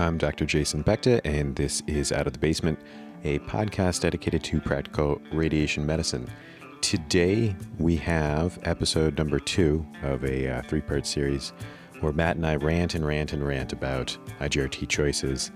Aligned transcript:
I'm 0.00 0.16
Dr. 0.16 0.46
Jason 0.46 0.82
Beckta, 0.82 1.20
and 1.26 1.54
this 1.54 1.82
is 1.86 2.10
Out 2.10 2.26
of 2.26 2.32
the 2.32 2.38
Basement, 2.38 2.78
a 3.22 3.38
podcast 3.40 4.00
dedicated 4.00 4.42
to 4.44 4.58
practical 4.58 5.20
radiation 5.30 5.84
medicine. 5.84 6.26
Today, 6.80 7.54
we 7.78 7.96
have 7.96 8.58
episode 8.62 9.18
number 9.18 9.38
two 9.38 9.86
of 10.02 10.24
a 10.24 10.48
uh, 10.48 10.62
three 10.62 10.80
part 10.80 11.06
series 11.06 11.52
where 12.00 12.14
Matt 12.14 12.36
and 12.36 12.46
I 12.46 12.56
rant 12.56 12.94
and 12.94 13.06
rant 13.06 13.34
and 13.34 13.46
rant 13.46 13.74
about 13.74 14.16
IGRT 14.40 14.88
choices 14.88 15.50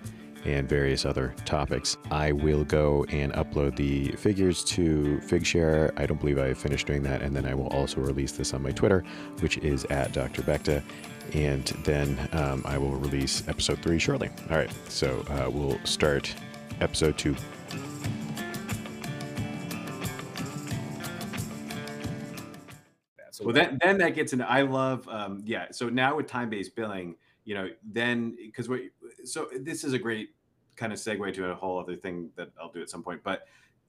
and 0.44 0.68
various 0.68 1.06
other 1.06 1.34
topics. 1.46 1.96
I 2.10 2.32
will 2.32 2.64
go 2.64 3.06
and 3.08 3.32
upload 3.32 3.76
the 3.76 4.08
figures 4.16 4.62
to 4.64 5.20
Figshare. 5.22 5.90
I 5.98 6.04
don't 6.04 6.20
believe 6.20 6.38
I 6.38 6.52
finished 6.52 6.86
doing 6.86 7.02
that. 7.04 7.22
And 7.22 7.34
then 7.34 7.46
I 7.46 7.54
will 7.54 7.68
also 7.68 8.02
release 8.02 8.32
this 8.32 8.52
on 8.52 8.62
my 8.62 8.72
Twitter, 8.72 9.04
which 9.40 9.56
is 9.58 9.86
at 9.86 10.12
Dr. 10.12 10.42
Beckta. 10.42 10.82
And 11.32 11.64
then 11.84 12.28
um, 12.32 12.62
I 12.64 12.78
will 12.78 12.96
release 12.96 13.46
episode 13.48 13.80
three 13.80 13.98
shortly. 13.98 14.30
All 14.50 14.56
right, 14.56 14.70
so 14.88 15.24
uh, 15.30 15.50
we'll 15.50 15.78
start 15.84 16.34
episode 16.80 17.18
two. 17.18 17.34
well, 23.44 23.52
then, 23.52 23.78
then 23.82 23.98
that 23.98 24.14
gets 24.14 24.32
into 24.32 24.48
I 24.48 24.62
love, 24.62 25.06
um, 25.08 25.42
yeah. 25.44 25.66
So 25.70 25.88
now 25.88 26.16
with 26.16 26.26
time 26.26 26.50
based 26.50 26.74
billing, 26.74 27.16
you 27.44 27.54
know, 27.54 27.68
then 27.84 28.36
because 28.40 28.68
what 28.68 28.80
so 29.24 29.48
this 29.60 29.84
is 29.84 29.92
a 29.92 29.98
great 29.98 30.30
kind 30.76 30.92
of 30.92 30.98
segue 30.98 31.32
to 31.34 31.50
a 31.50 31.54
whole 31.54 31.78
other 31.78 31.96
thing 31.96 32.30
that 32.36 32.50
I'll 32.60 32.72
do 32.72 32.80
at 32.80 32.90
some 32.90 33.02
point. 33.02 33.20
But 33.22 33.46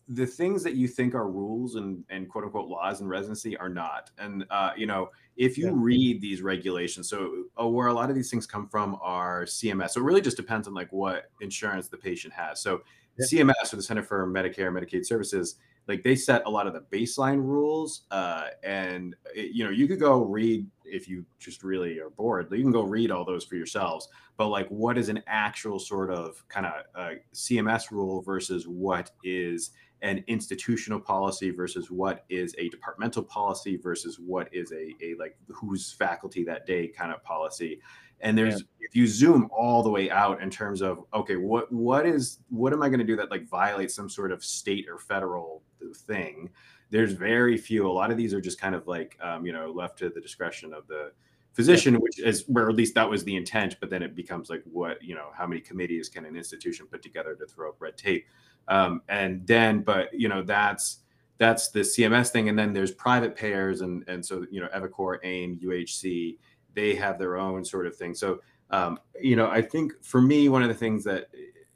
the 0.08 0.26
things 0.26 0.62
that 0.64 0.76
you 0.76 0.88
think 0.88 1.16
are 1.16 1.30
rules 1.30 1.76
and, 1.76 2.04
and 2.09 2.30
quote 2.30 2.44
unquote 2.44 2.68
laws 2.68 3.02
in 3.02 3.08
residency 3.08 3.58
are 3.58 3.70
not. 3.70 4.12
And 4.18 4.45
uh, 4.50 4.72
you 4.78 4.86
know, 4.86 5.09
if 5.36 5.58
you 5.58 5.66
yeah. 5.68 5.73
read 5.76 6.22
these 6.22 6.41
regulations, 6.41 7.09
so 7.09 7.45
uh, 7.59 7.68
where 7.68 7.88
a 7.88 7.94
lot 7.94 8.09
of 8.09 8.16
these 8.16 8.30
things 8.30 8.45
come 8.45 8.67
from 8.67 8.98
are 9.02 9.45
CMS. 9.45 9.92
So 9.92 10.02
it 10.02 10.03
really 10.03 10.22
just 10.22 10.38
depends 10.38 10.67
on 10.67 10.73
like 10.73 10.92
what 10.92 11.31
insurance 11.42 11.88
the 11.88 11.98
patient 11.98 12.33
has. 12.33 12.61
So 12.61 12.81
yeah. 13.17 13.26
CMS 13.26 13.73
or 13.73 13.78
the 13.78 13.83
Center 13.83 14.03
for 14.03 14.28
Medicare 14.28 14.67
and 14.67 14.78
Medicaid 14.78 15.06
Services, 15.06 15.56
like 15.88 16.03
they 16.03 16.16
set 16.16 16.44
a 16.45 16.50
lot 16.50 16.67
of 16.67 16.73
the 16.73 16.81
baseline 16.95 17.38
rules. 17.38 18.03
Uh, 18.11 18.48
and 18.64 19.16
it, 19.33 19.52
you 19.56 19.64
know, 19.64 19.72
you 19.72 19.88
could 19.88 20.00
go 20.00 20.23
read 20.23 20.67
if 20.83 21.08
you 21.08 21.26
just 21.39 21.64
really 21.64 22.00
are 22.00 22.11
bored, 22.11 22.48
you 22.52 22.61
can 22.61 22.72
go 22.72 22.83
read 22.83 23.11
all 23.11 23.26
those 23.26 23.44
for 23.44 23.56
yourselves. 23.56 24.08
But 24.38 24.50
like, 24.50 24.67
what 24.70 24.98
is 24.98 25.09
an 25.09 25.23
actual 25.28 25.80
sort 25.80 26.11
of 26.11 26.44
kind 26.48 26.66
of 26.66 26.73
uh, 26.94 27.11
CMS 27.33 27.92
rule 27.92 28.22
versus 28.22 28.67
what 28.67 29.11
is 29.23 29.72
an 30.06 30.23
institutional 30.28 31.00
policy 31.00 31.50
versus 31.52 31.92
what 31.92 32.23
is 32.30 32.56
a 32.58 32.70
departmental 32.70 33.23
policy 33.23 33.75
versus 33.75 34.20
what 34.20 34.48
is 34.53 34.72
a, 34.72 34.94
a 35.03 35.16
like 35.20 35.38
who's 35.50 35.92
faculty 35.92 36.44
that 36.44 36.66
day 36.66 36.88
kind 36.88 37.11
of 37.11 37.22
policy 37.23 37.81
and 38.22 38.38
there's 38.38 38.61
yeah. 38.61 38.88
if 38.88 38.95
you 38.95 39.06
zoom 39.06 39.50
all 39.52 39.83
the 39.83 39.89
way 39.89 40.09
out 40.09 40.42
in 40.42 40.50
terms 40.50 40.81
of 40.81 41.03
okay 41.14 41.36
what 41.36 41.72
what 41.72 42.06
is 42.06 42.39
what 42.50 42.72
am 42.72 42.81
i 42.81 42.88
going 42.88 43.00
to 43.00 43.06
do 43.06 43.16
that 43.16 43.31
like 43.31 43.48
violates 43.50 43.94
some 43.94 44.09
sort 44.09 44.31
of 44.31 44.44
state 44.44 44.86
or 44.89 44.98
federal 44.98 45.61
thing 46.08 46.50
there's 46.89 47.14
very 47.14 47.58
few. 47.58 47.88
A 47.88 47.92
lot 47.92 48.11
of 48.11 48.17
these 48.17 48.33
are 48.33 48.42
just 48.42 48.59
kind 48.59 48.76
of 48.76 48.88
like 48.88 49.17
um, 49.22 49.45
you 49.45 49.53
know 49.53 49.72
left 49.72 49.98
to 50.00 50.09
the 50.09 50.22
discretion 50.22 50.73
of 50.73 50.88
the 50.88 51.11
physician, 51.53 51.94
yeah. 51.94 52.00
which 52.00 52.20
is 52.20 52.44
where 52.48 52.70
at 52.70 52.76
least 52.76 52.95
that 52.95 53.09
was 53.09 53.23
the 53.23 53.36
intent. 53.36 53.78
But 53.80 53.89
then 53.89 54.03
it 54.03 54.16
becomes 54.16 54.50
like 54.50 54.64
what 54.66 55.02
you 55.03 55.16
know 55.16 55.30
how 55.38 55.48
many 55.48 55.61
committees 55.61 56.09
can 56.09 56.26
an 56.26 56.36
institution 56.36 56.88
put 56.88 57.02
together 57.02 57.36
to 57.36 57.45
throw 57.45 57.70
up 57.70 57.76
red 57.80 57.98
tape, 57.98 58.26
um, 58.67 59.02
and 59.09 59.45
then 59.45 59.81
but 59.81 60.13
you 60.13 60.30
know 60.30 60.41
that's 60.41 60.99
that's 61.38 61.69
the 61.69 61.81
CMS 61.81 62.30
thing, 62.30 62.49
and 62.49 62.58
then 62.58 62.73
there's 62.73 62.91
private 62.91 63.35
payers, 63.35 63.81
and 63.81 64.03
and 64.08 64.25
so 64.25 64.45
you 64.49 64.61
know 64.61 64.67
eviCore, 64.75 65.19
AIM, 65.23 65.59
UHC, 65.63 66.38
they 66.73 66.95
have 66.95 67.19
their 67.19 67.38
own 67.38 67.63
sort 67.66 67.88
of 67.88 67.95
thing. 67.95 68.13
So 68.13 68.41
um, 68.71 68.99
you 69.21 69.36
know 69.36 69.49
I 69.49 69.61
think 69.61 69.93
for 70.03 70.21
me 70.21 70.49
one 70.49 70.63
of 70.63 70.69
the 70.69 70.75
things 70.75 71.03
that 71.05 71.27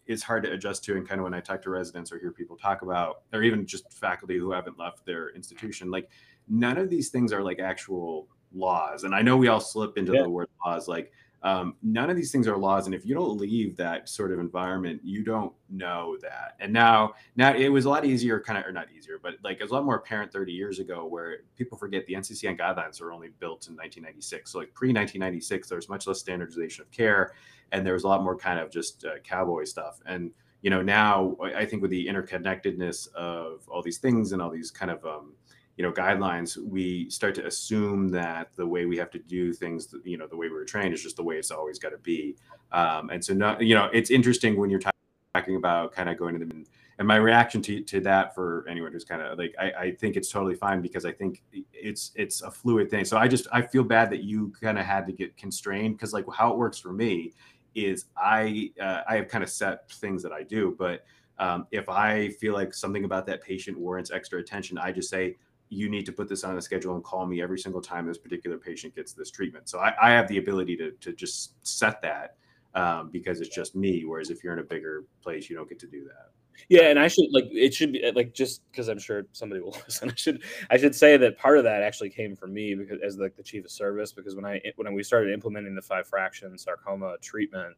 is 0.10 0.24
hard 0.24 0.44
to 0.44 0.52
adjust 0.52 0.84
to. 0.84 0.98
And 0.98 1.08
kind 1.08 1.22
of 1.22 1.24
when 1.24 1.36
I 1.36 1.40
talk 1.40 1.62
to 1.62 1.70
residents 1.70 2.12
or 2.12 2.18
hear 2.18 2.32
people 2.32 2.58
talk 2.58 2.82
about, 2.82 3.22
or 3.32 3.44
even 3.44 3.66
just 3.66 3.94
faculty 3.94 4.38
who 4.38 4.52
haven't 4.52 4.78
left 4.80 5.06
their 5.06 5.30
institution, 5.30 5.92
like 5.92 6.10
none 6.50 6.80
of 6.80 6.90
these 6.90 7.10
things 7.10 7.32
are 7.32 7.44
like 7.44 7.60
actual 7.60 8.28
laws. 8.52 9.04
And 9.04 9.14
I 9.14 9.22
know 9.22 9.38
we 9.38 9.50
all 9.50 9.60
slip 9.60 9.98
into 10.00 10.14
yeah. 10.14 10.24
the 10.24 10.30
word 10.30 10.50
laws, 10.66 10.88
like 10.88 11.12
um, 11.44 11.76
none 11.82 12.10
of 12.10 12.16
these 12.16 12.32
things 12.32 12.48
are 12.48 12.58
laws 12.58 12.86
and 12.86 12.94
if 12.94 13.06
you 13.06 13.16
don't 13.16 13.38
leave 13.38 13.78
that 13.78 14.10
sort 14.10 14.32
of 14.32 14.40
environment 14.40 15.00
you 15.04 15.24
don't 15.24 15.54
know 15.70 16.18
that. 16.22 16.56
And 16.60 16.74
now 16.74 17.14
now 17.36 17.54
it 17.54 17.70
was 17.70 17.86
a 17.86 17.90
lot 17.90 18.06
easier 18.06 18.40
kind 18.40 18.58
of 18.58 18.66
or 18.66 18.72
not 18.72 18.88
easier 18.96 19.20
but 19.22 19.36
like 19.44 19.58
it 19.60 19.64
was 19.64 19.72
a 19.72 19.74
lot 19.74 19.86
more 19.86 19.96
apparent 19.96 20.32
30 20.32 20.52
years 20.52 20.80
ago 20.80 21.06
where 21.06 21.38
people 21.56 21.78
forget 21.78 22.06
the 22.08 22.14
nccn 22.14 22.60
guidelines 22.60 23.00
were 23.02 23.12
only 23.12 23.30
built 23.40 23.68
in 23.68 23.76
1996 23.76 24.52
so 24.52 24.60
like 24.60 24.74
pre-1996 24.74 25.68
there 25.68 25.78
was 25.78 25.90
much 25.90 26.08
less 26.08 26.20
standardization 26.20 26.82
of 26.82 26.92
care 26.92 27.34
and 27.72 27.86
there 27.86 27.94
was 27.94 28.04
a 28.04 28.08
lot 28.08 28.24
more 28.24 28.36
kind 28.36 28.60
of 28.60 28.72
just 28.72 29.06
uh, 29.06 29.20
cowboy 29.24 29.64
stuff. 29.64 30.00
And 30.06 30.32
you 30.62 30.70
know 30.70 30.82
now 30.82 31.38
i 31.56 31.66
think 31.66 31.82
with 31.82 31.92
the 31.92 32.08
interconnectedness 32.08 33.14
of 33.14 33.68
all 33.70 33.82
these 33.82 33.98
things 33.98 34.34
and 34.34 34.42
all 34.42 34.50
these 34.50 34.72
kind 34.72 34.92
of 34.92 35.06
um, 35.06 35.34
you 35.80 35.86
know 35.86 35.94
guidelines 35.94 36.58
we 36.58 37.10
start 37.10 37.34
to 37.34 37.48
assume 37.48 38.10
that 38.10 38.50
the 38.58 38.68
way 38.68 38.86
we 38.86 38.98
have 38.98 39.10
to 39.10 39.18
do 39.18 39.54
things 39.54 39.96
you 40.04 40.18
know 40.18 40.28
the 40.28 40.36
way 40.36 40.50
we 40.50 40.54
were 40.54 40.66
trained 40.66 40.94
is 40.94 41.02
just 41.02 41.16
the 41.16 41.24
way 41.24 41.38
it's 41.38 41.52
always 41.52 41.80
got 41.80 41.92
to 41.92 41.98
be. 42.00 42.36
Um, 42.74 43.10
and 43.10 43.24
so 43.24 43.34
not 43.34 43.62
you 43.62 43.76
know 43.76 43.90
it's 43.94 44.12
interesting 44.12 44.60
when 44.60 44.70
you're 44.70 44.82
talking 44.82 45.56
about 45.56 45.94
kind 45.94 46.10
of 46.10 46.18
going 46.18 46.38
to 46.38 46.46
the 46.46 46.66
and 46.98 47.08
my 47.08 47.16
reaction 47.16 47.62
to, 47.62 47.82
to 47.82 48.02
that 48.02 48.36
for 48.36 48.66
anyone 48.68 48.92
who's 48.92 49.06
kind 49.06 49.22
of 49.22 49.38
like 49.38 49.56
I, 49.58 49.72
I 49.72 49.92
think 49.92 50.18
it's 50.18 50.30
totally 50.30 50.54
fine 50.54 50.82
because 50.82 51.06
i 51.06 51.14
think 51.14 51.44
it's 51.72 52.12
it's 52.16 52.42
a 52.42 52.52
fluid 52.52 52.92
thing. 52.92 53.06
So 53.06 53.18
i 53.18 53.30
just 53.30 53.48
i 53.54 53.62
feel 53.62 53.86
bad 53.86 54.10
that 54.10 54.22
you 54.22 54.52
kind 54.62 54.78
of 54.78 54.86
had 54.86 55.08
to 55.08 55.14
get 55.14 55.38
constrained 55.38 55.96
because 55.96 56.12
like 56.12 56.26
how 56.36 56.52
it 56.52 56.58
works 56.58 56.78
for 56.78 56.92
me 56.92 57.32
is 57.74 58.08
i 58.18 58.70
uh, 58.82 59.04
i 59.08 59.16
have 59.16 59.30
kind 59.30 59.46
of 59.46 59.50
set 59.50 59.90
things 59.90 60.22
that 60.24 60.34
i 60.34 60.44
do 60.44 60.76
but 60.78 61.06
um, 61.38 61.68
if 61.72 61.88
i 61.88 62.28
feel 62.32 62.54
like 62.54 62.74
something 62.74 63.06
about 63.06 63.26
that 63.28 63.42
patient 63.42 63.80
warrants 63.80 64.12
extra 64.12 64.40
attention 64.40 64.78
i 64.78 64.92
just 64.92 65.10
say 65.10 65.38
you 65.70 65.90
need 65.90 66.06
to 66.06 66.12
put 66.12 66.28
this 66.28 66.44
on 66.44 66.58
a 66.58 66.62
schedule 66.62 66.96
and 66.96 67.04
call 67.04 67.26
me 67.26 67.42
every 67.42 67.60
single 67.60 67.82
time 67.82 68.08
this 68.08 68.18
particular 68.18 68.58
patient 68.58 68.96
gets 68.96 69.14
this 69.14 69.30
treatment. 69.30 69.70
So 69.70 69.80
I, 69.80 69.94
I 70.02 70.10
have 70.12 70.28
the 70.28 70.40
ability 70.40 70.76
to, 70.78 70.92
to 70.92 71.14
just 71.14 71.54
set 71.66 72.02
that 72.02 72.36
um, 72.74 73.10
because 73.12 73.40
it's 73.40 73.54
just 73.54 73.76
me. 73.76 74.04
Whereas 74.06 74.32
if 74.32 74.44
you're 74.44 74.54
in 74.54 74.60
a 74.60 74.64
bigger 74.64 75.06
place, 75.22 75.50
you 75.50 75.56
don't 75.56 75.70
get 75.70 75.80
to 75.80 75.88
do 75.88 76.04
that. 76.06 76.32
Yeah, 76.68 76.90
and 76.90 77.00
I 77.00 77.08
should 77.08 77.28
like 77.32 77.46
it 77.52 77.74
should 77.74 77.94
be 77.94 78.12
like 78.14 78.34
just 78.34 78.70
because 78.70 78.90
I'm 78.90 79.00
sure 79.00 79.24
somebody 79.32 79.62
will 79.62 79.78
listen. 79.88 80.10
I 80.10 80.16
should 80.16 80.44
I 80.70 80.78
should 80.78 80.94
say 80.94 81.16
that 81.16 81.38
part 81.38 81.58
of 81.58 81.64
that 81.64 81.84
actually 81.84 82.10
came 82.10 82.36
from 82.36 82.54
me 82.54 82.76
because 82.76 83.00
as 83.06 83.18
like 83.18 83.38
the 83.38 83.44
chief 83.44 83.64
of 83.64 83.72
service 83.72 84.12
because 84.12 84.36
when 84.36 84.46
I 84.46 84.60
when 84.76 84.94
we 84.94 85.04
started 85.04 85.34
implementing 85.34 85.74
the 85.74 85.82
five 85.82 86.08
fraction 86.08 86.58
sarcoma 86.58 87.16
treatment, 87.22 87.76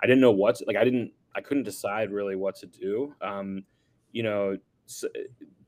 I 0.00 0.06
didn't 0.06 0.20
know 0.20 0.32
what 0.32 0.56
to, 0.56 0.64
like 0.66 0.76
I 0.76 0.84
didn't 0.84 1.12
I 1.34 1.40
couldn't 1.40 1.62
decide 1.62 2.12
really 2.12 2.36
what 2.36 2.56
to 2.56 2.66
do. 2.66 3.14
Um, 3.22 3.64
you 4.12 4.22
know, 4.22 4.58
so 4.86 5.08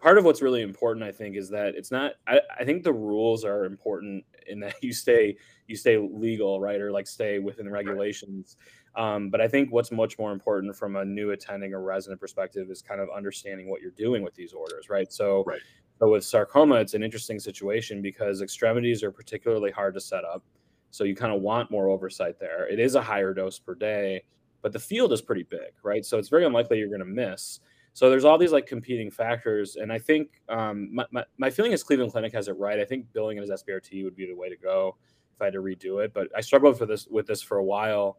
part 0.01 0.19
of 0.19 0.25
what's 0.25 0.43
really 0.43 0.63
important 0.63 1.05
i 1.05 1.13
think 1.13 1.37
is 1.37 1.49
that 1.51 1.75
it's 1.75 1.91
not 1.91 2.13
I, 2.27 2.41
I, 2.59 2.65
think 2.65 2.83
the 2.83 2.93
rules 2.93 3.45
are 3.45 3.65
important 3.65 4.25
in 4.47 4.61
that 4.61 4.75
you 4.83 4.93
stay 4.93 5.37
you 5.67 5.77
stay 5.77 5.97
legal 5.97 6.61
right? 6.61 6.81
Or 6.81 6.91
like 6.91 7.07
stay 7.07 7.39
within 7.39 7.65
the 7.65 7.71
regulations. 7.71 8.57
Um, 8.97 9.31
but 9.31 9.41
i 9.41 9.47
think 9.47 9.71
what's 9.71 9.93
much 9.93 10.19
more 10.19 10.33
important 10.33 10.75
from 10.75 10.97
a 10.97 11.05
new 11.05 11.31
attending 11.31 11.73
or 11.73 11.81
resident 11.81 12.21
perspective 12.21 12.71
is 12.71 12.83
kind 12.83 13.01
of 13.01 13.09
understanding 13.15 13.71
what 13.71 13.81
you're 13.81 13.93
doing 13.93 14.23
with 14.23 14.35
these 14.35 14.53
orders 14.53 14.89
right? 14.89 15.13
So 15.13 15.45
right. 15.47 15.61
so 16.01 16.11
with 16.11 16.25
sarcoma 16.25 16.77
it's 16.77 16.95
an 16.95 17.03
interesting 17.05 17.39
situation 17.39 18.03
because 18.03 18.43
extremities 18.43 19.05
are 19.05 19.13
particularly 19.13 19.71
hard 19.71 19.95
to 19.95 20.01
set 20.01 20.25
up. 20.25 20.43
So 20.91 21.05
you 21.05 21.15
kind 21.15 21.33
of 21.33 21.41
want 21.41 21.71
more 21.71 21.89
oversight 21.89 22.41
there. 22.41 22.67
It 22.67 22.81
is 22.81 22.97
a 22.97 23.03
higher 23.03 23.33
dose 23.33 23.59
per 23.61 23.75
day 23.77 24.25
but 24.63 24.73
the 24.73 24.79
field 24.79 25.13
is 25.13 25.23
pretty 25.23 25.45
big 25.45 25.73
right? 25.85 26.05
So 26.05 26.19
it's 26.19 26.29
very 26.29 26.45
unlikely 26.45 26.79
you're 26.79 26.89
going 26.89 26.99
to 26.99 27.05
miss 27.05 27.61
so 27.93 28.09
there's 28.09 28.25
all 28.25 28.39
these 28.39 28.53
like 28.53 28.67
competing 28.67 29.11
factors, 29.11 29.77
and 29.77 29.93
I 29.93 29.99
think 29.99 30.41
um, 30.49 30.95
my, 30.95 31.05
my, 31.11 31.25
my 31.39 31.51
feeling 31.51 31.73
is 31.73 31.83
Cleveland 31.83 32.13
Clinic 32.13 32.33
has 32.33 32.49
it 32.49 32.57
right. 32.59 32.79
I 32.79 32.85
think 32.85 33.13
billing 33.13 33.39
it 33.39 33.43
as 33.43 33.63
SBRT 33.63 34.05
would 34.05 34.17
be 34.17 34.27
the 34.27 34.35
way 34.35 34.49
to 34.49 34.57
go 34.57 34.97
if 35.35 35.43
I 35.43 35.47
had 35.47 35.55
to 35.55 35.61
redo 35.61 36.05
it. 36.05 36.15
But 36.15 36.29
I 36.37 36.41
struggled 36.41 36.79
for 36.79 36.87
this 36.87 37.07
with 37.09 37.27
this 37.27 37.43
for 37.43 37.59
a 37.59 37.65
while, 37.65 38.19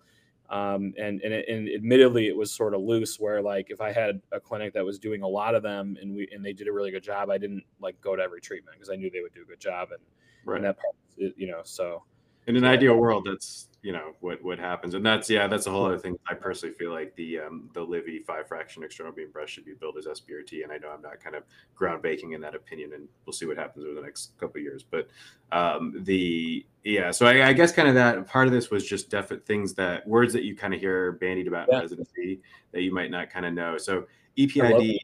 um, 0.49 0.93
and 0.97 1.21
and, 1.21 1.33
it, 1.33 1.47
and 1.47 1.69
admittedly 1.69 2.27
it 2.27 2.35
was 2.35 2.51
sort 2.51 2.73
of 2.73 2.81
loose. 2.81 3.17
Where 3.17 3.41
like 3.41 3.69
if 3.69 3.79
I 3.79 3.93
had 3.93 4.21
a 4.33 4.39
clinic 4.39 4.73
that 4.73 4.83
was 4.83 4.99
doing 4.99 5.23
a 5.23 5.27
lot 5.27 5.55
of 5.55 5.63
them 5.63 5.97
and 6.01 6.13
we 6.13 6.27
and 6.33 6.43
they 6.43 6.53
did 6.53 6.67
a 6.67 6.73
really 6.73 6.91
good 6.91 7.03
job, 7.03 7.29
I 7.29 7.37
didn't 7.37 7.63
like 7.79 7.99
go 8.01 8.15
to 8.15 8.21
every 8.21 8.41
treatment 8.41 8.75
because 8.75 8.89
I 8.89 8.97
knew 8.97 9.09
they 9.09 9.21
would 9.21 9.33
do 9.33 9.43
a 9.43 9.45
good 9.45 9.61
job, 9.61 9.89
and, 9.91 10.01
right. 10.45 10.57
and 10.57 10.65
that 10.65 10.77
part, 10.77 10.95
you 11.15 11.47
know, 11.47 11.61
so 11.63 12.03
in 12.51 12.63
an 12.63 12.69
ideal 12.69 12.95
world, 12.95 13.25
that's 13.25 13.69
you 13.81 13.93
know 13.93 14.13
what 14.19 14.43
what 14.43 14.59
happens, 14.59 14.93
and 14.93 15.05
that's 15.05 15.29
yeah, 15.29 15.47
that's 15.47 15.67
a 15.67 15.71
whole 15.71 15.85
other 15.85 15.97
thing. 15.97 16.17
I 16.29 16.33
personally 16.33 16.75
feel 16.75 16.91
like 16.91 17.15
the 17.15 17.39
um, 17.39 17.69
the 17.73 17.81
Livy 17.81 18.19
five 18.19 18.47
fraction 18.47 18.83
external 18.83 19.13
beam 19.13 19.31
brush 19.31 19.51
should 19.51 19.65
be 19.65 19.73
built 19.73 19.97
as 19.97 20.05
SBRT, 20.05 20.63
and 20.63 20.71
I 20.71 20.77
know 20.77 20.89
I'm 20.89 21.01
not 21.01 21.23
kind 21.23 21.35
of 21.35 21.43
ground 21.75 22.01
baking 22.01 22.33
in 22.33 22.41
that 22.41 22.53
opinion, 22.53 22.93
and 22.93 23.07
we'll 23.25 23.33
see 23.33 23.45
what 23.45 23.57
happens 23.57 23.85
over 23.85 23.95
the 23.95 24.01
next 24.01 24.37
couple 24.37 24.59
of 24.59 24.63
years. 24.63 24.83
But 24.83 25.07
um, 25.53 25.95
the 26.03 26.65
yeah, 26.83 27.11
so 27.11 27.25
I, 27.25 27.47
I, 27.47 27.53
guess 27.53 27.71
kind 27.71 27.87
of 27.87 27.95
that 27.95 28.27
part 28.27 28.47
of 28.47 28.53
this 28.53 28.69
was 28.69 28.85
just 28.85 29.09
definite 29.09 29.45
things 29.45 29.73
that 29.75 30.05
words 30.07 30.33
that 30.33 30.43
you 30.43 30.55
kind 30.55 30.73
of 30.73 30.79
hear 30.79 31.13
bandied 31.13 31.47
about 31.47 31.67
yeah. 31.69 31.77
in 31.77 31.81
residency 31.81 32.41
that 32.73 32.81
you 32.81 32.93
might 32.93 33.11
not 33.11 33.29
kind 33.29 33.45
of 33.45 33.53
know. 33.53 33.77
So 33.77 34.05
EPID 34.37 34.99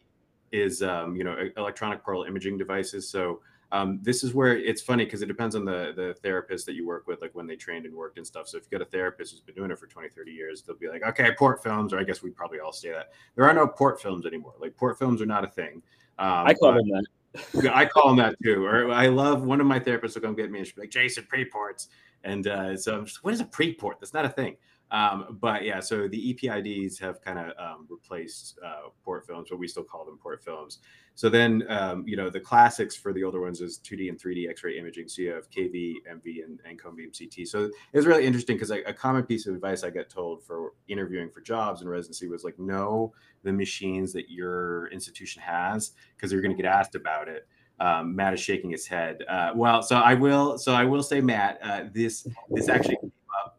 is 0.51 0.83
um, 0.83 1.15
you 1.15 1.23
know 1.23 1.37
electronic 1.55 2.03
portal 2.03 2.23
imaging 2.25 2.57
devices. 2.57 3.09
So 3.09 3.39
um, 3.71 3.99
this 4.01 4.23
is 4.23 4.33
where 4.33 4.57
it's 4.57 4.81
funny 4.81 5.05
because 5.05 5.21
it 5.21 5.27
depends 5.27 5.55
on 5.55 5.65
the 5.65 5.93
the 5.95 6.15
therapist 6.21 6.65
that 6.67 6.75
you 6.75 6.87
work 6.87 7.07
with, 7.07 7.21
like 7.21 7.35
when 7.35 7.47
they 7.47 7.55
trained 7.55 7.85
and 7.85 7.93
worked 7.93 8.17
and 8.17 8.25
stuff. 8.25 8.47
So 8.47 8.57
if 8.57 8.63
you 8.63 8.77
got 8.77 8.85
a 8.85 8.89
therapist 8.89 9.31
who's 9.31 9.41
been 9.41 9.55
doing 9.55 9.71
it 9.71 9.79
for 9.79 9.87
20, 9.87 10.09
30 10.09 10.31
years, 10.31 10.61
they'll 10.61 10.77
be 10.77 10.87
like, 10.87 11.03
okay, 11.03 11.31
port 11.37 11.61
films, 11.61 11.93
or 11.93 11.99
I 11.99 12.03
guess 12.03 12.23
we 12.23 12.29
probably 12.29 12.59
all 12.59 12.71
say 12.71 12.91
that. 12.91 13.11
There 13.35 13.45
are 13.45 13.53
no 13.53 13.67
port 13.67 14.01
films 14.01 14.25
anymore. 14.25 14.53
Like 14.59 14.75
port 14.77 14.97
films 14.97 15.21
are 15.21 15.25
not 15.25 15.43
a 15.43 15.47
thing. 15.47 15.81
Um, 16.17 16.47
I 16.47 16.53
call 16.53 16.73
them 16.73 16.89
that. 16.89 17.05
I 17.73 17.85
call 17.85 18.07
them 18.07 18.17
that 18.17 18.35
too. 18.41 18.65
Or 18.65 18.91
I 18.91 19.07
love 19.07 19.43
one 19.43 19.59
of 19.59 19.67
my 19.67 19.79
therapists 19.79 20.15
will 20.15 20.21
come 20.21 20.35
get 20.35 20.49
me 20.49 20.59
and 20.59 20.67
she'll 20.67 20.75
be 20.75 20.81
like, 20.81 20.89
Jason, 20.89 21.25
pre-ports. 21.29 21.89
And 22.23 22.47
uh, 22.47 22.77
so 22.77 22.97
I'm 22.97 23.05
just, 23.05 23.23
what 23.23 23.33
is 23.33 23.41
a 23.41 23.45
pre-port? 23.45 23.99
That's 23.99 24.13
not 24.13 24.25
a 24.25 24.29
thing. 24.29 24.55
Um, 24.91 25.37
but 25.41 25.63
yeah, 25.63 25.79
so 25.79 26.07
the 26.07 26.33
EPIDs 26.33 26.99
have 26.99 27.21
kind 27.21 27.39
of 27.39 27.51
um, 27.57 27.87
replaced 27.89 28.57
uh, 28.65 28.89
port 29.03 29.25
films, 29.25 29.49
but 29.49 29.59
we 29.59 29.67
still 29.67 29.83
call 29.83 30.05
them 30.05 30.17
port 30.17 30.43
films. 30.43 30.79
So 31.15 31.29
then, 31.29 31.63
um, 31.67 32.03
you 32.07 32.15
know, 32.15 32.29
the 32.29 32.39
classics 32.39 32.95
for 32.95 33.11
the 33.11 33.23
older 33.23 33.41
ones 33.41 33.59
is 33.59 33.79
2D 33.79 34.07
and 34.07 34.21
3D 34.21 34.47
X-ray 34.49 34.77
imaging. 34.77 35.09
So 35.09 35.23
you 35.23 35.31
have 35.31 35.49
KV, 35.49 35.95
MV, 36.09 36.45
and, 36.45 36.59
and 36.63 36.79
cone 36.79 36.95
beam 36.95 37.11
CT. 37.11 37.47
So 37.47 37.63
it 37.63 37.73
was 37.97 38.05
really 38.05 38.25
interesting 38.25 38.55
because 38.55 38.69
a 38.69 38.93
common 38.93 39.23
piece 39.23 39.47
of 39.47 39.55
advice 39.55 39.83
I 39.83 39.89
got 39.89 40.09
told 40.09 40.43
for 40.43 40.73
interviewing 40.87 41.31
for 41.31 41.41
jobs 41.41 41.81
in 41.81 41.89
residency 41.89 42.27
was 42.27 42.43
like, 42.43 42.59
know 42.59 43.13
the 43.43 43.51
machines 43.51 44.13
that 44.13 44.29
your 44.29 44.87
institution 44.89 45.41
has 45.41 45.93
because 46.15 46.31
you're 46.31 46.41
going 46.41 46.55
to 46.55 46.61
get 46.61 46.71
asked 46.71 46.93
about 46.93 47.27
it. 47.27 47.47
Um, 47.79 48.15
Matt 48.15 48.33
is 48.33 48.39
shaking 48.39 48.69
his 48.69 48.87
head. 48.87 49.23
Uh, 49.27 49.51
well, 49.55 49.81
so 49.81 49.97
I 49.97 50.13
will. 50.13 50.57
So 50.57 50.73
I 50.73 50.83
will 50.83 51.03
say, 51.03 51.21
Matt, 51.21 51.59
uh, 51.61 51.83
this 51.93 52.27
this 52.49 52.69
actually 52.69 52.97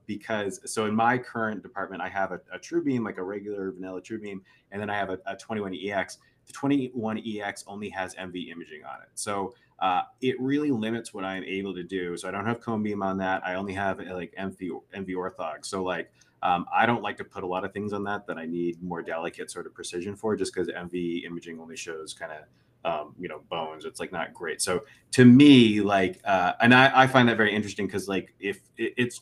because 0.09 0.61
so 0.65 0.87
in 0.87 0.95
my 0.97 1.17
current 1.17 1.63
department, 1.63 2.03
I 2.03 2.09
have 2.09 2.33
a, 2.33 2.41
a 2.53 2.59
TrueBeam, 2.59 3.05
like 3.05 3.19
a 3.19 3.23
regular 3.23 3.71
vanilla 3.71 4.03
TrueBeam, 4.03 4.41
and 4.73 4.83
then 4.83 4.91
I 4.91 4.97
have 4.97 5.11
a, 5.11 5.21
a 5.27 5.37
21EX 5.37 6.17
the 6.49 6.53
21EX 6.55 7.65
only 7.67 7.89
has 7.91 8.15
MV 8.15 8.51
imaging 8.51 8.85
on 8.85 9.03
it. 9.03 9.11
So 9.15 9.55
uh, 9.79 10.03
it 10.21 10.41
really 10.41 10.71
limits 10.71 11.15
what 11.15 11.25
I'm 11.25 11.45
able 11.45 11.75
to 11.75 11.83
do. 11.83 12.17
So 12.17 12.27
I 12.29 12.31
don't 12.31 12.47
have 12.47 12.61
cone 12.61 12.83
beam 12.83 13.03
on 13.03 13.19
that. 13.19 13.47
I 13.47 13.55
only 13.55 13.75
have 13.75 14.01
uh, 14.01 14.15
like 14.15 14.35
MV, 14.39 14.71
MV 14.97 15.09
orthog. 15.11 15.65
So 15.65 15.83
like 15.83 16.11
um, 16.43 16.67
I 16.75 16.87
don't 16.87 17.03
like 17.03 17.17
to 17.19 17.25
put 17.25 17.45
a 17.45 17.47
lot 17.47 17.65
of 17.65 17.73
things 17.73 17.93
on 17.93 18.03
that 18.05 18.27
that 18.27 18.39
I 18.39 18.47
need 18.47 18.83
more 18.83 19.03
delicate 19.03 19.51
sort 19.51 19.67
of 19.67 19.75
precision 19.75 20.17
for 20.17 20.37
just 20.37 20.55
because 20.55 20.69
MV 20.69 21.25
imaging 21.25 21.61
only 21.61 21.77
shows 21.77 22.15
kind 22.15 22.33
of 22.33 22.39
um, 22.85 23.15
you 23.19 23.29
know 23.29 23.41
bones 23.51 23.85
it's 23.85 23.99
like 23.99 24.13
not 24.13 24.33
great 24.33 24.63
so 24.63 24.85
to 25.11 25.25
me 25.25 25.81
like 25.81 26.21
uh, 26.25 26.53
and 26.61 26.73
I, 26.73 26.93
I 26.95 27.07
find 27.09 27.29
that 27.29 27.37
very 27.37 27.53
interesting 27.53 27.87
because 27.87 28.07
like 28.07 28.33
if 28.39 28.61
it, 28.77 28.95
it's 28.97 29.21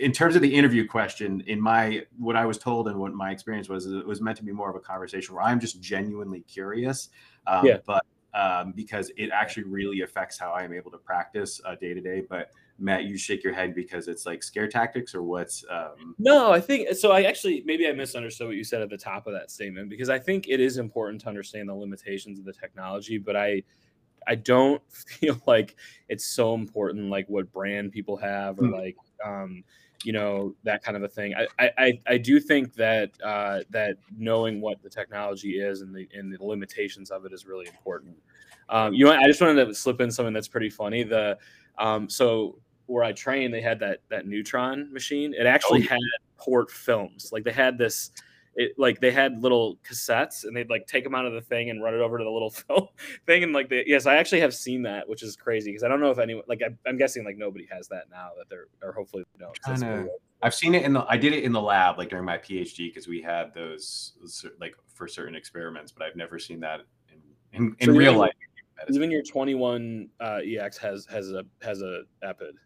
in 0.00 0.12
terms 0.12 0.36
of 0.36 0.42
the 0.42 0.54
interview 0.54 0.86
question, 0.86 1.42
in 1.46 1.60
my 1.60 2.02
what 2.18 2.36
I 2.36 2.46
was 2.46 2.58
told 2.58 2.88
and 2.88 2.98
what 2.98 3.12
my 3.12 3.30
experience 3.30 3.68
was, 3.68 3.86
it 3.86 4.06
was 4.06 4.20
meant 4.20 4.36
to 4.38 4.44
be 4.44 4.52
more 4.52 4.70
of 4.70 4.76
a 4.76 4.80
conversation 4.80 5.34
where 5.34 5.44
I'm 5.44 5.60
just 5.60 5.80
genuinely 5.80 6.40
curious. 6.40 7.08
Um, 7.46 7.66
yeah. 7.66 7.78
But 7.86 8.04
um, 8.34 8.72
because 8.76 9.10
it 9.16 9.30
actually 9.32 9.64
really 9.64 10.02
affects 10.02 10.38
how 10.38 10.52
I 10.52 10.62
am 10.62 10.72
able 10.72 10.90
to 10.90 10.98
practice 10.98 11.60
uh, 11.64 11.74
day 11.74 11.94
to 11.94 12.00
day. 12.00 12.22
But 12.28 12.50
Matt, 12.78 13.04
you 13.04 13.18
shake 13.18 13.42
your 13.42 13.52
head 13.52 13.74
because 13.74 14.06
it's 14.06 14.26
like 14.26 14.42
scare 14.42 14.68
tactics 14.68 15.14
or 15.14 15.22
what's? 15.22 15.64
Um... 15.70 16.14
No, 16.18 16.52
I 16.52 16.60
think 16.60 16.94
so. 16.94 17.10
I 17.10 17.22
actually 17.22 17.62
maybe 17.66 17.88
I 17.88 17.92
misunderstood 17.92 18.46
what 18.46 18.56
you 18.56 18.64
said 18.64 18.82
at 18.82 18.90
the 18.90 18.98
top 18.98 19.26
of 19.26 19.32
that 19.32 19.50
statement 19.50 19.90
because 19.90 20.08
I 20.08 20.18
think 20.18 20.48
it 20.48 20.60
is 20.60 20.78
important 20.78 21.22
to 21.22 21.28
understand 21.28 21.68
the 21.68 21.74
limitations 21.74 22.38
of 22.38 22.44
the 22.44 22.52
technology, 22.52 23.18
but 23.18 23.36
I. 23.36 23.62
I 24.26 24.34
don't 24.34 24.82
feel 24.92 25.40
like 25.46 25.76
it's 26.10 26.26
so 26.26 26.52
important, 26.52 27.08
like 27.08 27.26
what 27.28 27.50
brand 27.50 27.92
people 27.92 28.18
have, 28.18 28.58
or 28.58 28.64
mm. 28.64 28.72
like 28.72 28.96
um, 29.24 29.64
you 30.04 30.12
know 30.12 30.54
that 30.62 30.82
kind 30.82 30.96
of 30.96 31.02
a 31.02 31.08
thing. 31.08 31.34
I 31.58 31.70
I, 31.78 32.00
I 32.06 32.18
do 32.18 32.40
think 32.40 32.74
that 32.74 33.10
uh, 33.22 33.60
that 33.70 33.96
knowing 34.16 34.60
what 34.60 34.82
the 34.82 34.90
technology 34.90 35.60
is 35.60 35.80
and 35.80 35.94
the 35.94 36.08
and 36.14 36.32
the 36.32 36.44
limitations 36.44 37.10
of 37.10 37.24
it 37.24 37.32
is 37.32 37.46
really 37.46 37.66
important. 37.66 38.16
Um, 38.68 38.92
you 38.92 39.04
know, 39.04 39.12
I 39.12 39.26
just 39.26 39.40
wanted 39.40 39.64
to 39.64 39.74
slip 39.74 40.00
in 40.00 40.10
something 40.10 40.34
that's 40.34 40.48
pretty 40.48 40.70
funny. 40.70 41.02
The 41.02 41.38
um, 41.78 42.08
so 42.08 42.58
where 42.86 43.04
I 43.04 43.12
trained, 43.12 43.52
they 43.52 43.60
had 43.60 43.78
that 43.80 44.00
that 44.08 44.26
neutron 44.26 44.92
machine. 44.92 45.34
It 45.34 45.46
actually 45.46 45.84
oh. 45.84 45.88
had 45.90 45.98
port 46.36 46.70
films. 46.70 47.30
Like 47.32 47.44
they 47.44 47.52
had 47.52 47.78
this 47.78 48.12
it 48.58 48.72
like 48.76 49.00
they 49.00 49.12
had 49.12 49.40
little 49.40 49.78
cassettes 49.88 50.44
and 50.44 50.54
they'd 50.54 50.68
like 50.68 50.86
take 50.86 51.04
them 51.04 51.14
out 51.14 51.24
of 51.24 51.32
the 51.32 51.40
thing 51.40 51.70
and 51.70 51.82
run 51.82 51.94
it 51.94 52.00
over 52.00 52.18
to 52.18 52.24
the 52.24 52.30
little 52.30 52.50
film 52.66 52.88
thing 53.24 53.44
and 53.44 53.52
like 53.52 53.68
they, 53.68 53.84
yes 53.86 54.04
i 54.04 54.16
actually 54.16 54.40
have 54.40 54.52
seen 54.52 54.82
that 54.82 55.08
which 55.08 55.22
is 55.22 55.36
crazy 55.36 55.70
because 55.70 55.84
i 55.84 55.88
don't 55.88 56.00
know 56.00 56.10
if 56.10 56.18
anyone 56.18 56.42
like 56.48 56.60
I, 56.62 56.88
am 56.88 56.98
guessing 56.98 57.24
like 57.24 57.38
nobody 57.38 57.66
has 57.70 57.88
that 57.88 58.10
now 58.10 58.30
that 58.36 58.50
they're 58.50 58.66
or 58.82 58.92
hopefully 58.92 59.24
no 59.38 59.52
i've 60.42 60.54
seen 60.54 60.74
it 60.74 60.82
in 60.82 60.92
the 60.92 61.06
i 61.08 61.16
did 61.16 61.32
it 61.32 61.44
in 61.44 61.52
the 61.52 61.62
lab 61.62 61.98
like 61.98 62.10
during 62.10 62.24
my 62.24 62.36
phd 62.36 62.76
because 62.76 63.06
we 63.06 63.22
had 63.22 63.54
those 63.54 64.14
like 64.60 64.74
for 64.92 65.06
certain 65.06 65.36
experiments 65.36 65.92
but 65.92 66.04
i've 66.04 66.16
never 66.16 66.38
seen 66.38 66.58
that 66.60 66.80
in 67.12 67.20
in, 67.52 67.76
in 67.78 67.86
so 67.86 67.92
real 67.92 68.14
life. 68.14 68.32
even 68.90 69.10
your 69.10 69.22
21 69.22 70.08
uh, 70.20 70.40
ex 70.44 70.76
has 70.76 71.06
has 71.06 71.30
a 71.30 71.44
has 71.62 71.80
a 71.80 72.02
epid 72.22 72.56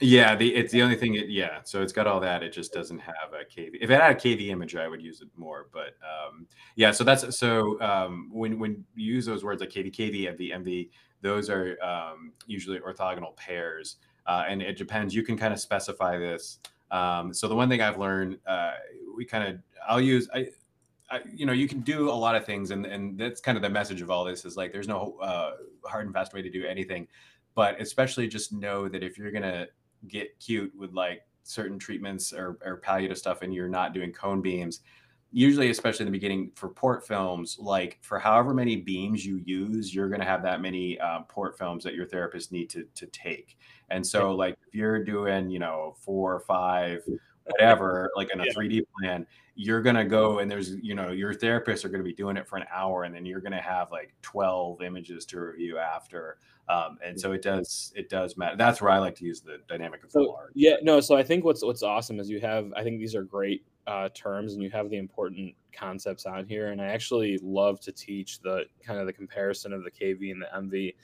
yeah, 0.00 0.34
the 0.34 0.54
it's 0.54 0.72
the 0.72 0.82
only 0.82 0.96
thing. 0.96 1.14
It, 1.14 1.28
yeah, 1.28 1.60
so 1.64 1.82
it's 1.82 1.92
got 1.92 2.06
all 2.06 2.20
that. 2.20 2.42
It 2.42 2.52
just 2.52 2.72
doesn't 2.72 2.98
have 2.98 3.32
a 3.32 3.44
KV. 3.44 3.78
If 3.80 3.90
it 3.90 4.00
had 4.00 4.10
a 4.10 4.14
KV 4.14 4.48
image, 4.48 4.76
I 4.76 4.88
would 4.88 5.00
use 5.00 5.20
it 5.20 5.28
more. 5.36 5.68
But 5.72 5.94
um, 6.02 6.46
yeah, 6.74 6.90
so 6.90 7.02
that's 7.04 7.38
so 7.38 7.80
um, 7.80 8.28
when 8.32 8.58
when 8.58 8.84
you 8.94 9.14
use 9.14 9.24
those 9.24 9.42
words 9.42 9.60
like 9.60 9.70
KV, 9.70 9.94
KV, 9.94 10.36
MV, 10.36 10.54
MV, 10.54 10.90
those 11.22 11.48
are 11.48 11.78
um, 11.82 12.32
usually 12.46 12.78
orthogonal 12.78 13.34
pairs, 13.36 13.96
uh, 14.26 14.44
and 14.46 14.60
it 14.60 14.76
depends. 14.76 15.14
You 15.14 15.22
can 15.22 15.36
kind 15.36 15.54
of 15.54 15.60
specify 15.60 16.18
this. 16.18 16.58
Um, 16.90 17.32
so 17.32 17.48
the 17.48 17.56
one 17.56 17.68
thing 17.68 17.80
I've 17.80 17.98
learned, 17.98 18.38
uh, 18.46 18.72
we 19.16 19.24
kind 19.24 19.48
of 19.48 19.58
I'll 19.88 20.00
use 20.00 20.28
I, 20.34 20.48
I, 21.10 21.20
you 21.32 21.46
know 21.46 21.52
you 21.52 21.68
can 21.68 21.80
do 21.80 22.10
a 22.10 22.12
lot 22.12 22.34
of 22.34 22.44
things, 22.44 22.70
and 22.70 22.84
and 22.84 23.18
that's 23.18 23.40
kind 23.40 23.56
of 23.56 23.62
the 23.62 23.70
message 23.70 24.02
of 24.02 24.10
all 24.10 24.24
this 24.24 24.44
is 24.44 24.56
like 24.56 24.72
there's 24.72 24.88
no 24.88 25.16
uh, 25.22 25.52
hard 25.86 26.04
and 26.04 26.14
fast 26.14 26.34
way 26.34 26.42
to 26.42 26.50
do 26.50 26.66
anything 26.66 27.08
but 27.56 27.80
especially 27.80 28.28
just 28.28 28.52
know 28.52 28.86
that 28.86 29.02
if 29.02 29.18
you're 29.18 29.32
gonna 29.32 29.66
get 30.08 30.38
cute 30.38 30.72
with 30.76 30.92
like 30.92 31.22
certain 31.42 31.78
treatments 31.78 32.32
or, 32.32 32.58
or 32.64 32.76
palliative 32.78 33.18
stuff 33.18 33.42
and 33.42 33.54
you're 33.54 33.68
not 33.68 33.94
doing 33.94 34.12
cone 34.12 34.40
beams 34.40 34.80
usually 35.32 35.70
especially 35.70 36.06
in 36.06 36.10
the 36.10 36.18
beginning 36.18 36.50
for 36.54 36.68
port 36.68 37.06
films 37.06 37.58
like 37.60 37.98
for 38.00 38.18
however 38.18 38.54
many 38.54 38.76
beams 38.76 39.26
you 39.26 39.42
use 39.44 39.94
you're 39.94 40.08
going 40.08 40.20
to 40.20 40.26
have 40.26 40.42
that 40.42 40.60
many 40.60 40.98
uh, 41.00 41.20
port 41.28 41.58
films 41.58 41.84
that 41.84 41.94
your 41.94 42.06
therapist 42.06 42.52
need 42.52 42.70
to, 42.70 42.86
to 42.94 43.06
take. 43.06 43.58
And 43.90 44.06
so 44.06 44.32
like 44.32 44.56
if 44.66 44.74
you're 44.74 45.02
doing 45.04 45.50
you 45.50 45.58
know 45.58 45.94
four 45.98 46.34
or 46.34 46.40
five 46.40 47.02
whatever 47.46 48.10
like 48.16 48.30
in 48.32 48.40
a 48.40 48.44
yeah. 48.44 48.52
3d 48.52 48.82
plan 48.98 49.26
you're 49.54 49.80
going 49.80 49.96
to 49.96 50.04
go 50.04 50.40
and 50.40 50.50
there's 50.50 50.76
you 50.82 50.94
know 50.94 51.10
your 51.10 51.32
therapists 51.32 51.84
are 51.84 51.88
going 51.88 52.00
to 52.00 52.04
be 52.04 52.12
doing 52.12 52.36
it 52.36 52.46
for 52.46 52.56
an 52.56 52.64
hour 52.74 53.04
and 53.04 53.14
then 53.14 53.24
you're 53.24 53.40
going 53.40 53.52
to 53.52 53.60
have 53.60 53.90
like 53.90 54.14
12 54.22 54.82
images 54.82 55.24
to 55.24 55.40
review 55.40 55.78
after 55.78 56.38
um, 56.68 56.98
and 57.04 57.18
so 57.18 57.32
it 57.32 57.42
does 57.42 57.92
it 57.94 58.08
does 58.08 58.36
matter. 58.36 58.56
That's 58.56 58.80
where 58.80 58.90
I 58.90 58.98
like 58.98 59.14
to 59.16 59.24
use 59.24 59.40
the 59.40 59.58
dynamic 59.68 60.02
of 60.02 60.10
so, 60.10 60.34
art. 60.34 60.50
Yeah, 60.54 60.76
no. 60.82 61.00
So 61.00 61.16
I 61.16 61.22
think 61.22 61.44
what's 61.44 61.64
what's 61.64 61.82
awesome 61.82 62.18
is 62.18 62.28
you 62.28 62.40
have 62.40 62.72
I 62.76 62.82
think 62.82 62.98
these 62.98 63.14
are 63.14 63.22
great 63.22 63.64
uh, 63.86 64.08
terms 64.14 64.54
and 64.54 64.62
you 64.62 64.70
have 64.70 64.90
the 64.90 64.96
important 64.96 65.54
concepts 65.72 66.26
on 66.26 66.44
here. 66.46 66.72
And 66.72 66.80
I 66.80 66.86
actually 66.86 67.38
love 67.40 67.80
to 67.82 67.92
teach 67.92 68.40
the 68.40 68.64
kind 68.84 68.98
of 68.98 69.06
the 69.06 69.12
comparison 69.12 69.72
of 69.72 69.84
the 69.84 69.90
KV 69.90 70.32
and 70.32 70.42
the 70.42 70.48
MV 70.56 70.94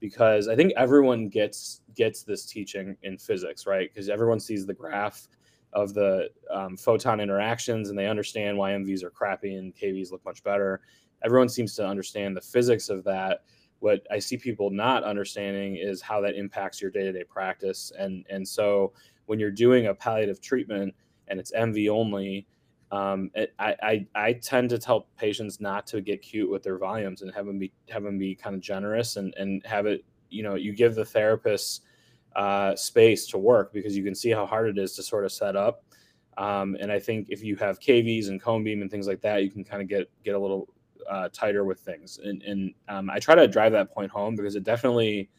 because 0.00 0.48
I 0.48 0.54
think 0.54 0.74
everyone 0.76 1.28
gets 1.28 1.80
gets 1.94 2.22
this 2.22 2.44
teaching 2.44 2.94
in 3.02 3.16
physics, 3.16 3.66
right? 3.66 3.88
Because 3.92 4.10
everyone 4.10 4.38
sees 4.38 4.66
the 4.66 4.74
graph 4.74 5.28
of 5.76 5.94
the 5.94 6.28
um, 6.50 6.76
photon 6.76 7.20
interactions 7.20 7.90
and 7.90 7.98
they 7.98 8.08
understand 8.08 8.58
why 8.58 8.72
MVs 8.72 9.04
are 9.04 9.10
crappy 9.10 9.54
and 9.54 9.76
KVs 9.76 10.10
look 10.10 10.24
much 10.24 10.42
better. 10.42 10.80
Everyone 11.24 11.48
seems 11.48 11.76
to 11.76 11.86
understand 11.86 12.36
the 12.36 12.40
physics 12.40 12.88
of 12.88 13.04
that 13.04 13.42
what 13.80 14.06
I 14.10 14.18
see 14.18 14.36
people 14.36 14.70
not 14.70 15.04
understanding 15.04 15.76
is 15.76 16.00
how 16.00 16.20
that 16.22 16.34
impacts 16.34 16.80
your 16.80 16.90
day-to-day 16.90 17.24
practice. 17.24 17.92
And 17.98 18.24
and 18.30 18.46
so 18.46 18.92
when 19.26 19.38
you're 19.38 19.50
doing 19.50 19.86
a 19.86 19.94
palliative 19.94 20.40
treatment 20.40 20.94
and 21.28 21.38
it's 21.38 21.52
MV 21.52 21.90
only, 21.90 22.46
um, 22.90 23.30
it, 23.34 23.52
I, 23.58 23.76
I, 23.82 24.06
I 24.14 24.32
tend 24.34 24.70
to 24.70 24.78
tell 24.78 25.08
patients 25.18 25.60
not 25.60 25.86
to 25.88 26.00
get 26.00 26.22
cute 26.22 26.50
with 26.50 26.62
their 26.62 26.78
volumes 26.78 27.22
and 27.22 27.34
have 27.34 27.46
them 27.46 27.58
be 27.58 27.72
have 27.90 28.02
them 28.02 28.18
be 28.18 28.34
kind 28.34 28.54
of 28.54 28.62
generous 28.62 29.16
and 29.16 29.34
and 29.36 29.64
have 29.66 29.86
it 29.86 30.04
you 30.30 30.42
know 30.42 30.54
you 30.54 30.72
give 30.72 30.94
the 30.94 31.04
therapist 31.04 31.82
uh, 32.36 32.76
space 32.76 33.26
to 33.26 33.38
work 33.38 33.72
because 33.72 33.96
you 33.96 34.04
can 34.04 34.14
see 34.14 34.30
how 34.30 34.46
hard 34.46 34.68
it 34.68 34.78
is 34.78 34.94
to 34.94 35.02
sort 35.02 35.24
of 35.24 35.32
set 35.32 35.56
up. 35.56 35.82
Um, 36.36 36.76
and 36.78 36.92
I 36.92 36.98
think 36.98 37.28
if 37.30 37.42
you 37.42 37.56
have 37.56 37.80
KVs 37.80 38.28
and 38.28 38.40
cone 38.40 38.62
beam 38.62 38.82
and 38.82 38.90
things 38.90 39.08
like 39.08 39.22
that, 39.22 39.42
you 39.42 39.50
can 39.50 39.64
kind 39.64 39.80
of 39.80 39.88
get 39.88 40.10
get 40.22 40.34
a 40.34 40.38
little 40.38 40.68
uh, 41.08 41.30
tighter 41.32 41.64
with 41.64 41.80
things. 41.80 42.18
And, 42.22 42.42
and 42.42 42.74
um, 42.88 43.08
I 43.08 43.18
try 43.18 43.34
to 43.34 43.48
drive 43.48 43.72
that 43.72 43.90
point 43.92 44.10
home 44.10 44.36
because 44.36 44.54
it 44.54 44.64
definitely 44.64 45.30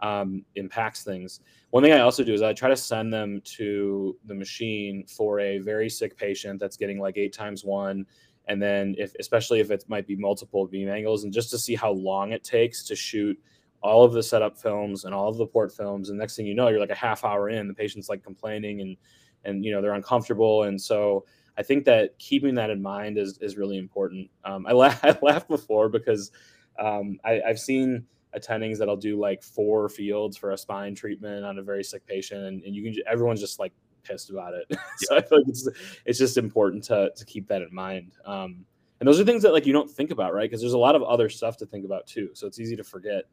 um, 0.00 0.44
impacts 0.56 1.04
things. 1.04 1.40
One 1.70 1.84
thing 1.84 1.92
I 1.92 2.00
also 2.00 2.24
do 2.24 2.34
is 2.34 2.42
I 2.42 2.52
try 2.52 2.68
to 2.68 2.76
send 2.76 3.12
them 3.12 3.40
to 3.44 4.16
the 4.24 4.34
machine 4.34 5.04
for 5.06 5.38
a 5.38 5.58
very 5.58 5.88
sick 5.88 6.16
patient 6.16 6.58
that's 6.58 6.76
getting 6.76 6.98
like 6.98 7.16
eight 7.16 7.32
times 7.32 7.64
one. 7.64 8.06
And 8.48 8.60
then 8.60 8.96
if, 8.98 9.14
especially 9.20 9.60
if 9.60 9.70
it 9.70 9.84
might 9.86 10.06
be 10.06 10.16
multiple 10.16 10.66
beam 10.66 10.88
angles 10.88 11.22
and 11.22 11.32
just 11.32 11.50
to 11.50 11.58
see 11.58 11.76
how 11.76 11.92
long 11.92 12.32
it 12.32 12.42
takes 12.42 12.82
to 12.84 12.96
shoot 12.96 13.38
all 13.82 14.04
of 14.04 14.12
the 14.12 14.22
setup 14.22 14.58
films 14.58 15.04
and 15.04 15.14
all 15.14 15.28
of 15.28 15.36
the 15.36 15.46
port 15.46 15.72
films. 15.72 16.10
And 16.10 16.18
next 16.18 16.36
thing 16.36 16.46
you 16.46 16.54
know, 16.54 16.68
you're 16.68 16.80
like 16.80 16.90
a 16.90 16.94
half 16.94 17.24
hour 17.24 17.48
in, 17.48 17.68
the 17.68 17.74
patient's 17.74 18.08
like 18.08 18.22
complaining 18.22 18.80
and, 18.80 18.96
and, 19.44 19.64
you 19.64 19.72
know, 19.72 19.80
they're 19.80 19.94
uncomfortable. 19.94 20.64
And 20.64 20.80
so, 20.80 21.24
I 21.60 21.62
think 21.62 21.84
that 21.84 22.18
keeping 22.18 22.54
that 22.54 22.70
in 22.70 22.80
mind 22.80 23.18
is 23.18 23.36
is 23.42 23.58
really 23.58 23.76
important. 23.76 24.30
Um, 24.44 24.66
I, 24.66 24.72
la- 24.72 24.94
I 25.02 25.18
laughed 25.20 25.48
before 25.48 25.90
because 25.90 26.32
um, 26.78 27.18
I, 27.22 27.42
have 27.46 27.60
seen 27.60 28.06
attendings 28.34 28.78
that'll 28.78 28.96
do 28.96 29.18
like 29.20 29.42
four 29.42 29.90
fields 29.90 30.38
for 30.38 30.52
a 30.52 30.56
spine 30.56 30.94
treatment 30.94 31.44
on 31.44 31.58
a 31.58 31.62
very 31.62 31.84
sick 31.84 32.06
patient, 32.06 32.44
and, 32.44 32.62
and 32.62 32.74
you 32.74 32.82
can 32.82 33.02
everyone's 33.06 33.40
just 33.40 33.58
like 33.58 33.72
pissed 34.02 34.30
about 34.30 34.54
it. 34.54 34.78
so 34.96 35.16
I 35.16 35.20
feel 35.20 35.38
like 35.38 35.48
it's 35.48 35.68
it's 36.06 36.18
just 36.18 36.38
important 36.38 36.82
to 36.84 37.10
to 37.14 37.24
keep 37.26 37.46
that 37.48 37.60
in 37.60 37.74
mind. 37.74 38.12
Um, 38.24 38.64
and 39.00 39.06
those 39.06 39.20
are 39.20 39.24
things 39.24 39.42
that 39.42 39.52
like 39.52 39.66
you 39.66 39.74
don't 39.74 39.90
think 39.90 40.10
about, 40.10 40.32
right? 40.32 40.48
Because 40.48 40.62
there's 40.62 40.72
a 40.72 40.78
lot 40.78 40.94
of 40.94 41.02
other 41.02 41.28
stuff 41.28 41.58
to 41.58 41.66
think 41.66 41.84
about 41.84 42.06
too. 42.06 42.30
So 42.32 42.46
it's 42.46 42.58
easy 42.58 42.76
to 42.76 42.84
forget 42.84 43.24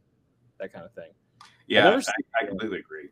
that 0.60 0.74
kind 0.74 0.86
of 0.86 0.94
thing. 0.94 1.12
Yeah, 1.68 1.90
I, 1.90 2.44
I, 2.44 2.48
completely 2.48 2.80
agree. 2.80 3.10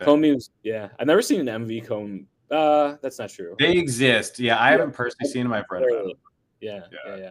Cone 0.00 0.20
beams, 0.20 0.50
yeah. 0.62 0.88
I've 0.98 1.06
never 1.06 1.22
seen 1.22 1.46
an 1.48 1.66
MV 1.66 1.86
cone. 1.86 2.26
Uh, 2.50 2.96
that's 3.02 3.18
not 3.18 3.30
true. 3.30 3.56
They 3.58 3.72
exist. 3.72 4.38
Yeah, 4.38 4.60
I 4.60 4.70
haven't 4.70 4.92
personally 4.92 5.30
seen 5.30 5.42
them. 5.42 5.52
I've 5.52 5.64
read 5.70 5.82
about 5.82 6.04
them. 6.04 6.12
Yeah, 6.60 6.80
yeah, 6.92 7.16
yeah. 7.16 7.16
yeah. 7.16 7.30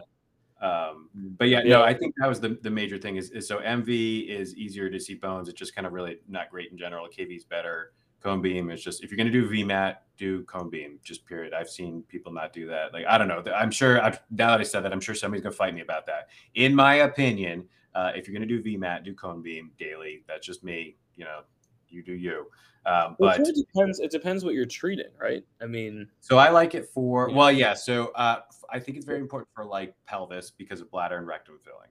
Um, 0.60 1.08
but 1.14 1.48
yeah, 1.48 1.62
no, 1.62 1.82
I 1.82 1.92
think 1.92 2.14
that 2.18 2.28
was 2.28 2.40
the, 2.40 2.58
the 2.62 2.70
major 2.70 2.98
thing 2.98 3.16
is, 3.16 3.30
is 3.30 3.46
so 3.46 3.58
MV 3.58 4.28
is 4.28 4.54
easier 4.56 4.88
to 4.88 4.98
see 4.98 5.14
bones. 5.14 5.48
It's 5.48 5.58
just 5.58 5.74
kind 5.74 5.86
of 5.86 5.92
really 5.92 6.18
not 6.28 6.50
great 6.50 6.72
in 6.72 6.78
general. 6.78 7.06
KV 7.06 7.36
is 7.36 7.44
better. 7.44 7.92
Cone 8.22 8.40
beam 8.40 8.70
is 8.70 8.82
just 8.82 9.04
if 9.04 9.10
you're 9.10 9.18
going 9.18 9.30
to 9.30 9.32
do 9.32 9.48
VMAT, 9.48 9.96
do 10.16 10.42
cone 10.44 10.70
beam. 10.70 10.98
Just 11.04 11.26
period. 11.26 11.52
I've 11.52 11.68
seen 11.68 12.02
people 12.08 12.32
not 12.32 12.52
do 12.52 12.66
that. 12.68 12.92
Like 12.92 13.04
I 13.06 13.18
don't 13.18 13.28
know. 13.28 13.44
I'm 13.54 13.70
sure. 13.70 14.02
I've, 14.02 14.20
now 14.30 14.50
that 14.50 14.60
I 14.60 14.64
said 14.64 14.80
that, 14.80 14.92
I'm 14.92 15.00
sure 15.00 15.14
somebody's 15.14 15.42
going 15.42 15.52
to 15.52 15.56
fight 15.56 15.74
me 15.74 15.82
about 15.82 16.06
that. 16.06 16.28
In 16.54 16.74
my 16.74 16.94
opinion, 16.96 17.68
uh, 17.96 18.12
if 18.14 18.28
you're 18.28 18.38
going 18.38 18.46
to 18.46 18.62
do 18.62 18.62
VMAT, 18.62 19.04
do 19.04 19.14
cone 19.14 19.42
beam 19.42 19.70
daily. 19.78 20.22
That's 20.28 20.46
just 20.46 20.62
me. 20.62 20.96
You 21.16 21.24
know, 21.24 21.40
you 21.88 22.02
do 22.02 22.12
you. 22.12 22.46
Um, 22.84 23.16
but 23.18 23.40
it 23.40 23.56
depends. 23.56 23.98
It 23.98 24.10
depends 24.10 24.44
what 24.44 24.54
you're 24.54 24.66
treating, 24.66 25.10
right? 25.20 25.42
I 25.60 25.66
mean, 25.66 26.06
so 26.20 26.38
I 26.38 26.50
like 26.50 26.74
it 26.74 26.88
for 26.90 27.30
well, 27.32 27.50
yeah. 27.50 27.74
So 27.74 28.08
uh, 28.14 28.40
I 28.70 28.78
think 28.78 28.96
it's 28.96 29.06
very 29.06 29.18
important 29.18 29.48
for 29.54 29.64
like 29.64 29.94
pelvis 30.06 30.52
because 30.52 30.80
of 30.80 30.90
bladder 30.90 31.16
and 31.16 31.26
rectum 31.26 31.58
filling. 31.64 31.88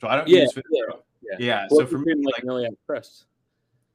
So 0.00 0.06
I 0.06 0.16
don't 0.16 0.28
yeah, 0.28 0.42
use 0.42 0.52
yeah, 0.54 0.82
yeah. 1.22 1.36
yeah. 1.40 1.66
Well, 1.70 1.80
so 1.80 1.86
for 1.86 1.98
me, 1.98 2.14
like, 2.22 2.44
like 2.44 2.70
press. 2.86 3.24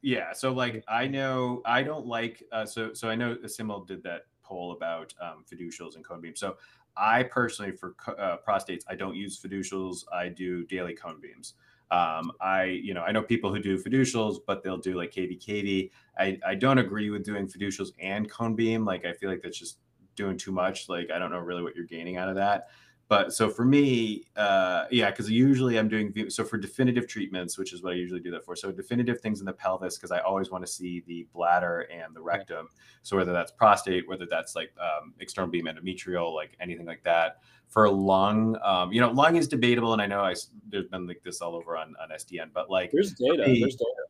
Yeah. 0.01 0.33
So 0.33 0.51
like 0.51 0.83
I 0.88 1.07
know 1.07 1.62
I 1.65 1.83
don't 1.83 2.07
like 2.07 2.43
uh, 2.51 2.65
so 2.65 2.93
so 2.93 3.10
I 3.10 3.15
know 3.15 3.36
Simil 3.45 3.88
did 3.88 4.03
that 4.03 4.24
poll 4.43 4.74
about 4.74 5.13
um, 5.22 5.45
fiducials 5.50 5.95
and 5.95 6.03
cone 6.03 6.19
beams. 6.19 6.39
So 6.39 6.57
I 6.95 7.23
personally 7.23 7.71
for 7.71 7.95
uh, 8.07 8.38
prostates 8.47 8.83
I 8.88 8.95
don't 8.95 9.15
use 9.15 9.39
fiducials. 9.39 10.03
I 10.12 10.29
do 10.29 10.65
daily 10.65 10.93
cone 10.93 11.19
beams. 11.21 11.55
Um, 11.91 12.31
I, 12.41 12.63
you 12.63 12.95
know, 12.95 13.03
I 13.03 13.12
know 13.12 13.21
people 13.21 13.53
who 13.53 13.62
do 13.62 13.77
fiducials, 13.77 14.38
but 14.47 14.63
they'll 14.63 14.77
do 14.77 14.95
like 14.95 15.12
KV. 15.12 15.91
I, 16.17 16.39
I 16.45 16.55
don't 16.55 16.79
agree 16.79 17.12
with 17.12 17.23
doing 17.23 17.47
fiducials 17.47 17.89
and 18.00 18.29
cone 18.31 18.55
beam. 18.55 18.83
Like, 18.83 19.05
I 19.05 19.13
feel 19.13 19.29
like 19.29 19.41
that's 19.41 19.59
just 19.59 19.77
doing 20.15 20.38
too 20.38 20.51
much. 20.51 20.89
Like, 20.89 21.12
I 21.12 21.19
don't 21.19 21.29
know 21.29 21.39
really 21.39 21.62
what 21.62 21.75
you're 21.75 21.85
gaining 21.85 22.17
out 22.17 22.29
of 22.29 22.35
that. 22.35 22.69
But 23.13 23.32
so 23.32 23.48
for 23.48 23.63
me, 23.63 24.24
uh, 24.36 24.86
yeah, 24.89 25.12
because 25.12 25.29
usually 25.29 25.77
I'm 25.77 25.88
doing 25.88 26.32
so 26.32 26.43
for 26.43 26.58
definitive 26.58 27.08
treatments, 27.08 27.60
which 27.60 27.72
is 27.72 27.84
what 27.84 27.93
I 27.93 27.96
usually 27.96 28.22
do 28.22 28.32
that 28.32 28.43
for. 28.43 28.55
So 28.55 28.72
definitive 28.72 29.22
things 29.22 29.39
in 29.39 29.46
the 29.46 29.53
pelvis, 29.53 29.98
because 29.98 30.10
I 30.10 30.17
always 30.22 30.50
want 30.50 30.65
to 30.65 30.72
see 30.72 31.03
the 31.05 31.27
bladder 31.32 31.82
and 31.93 32.15
the 32.15 32.24
rectum. 32.24 32.70
So 33.03 33.15
whether 33.15 33.32
that's 33.32 33.51
prostate, 33.51 34.10
whether 34.10 34.25
that's 34.25 34.55
like 34.55 34.74
um, 34.82 35.13
external 35.20 35.51
beam 35.51 35.65
endometrial, 35.65 36.34
like 36.34 36.58
anything 36.60 36.88
like 36.88 37.03
that. 37.03 37.41
For 37.67 37.88
lung, 37.88 38.58
um, 38.63 38.91
you 38.91 39.00
know, 39.00 39.12
lung 39.12 39.36
is 39.36 39.48
debatable, 39.48 39.93
and 39.93 40.01
I 40.01 40.08
know 40.08 40.22
I 40.22 40.34
there's 40.70 40.88
been 40.88 41.05
like 41.05 41.22
this 41.24 41.39
all 41.39 41.55
over 41.55 41.77
on 41.77 41.93
on 42.01 42.10
SDN, 42.10 42.50
but 42.51 42.72
like 42.72 42.89
there's 42.91 43.13
data, 43.13 43.43
there's 43.46 43.75
data, 43.75 44.03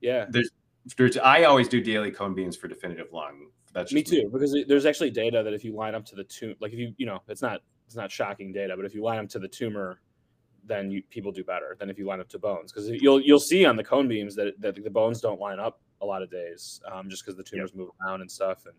yeah. 0.00 0.26
There's 0.30 0.50
there's 0.96 1.18
I 1.18 1.42
always 1.42 1.68
do 1.68 1.80
daily 1.80 2.12
cone 2.12 2.34
beams 2.36 2.56
for 2.56 2.68
definitive 2.68 3.12
lung. 3.12 3.48
That's 3.72 3.92
me 3.92 4.04
too, 4.04 4.18
me. 4.18 4.28
because 4.32 4.56
there's 4.68 4.86
actually 4.86 5.10
data 5.10 5.42
that 5.42 5.52
if 5.52 5.64
you 5.64 5.74
line 5.74 5.96
up 5.96 6.04
to 6.06 6.14
the 6.14 6.22
two, 6.22 6.54
like 6.60 6.72
if 6.72 6.78
you 6.78 6.94
you 6.98 7.06
know, 7.06 7.20
it's 7.26 7.42
not 7.42 7.60
it's 7.86 7.96
not 7.96 8.10
shocking 8.10 8.52
data, 8.52 8.74
but 8.76 8.84
if 8.84 8.94
you 8.94 9.02
line 9.02 9.16
them 9.16 9.28
to 9.28 9.38
the 9.38 9.48
tumor, 9.48 10.00
then 10.66 10.90
you, 10.90 11.02
people 11.10 11.30
do 11.30 11.44
better 11.44 11.76
than 11.78 11.90
if 11.90 11.98
you 11.98 12.06
line 12.06 12.20
up 12.20 12.28
to 12.30 12.38
bones 12.38 12.72
because 12.72 12.88
you'll 12.88 13.20
you'll 13.20 13.38
see 13.38 13.64
on 13.64 13.76
the 13.76 13.84
cone 13.84 14.08
beams 14.08 14.34
that, 14.34 14.58
that 14.60 14.82
the 14.82 14.90
bones 14.90 15.20
don't 15.20 15.40
line 15.40 15.60
up 15.60 15.80
a 16.00 16.06
lot 16.06 16.22
of 16.22 16.30
days 16.30 16.80
um, 16.90 17.08
just 17.08 17.24
because 17.24 17.36
the 17.36 17.42
tumors 17.42 17.70
yep. 17.70 17.78
move 17.78 17.90
around 18.02 18.20
and 18.20 18.30
stuff 18.30 18.66
and 18.66 18.74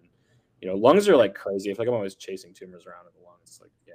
you 0.62 0.68
know 0.68 0.76
lungs 0.76 1.08
are 1.08 1.16
like 1.16 1.36
crazy. 1.36 1.70
I 1.70 1.74
feel 1.74 1.84
like 1.84 1.90
I'm 1.90 1.96
always 1.96 2.16
chasing 2.16 2.54
tumors 2.54 2.86
around 2.86 3.06
in 3.06 3.22
the 3.22 3.28
lungs. 3.28 3.60
Like 3.62 3.72
yeah, 3.88 3.94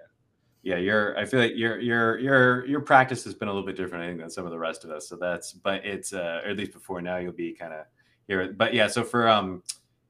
yeah. 0.63 0.77
Your 0.77 1.19
I 1.19 1.25
feel 1.25 1.41
like 1.41 1.57
your 1.57 1.81
your 1.81 2.19
your 2.19 2.67
your 2.67 2.81
practice 2.81 3.25
has 3.25 3.35
been 3.35 3.49
a 3.49 3.53
little 3.53 3.67
bit 3.67 3.77
different 3.77 4.05
I 4.05 4.09
think 4.09 4.21
than 4.21 4.31
some 4.31 4.45
of 4.45 4.53
the 4.53 4.59
rest 4.59 4.85
of 4.85 4.91
us. 4.91 5.09
So 5.09 5.17
that's 5.17 5.53
but 5.53 5.85
it's 5.85 6.13
uh, 6.13 6.43
or 6.45 6.51
at 6.51 6.57
least 6.57 6.73
before 6.73 7.01
now 7.01 7.17
you'll 7.17 7.33
be 7.33 7.53
kind 7.53 7.73
of 7.73 7.87
here. 8.29 8.53
But 8.53 8.75
yeah, 8.75 8.87
so 8.87 9.03
for 9.03 9.29
um 9.29 9.63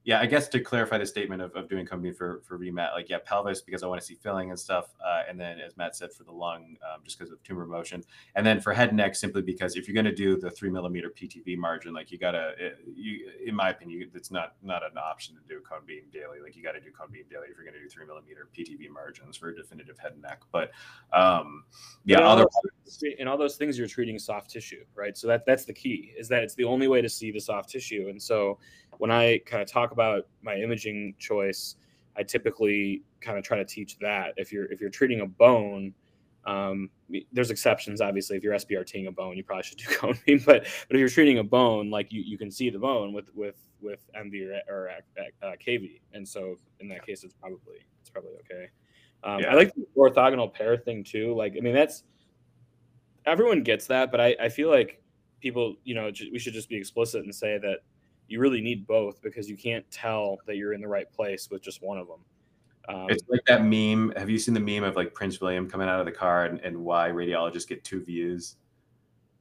yeah, 0.05 0.19
I 0.19 0.25
guess 0.25 0.49
to 0.49 0.61
clarify 0.61 0.97
the 0.97 1.05
statement 1.05 1.43
of, 1.43 1.55
of 1.55 1.69
doing 1.69 1.85
cone 1.85 2.01
beam 2.01 2.15
for 2.15 2.41
for 2.47 2.59
VMAT, 2.59 2.93
like 2.95 3.11
yeah, 3.11 3.19
pelvis 3.23 3.61
because 3.61 3.83
I 3.83 3.87
want 3.87 4.01
to 4.01 4.07
see 4.07 4.15
filling 4.15 4.49
and 4.49 4.59
stuff, 4.59 4.95
uh, 5.05 5.23
and 5.29 5.39
then 5.39 5.61
as 5.61 5.77
Matt 5.77 5.95
said 5.95 6.11
for 6.13 6.25
the 6.25 6.33
lung, 6.33 6.77
um, 6.91 7.03
just 7.05 7.19
because 7.19 7.31
of 7.31 7.43
tumor 7.43 7.67
motion, 7.67 8.03
and 8.35 8.47
then 8.47 8.61
for 8.61 8.73
head 8.73 8.89
and 8.89 8.97
neck 8.97 9.15
simply 9.15 9.43
because 9.43 9.77
if 9.77 9.87
you're 9.87 9.95
going 9.95 10.07
to 10.07 10.15
do 10.15 10.39
the 10.39 10.51
three 10.51 10.71
millimeter 10.71 11.11
PTV 11.11 11.59
margin, 11.59 11.93
like 11.93 12.11
you 12.11 12.17
gotta, 12.17 12.53
it, 12.59 12.79
you 12.95 13.31
in 13.45 13.55
my 13.55 13.69
opinion, 13.69 14.11
it's 14.15 14.31
not 14.31 14.55
not 14.63 14.83
an 14.83 14.97
option 14.97 15.35
to 15.35 15.43
do 15.47 15.61
cone 15.61 15.85
beam 15.87 16.05
daily. 16.11 16.41
Like 16.43 16.57
you 16.57 16.63
got 16.63 16.73
to 16.73 16.81
do 16.81 16.91
cone 16.91 17.09
beam 17.13 17.25
daily 17.31 17.49
if 17.51 17.57
you're 17.57 17.65
going 17.65 17.75
to 17.75 17.83
do 17.83 17.89
three 17.89 18.07
millimeter 18.07 18.49
PTV 18.57 18.91
margins 18.91 19.37
for 19.37 19.51
a 19.51 19.55
definitive 19.55 19.99
head 19.99 20.13
and 20.13 20.23
neck. 20.23 20.41
But 20.51 20.71
um, 21.13 21.65
yeah, 22.07 22.21
other 22.21 22.47
in 23.19 23.29
all 23.29 23.37
those 23.37 23.57
things 23.57 23.79
you're 23.79 23.87
treating 23.87 24.19
soft 24.19 24.51
tissue, 24.51 24.85
right? 24.95 25.15
So 25.15 25.27
that 25.27 25.45
that's 25.45 25.67
the 25.67 25.75
key 25.75 26.15
is 26.19 26.27
that 26.29 26.43
it's 26.43 26.55
the 26.55 26.65
only 26.65 26.89
way 26.89 27.03
to 27.03 27.09
see 27.09 27.31
the 27.31 27.41
soft 27.41 27.69
tissue, 27.69 28.07
and 28.09 28.21
so 28.21 28.59
when 29.01 29.11
I 29.11 29.39
kind 29.47 29.63
of 29.63 29.69
talk 29.69 29.93
about 29.93 30.27
my 30.43 30.57
imaging 30.57 31.15
choice, 31.19 31.77
I 32.19 32.23
typically 32.23 33.03
kind 33.23 33.39
of 33.39 33.45
try 33.45 33.57
to 33.57 33.65
teach 33.65 33.99
that 34.01 34.35
if 34.37 34.53
you're 34.53 34.71
if 34.71 34.79
you're 34.79 34.91
treating 34.91 35.23
a 35.23 35.27
bone, 35.27 35.95
um, 36.45 36.91
there's 37.33 37.51
exceptions 37.51 38.03
obviously. 38.03 38.37
If 38.37 38.45
you're 38.45 38.53
SBRTing 38.53 39.09
a 39.09 39.11
bone, 39.11 39.39
you 39.39 39.43
probably 39.43 39.63
should 39.63 39.79
do 39.79 39.87
cone 39.97 40.19
beam. 40.27 40.43
But 40.45 40.65
but 40.87 40.97
if 40.97 41.01
you're 41.01 41.09
treating 41.09 41.39
a 41.39 41.43
bone, 41.43 41.89
like 41.89 42.13
you, 42.13 42.21
you 42.21 42.37
can 42.37 42.51
see 42.51 42.69
the 42.69 42.79
bone 42.79 43.15
with 43.15 43.35
with 43.35 43.57
with 43.81 44.01
MV 44.15 44.61
or, 44.69 44.75
or 44.75 44.91
uh, 45.43 45.53
KV, 45.67 46.03
and 46.13 46.29
so 46.29 46.57
in 46.81 46.89
that 46.89 47.07
case, 47.07 47.25
it's 47.25 47.33
probably 47.33 47.87
it's 48.03 48.11
probably 48.11 48.33
okay. 48.41 48.69
Um, 49.25 49.41
yeah. 49.41 49.53
I 49.53 49.55
like 49.55 49.75
the 49.75 49.87
orthogonal 49.97 50.53
pair 50.53 50.77
thing 50.77 51.05
too. 51.05 51.35
Like 51.35 51.55
I 51.57 51.61
mean, 51.61 51.75
that's 51.75 52.05
everyone 53.25 53.63
gets 53.63 53.87
that, 53.87 54.11
but 54.11 54.21
I 54.21 54.37
I 54.39 54.51
feel 54.51 54.69
like 54.69 55.03
people 55.41 55.77
you 55.85 55.95
know 55.95 56.11
we 56.31 56.39
should 56.39 56.53
just 56.53 56.69
be 56.69 56.77
explicit 56.77 57.25
and 57.25 57.35
say 57.35 57.57
that 57.57 57.79
you 58.31 58.39
really 58.39 58.61
need 58.61 58.87
both 58.87 59.21
because 59.21 59.51
you 59.51 59.57
can't 59.57 59.85
tell 59.91 60.39
that 60.47 60.57
you're 60.57 60.73
in 60.73 60.81
the 60.81 60.89
right 60.89 61.11
place 61.13 61.51
with 61.51 61.63
just 61.63 61.83
one 61.83 61.99
of 61.99 62.07
them. 62.07 62.21
Um, 62.89 63.07
it's 63.11 63.23
like 63.29 63.41
that 63.47 63.65
meme. 63.65 64.13
Have 64.17 64.31
you 64.31 64.39
seen 64.39 64.55
the 64.55 64.61
meme 64.61 64.85
of 64.85 64.97
like 64.97 65.13
Prince 65.13 65.41
William 65.41 65.69
coming 65.69 65.89
out 65.89 66.01
of 66.01 66.07
the 66.07 66.13
car 66.13 66.47
and, 66.47 66.61
and 66.61 66.79
why 66.79 67.11
radiologists 67.11 67.67
get 67.67 67.83
two 67.85 68.03
views? 68.03 68.57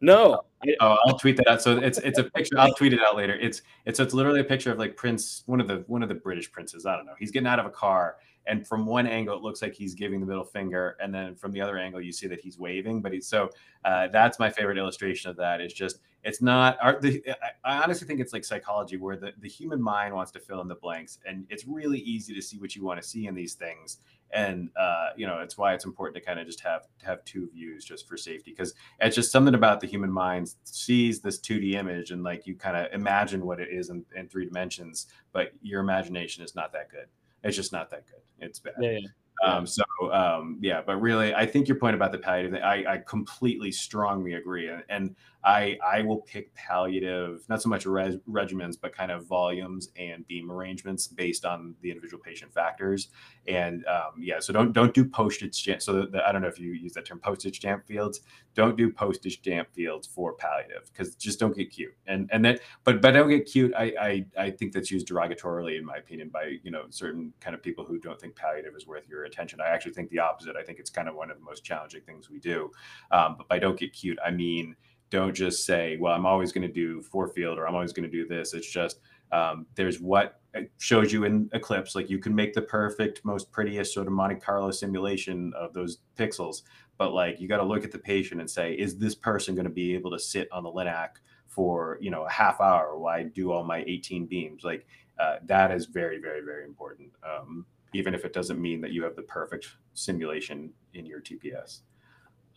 No. 0.01 0.41
Oh, 0.79 0.97
I'll 1.05 1.19
tweet 1.19 1.37
that 1.37 1.47
out. 1.47 1.61
So 1.61 1.77
it's 1.77 1.99
it's 1.99 2.19
a 2.19 2.23
picture. 2.23 2.57
I'll 2.57 2.73
tweet 2.73 2.93
it 2.93 2.99
out 3.01 3.15
later. 3.15 3.35
It's 3.35 3.61
it's 3.85 3.99
it's 3.99 4.13
literally 4.13 4.39
a 4.39 4.45
picture 4.45 4.71
of 4.71 4.79
like 4.79 4.95
Prince, 4.95 5.43
one 5.45 5.61
of 5.61 5.67
the 5.67 5.83
one 5.87 6.01
of 6.01 6.09
the 6.09 6.15
British 6.15 6.51
princes. 6.51 6.85
I 6.85 6.95
don't 6.95 7.05
know. 7.05 7.15
He's 7.19 7.31
getting 7.31 7.47
out 7.47 7.59
of 7.59 7.65
a 7.65 7.69
car 7.71 8.17
and 8.47 8.67
from 8.67 8.85
one 8.85 9.07
angle 9.07 9.35
it 9.35 9.41
looks 9.41 9.61
like 9.61 9.73
he's 9.73 9.93
giving 9.93 10.19
the 10.19 10.25
middle 10.25 10.43
finger 10.43 10.97
and 11.01 11.13
then 11.13 11.35
from 11.35 11.51
the 11.51 11.61
other 11.61 11.77
angle 11.77 12.01
you 12.01 12.11
see 12.11 12.27
that 12.27 12.39
he's 12.39 12.57
waving 12.57 13.01
but 13.01 13.13
he's 13.13 13.27
so 13.27 13.49
uh, 13.85 14.07
that's 14.07 14.39
my 14.39 14.49
favorite 14.49 14.77
illustration 14.77 15.29
of 15.29 15.37
that 15.37 15.61
is 15.61 15.73
just 15.73 15.99
it's 16.23 16.41
not 16.41 16.77
the, 17.01 17.23
i 17.63 17.81
honestly 17.81 18.07
think 18.07 18.19
it's 18.19 18.33
like 18.33 18.43
psychology 18.43 18.97
where 18.97 19.15
the, 19.15 19.31
the 19.39 19.47
human 19.47 19.81
mind 19.81 20.13
wants 20.13 20.31
to 20.31 20.39
fill 20.39 20.61
in 20.61 20.67
the 20.67 20.75
blanks 20.75 21.19
and 21.25 21.45
it's 21.49 21.65
really 21.65 21.99
easy 21.99 22.33
to 22.33 22.41
see 22.41 22.57
what 22.57 22.75
you 22.75 22.83
want 22.83 23.01
to 23.01 23.07
see 23.07 23.27
in 23.27 23.35
these 23.35 23.53
things 23.53 23.97
and 24.31 24.69
uh, 24.79 25.09
you 25.15 25.25
know 25.25 25.39
it's 25.39 25.57
why 25.57 25.73
it's 25.73 25.85
important 25.85 26.15
to 26.15 26.21
kind 26.21 26.39
of 26.39 26.45
just 26.45 26.59
have 26.59 26.87
have 27.01 27.23
two 27.25 27.49
views 27.51 27.83
just 27.83 28.07
for 28.07 28.15
safety 28.15 28.51
because 28.51 28.73
it's 29.01 29.15
just 29.15 29.31
something 29.31 29.55
about 29.55 29.79
the 29.79 29.87
human 29.87 30.11
mind 30.11 30.53
sees 30.63 31.19
this 31.19 31.39
2d 31.39 31.73
image 31.73 32.11
and 32.11 32.23
like 32.23 32.45
you 32.45 32.55
kind 32.55 32.77
of 32.77 32.91
imagine 32.93 33.45
what 33.45 33.59
it 33.59 33.69
is 33.71 33.89
in, 33.89 34.05
in 34.15 34.27
three 34.27 34.45
dimensions 34.45 35.07
but 35.31 35.51
your 35.61 35.81
imagination 35.81 36.43
is 36.43 36.55
not 36.55 36.71
that 36.71 36.91
good 36.91 37.07
it's 37.43 37.55
just 37.55 37.71
not 37.71 37.89
that 37.91 38.05
good. 38.07 38.21
It's 38.39 38.59
bad. 38.59 38.73
Yeah, 38.79 38.91
yeah. 38.91 39.07
Um, 39.41 39.65
so 39.65 39.83
um, 40.11 40.57
yeah, 40.61 40.81
but 40.85 40.97
really, 40.97 41.33
I 41.33 41.45
think 41.45 41.67
your 41.67 41.77
point 41.77 41.95
about 41.95 42.11
the 42.11 42.17
palliative, 42.17 42.61
I, 42.61 42.83
I 42.87 42.97
completely 42.97 43.71
strongly 43.71 44.33
agree, 44.33 44.69
and, 44.69 44.83
and 44.89 45.15
I 45.43 45.77
I 45.85 46.01
will 46.01 46.17
pick 46.17 46.53
palliative, 46.55 47.45
not 47.47 47.61
so 47.61 47.69
much 47.69 47.85
res, 47.85 48.17
regimens, 48.29 48.77
but 48.79 48.95
kind 48.95 49.11
of 49.11 49.25
volumes 49.25 49.89
and 49.97 50.27
beam 50.27 50.51
arrangements 50.51 51.07
based 51.07 51.45
on 51.45 51.75
the 51.81 51.89
individual 51.89 52.21
patient 52.21 52.53
factors. 52.53 53.09
And 53.47 53.85
um, 53.85 54.13
yeah, 54.19 54.39
so 54.39 54.51
don't 54.51 54.73
don't 54.73 54.93
do 54.93 55.05
postage 55.05 55.55
stamp. 55.55 55.81
So 55.81 55.93
the, 55.93 56.07
the, 56.07 56.27
I 56.27 56.31
don't 56.31 56.41
know 56.41 56.47
if 56.47 56.59
you 56.59 56.71
use 56.73 56.93
that 56.93 57.05
term, 57.05 57.19
postage 57.19 57.57
stamp 57.57 57.87
fields. 57.87 58.21
Don't 58.53 58.75
do 58.75 58.91
postage 58.91 59.39
stamp 59.39 59.73
fields 59.73 60.07
for 60.07 60.33
palliative 60.33 60.91
because 60.91 61.15
just 61.15 61.39
don't 61.39 61.55
get 61.55 61.71
cute. 61.71 61.93
And 62.07 62.29
and 62.33 62.43
then 62.43 62.59
but 62.83 63.01
but 63.01 63.11
don't 63.11 63.29
get 63.29 63.45
cute. 63.45 63.73
I, 63.77 63.93
I 63.99 64.25
I 64.37 64.51
think 64.51 64.73
that's 64.73 64.91
used 64.91 65.07
derogatorily 65.07 65.77
in 65.77 65.85
my 65.85 65.95
opinion 65.95 66.29
by 66.29 66.57
you 66.63 66.71
know 66.71 66.83
certain 66.89 67.33
kind 67.39 67.55
of 67.55 67.63
people 67.63 67.85
who 67.85 67.97
don't 67.97 68.19
think 68.19 68.35
palliative 68.35 68.75
is 68.75 68.85
worth 68.85 69.07
your 69.07 69.23
attention. 69.23 69.61
I 69.61 69.67
actually 69.67 69.93
think 69.93 70.09
the 70.09 70.19
opposite. 70.19 70.57
I 70.57 70.63
think 70.63 70.79
it's 70.79 70.89
kind 70.89 71.07
of 71.07 71.15
one 71.15 71.31
of 71.31 71.37
the 71.37 71.45
most 71.45 71.63
challenging 71.63 72.01
things 72.01 72.29
we 72.29 72.39
do. 72.39 72.71
Um, 73.11 73.35
but 73.37 73.47
by 73.47 73.59
don't 73.59 73.79
get 73.79 73.93
cute, 73.93 74.19
I 74.25 74.31
mean 74.31 74.75
don't 75.09 75.33
just 75.33 75.65
say, 75.65 75.97
well, 75.97 76.13
I'm 76.13 76.25
always 76.25 76.51
going 76.51 76.67
to 76.67 76.73
do 76.73 77.01
four 77.01 77.27
field 77.29 77.57
or 77.57 77.67
I'm 77.67 77.75
always 77.75 77.93
going 77.93 78.09
to 78.09 78.11
do 78.11 78.27
this. 78.27 78.53
It's 78.53 78.69
just 78.69 78.99
um, 79.31 79.65
there's 79.75 79.99
what 79.99 80.39
shows 80.79 81.13
you 81.13 81.23
in 81.23 81.49
Eclipse. 81.53 81.95
Like 81.95 82.09
you 82.09 82.19
can 82.19 82.33
make 82.33 82.53
the 82.53 82.61
perfect, 82.61 83.23
most 83.23 83.51
prettiest 83.51 83.93
sort 83.93 84.07
of 84.07 84.13
Monte 84.13 84.35
Carlo 84.35 84.71
simulation 84.71 85.53
of 85.55 85.73
those 85.73 85.99
pixels, 86.17 86.63
but 86.97 87.13
like 87.13 87.39
you 87.39 87.47
got 87.47 87.57
to 87.57 87.63
look 87.63 87.83
at 87.83 87.91
the 87.91 87.99
patient 87.99 88.41
and 88.41 88.49
say, 88.49 88.73
is 88.73 88.97
this 88.97 89.15
person 89.15 89.55
going 89.55 89.65
to 89.65 89.71
be 89.71 89.93
able 89.93 90.11
to 90.11 90.19
sit 90.19 90.47
on 90.51 90.63
the 90.63 90.71
Linac 90.71 91.09
for 91.47 91.97
you 92.01 92.11
know 92.11 92.25
a 92.25 92.31
half 92.31 92.61
hour 92.61 92.97
while 92.97 93.15
I 93.15 93.23
do 93.23 93.51
all 93.51 93.63
my 93.63 93.83
18 93.87 94.25
beams? 94.25 94.63
Like 94.63 94.87
uh, 95.19 95.37
that 95.45 95.71
is 95.71 95.85
very, 95.85 96.19
very, 96.19 96.41
very 96.41 96.63
important. 96.63 97.09
Um, 97.23 97.65
even 97.93 98.13
if 98.13 98.25
it 98.25 98.33
doesn't 98.33 98.61
mean 98.61 98.81
that 98.81 98.91
you 98.91 99.03
have 99.03 99.15
the 99.15 99.23
perfect 99.23 99.67
simulation 99.93 100.71
in 100.93 101.05
your 101.05 101.21
TPS. 101.21 101.81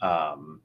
Um, 0.03 0.61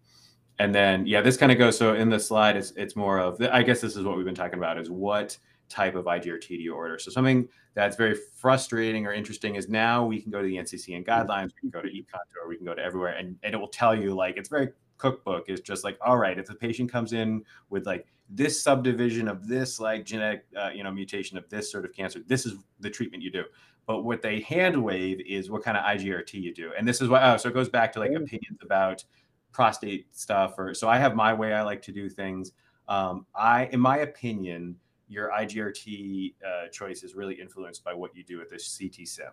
and 0.59 0.73
then 0.73 1.05
yeah, 1.05 1.21
this 1.21 1.37
kind 1.37 1.51
of 1.51 1.57
goes. 1.57 1.77
So 1.77 1.93
in 1.93 2.09
the 2.09 2.19
slide, 2.19 2.55
it's 2.57 2.71
it's 2.71 2.95
more 2.95 3.19
of 3.19 3.41
I 3.41 3.63
guess 3.63 3.81
this 3.81 3.95
is 3.95 4.03
what 4.03 4.17
we've 4.17 4.25
been 4.25 4.35
talking 4.35 4.57
about 4.57 4.79
is 4.79 4.89
what 4.89 5.37
type 5.69 5.95
of 5.95 6.05
IGRT 6.05 6.47
do 6.47 6.55
you 6.55 6.73
order. 6.73 6.97
So 6.97 7.11
something 7.11 7.47
that's 7.73 7.95
very 7.95 8.15
frustrating 8.15 9.05
or 9.05 9.13
interesting 9.13 9.55
is 9.55 9.69
now 9.69 10.05
we 10.05 10.21
can 10.21 10.31
go 10.31 10.41
to 10.41 10.47
the 10.47 10.55
NCCN 10.55 11.05
guidelines, 11.05 11.51
we 11.61 11.69
can 11.69 11.69
go 11.69 11.81
to 11.81 11.89
eContour, 11.89 12.47
we 12.47 12.55
can 12.55 12.65
go 12.65 12.73
to 12.73 12.81
everywhere, 12.81 13.13
and, 13.13 13.37
and 13.43 13.53
it 13.53 13.57
will 13.57 13.67
tell 13.67 13.95
you 13.95 14.15
like 14.15 14.37
it's 14.37 14.49
very 14.49 14.69
cookbook 14.97 15.47
is 15.47 15.61
just 15.61 15.83
like 15.83 15.97
all 16.01 16.17
right 16.17 16.39
if 16.39 16.47
the 16.47 16.55
patient 16.55 16.91
comes 16.91 17.13
in 17.13 17.43
with 17.69 17.85
like 17.85 18.07
this 18.29 18.61
subdivision 18.61 19.27
of 19.27 19.47
this 19.47 19.79
like 19.79 20.03
genetic 20.05 20.45
uh, 20.59 20.69
you 20.73 20.83
know 20.83 20.91
mutation 20.91 21.37
of 21.37 21.47
this 21.49 21.71
sort 21.71 21.85
of 21.85 21.93
cancer 21.93 22.21
this 22.27 22.47
is 22.47 22.55
the 22.79 22.89
treatment 22.89 23.21
you 23.23 23.31
do 23.31 23.43
but 23.85 24.01
what 24.01 24.21
they 24.21 24.39
hand 24.41 24.75
wave 24.75 25.21
is 25.25 25.49
what 25.49 25.63
kind 25.63 25.77
of 25.77 25.83
igrt 25.83 26.33
you 26.33 26.53
do 26.53 26.71
and 26.77 26.87
this 26.87 26.99
is 26.99 27.09
what 27.09 27.23
oh 27.23 27.37
so 27.37 27.47
it 27.47 27.53
goes 27.53 27.69
back 27.69 27.91
to 27.93 27.99
like 27.99 28.11
opinions 28.11 28.57
about 28.61 29.03
prostate 29.57 30.05
stuff 30.15 30.53
or 30.59 30.75
so 30.75 30.87
i 30.87 30.99
have 30.99 31.15
my 31.15 31.33
way 31.33 31.51
i 31.51 31.63
like 31.63 31.81
to 31.81 31.91
do 31.91 32.07
things 32.07 32.51
um, 32.87 33.25
i 33.35 33.65
in 33.71 33.79
my 33.79 33.97
opinion 33.97 34.75
your 35.07 35.31
IGRT 35.31 36.35
uh, 36.45 36.67
choice 36.69 37.03
is 37.03 37.15
really 37.15 37.35
influenced 37.35 37.83
by 37.83 37.93
what 37.93 38.15
you 38.15 38.23
do 38.23 38.37
with 38.37 38.49
this 38.49 38.77
CT 38.77 39.07
sim. 39.07 39.25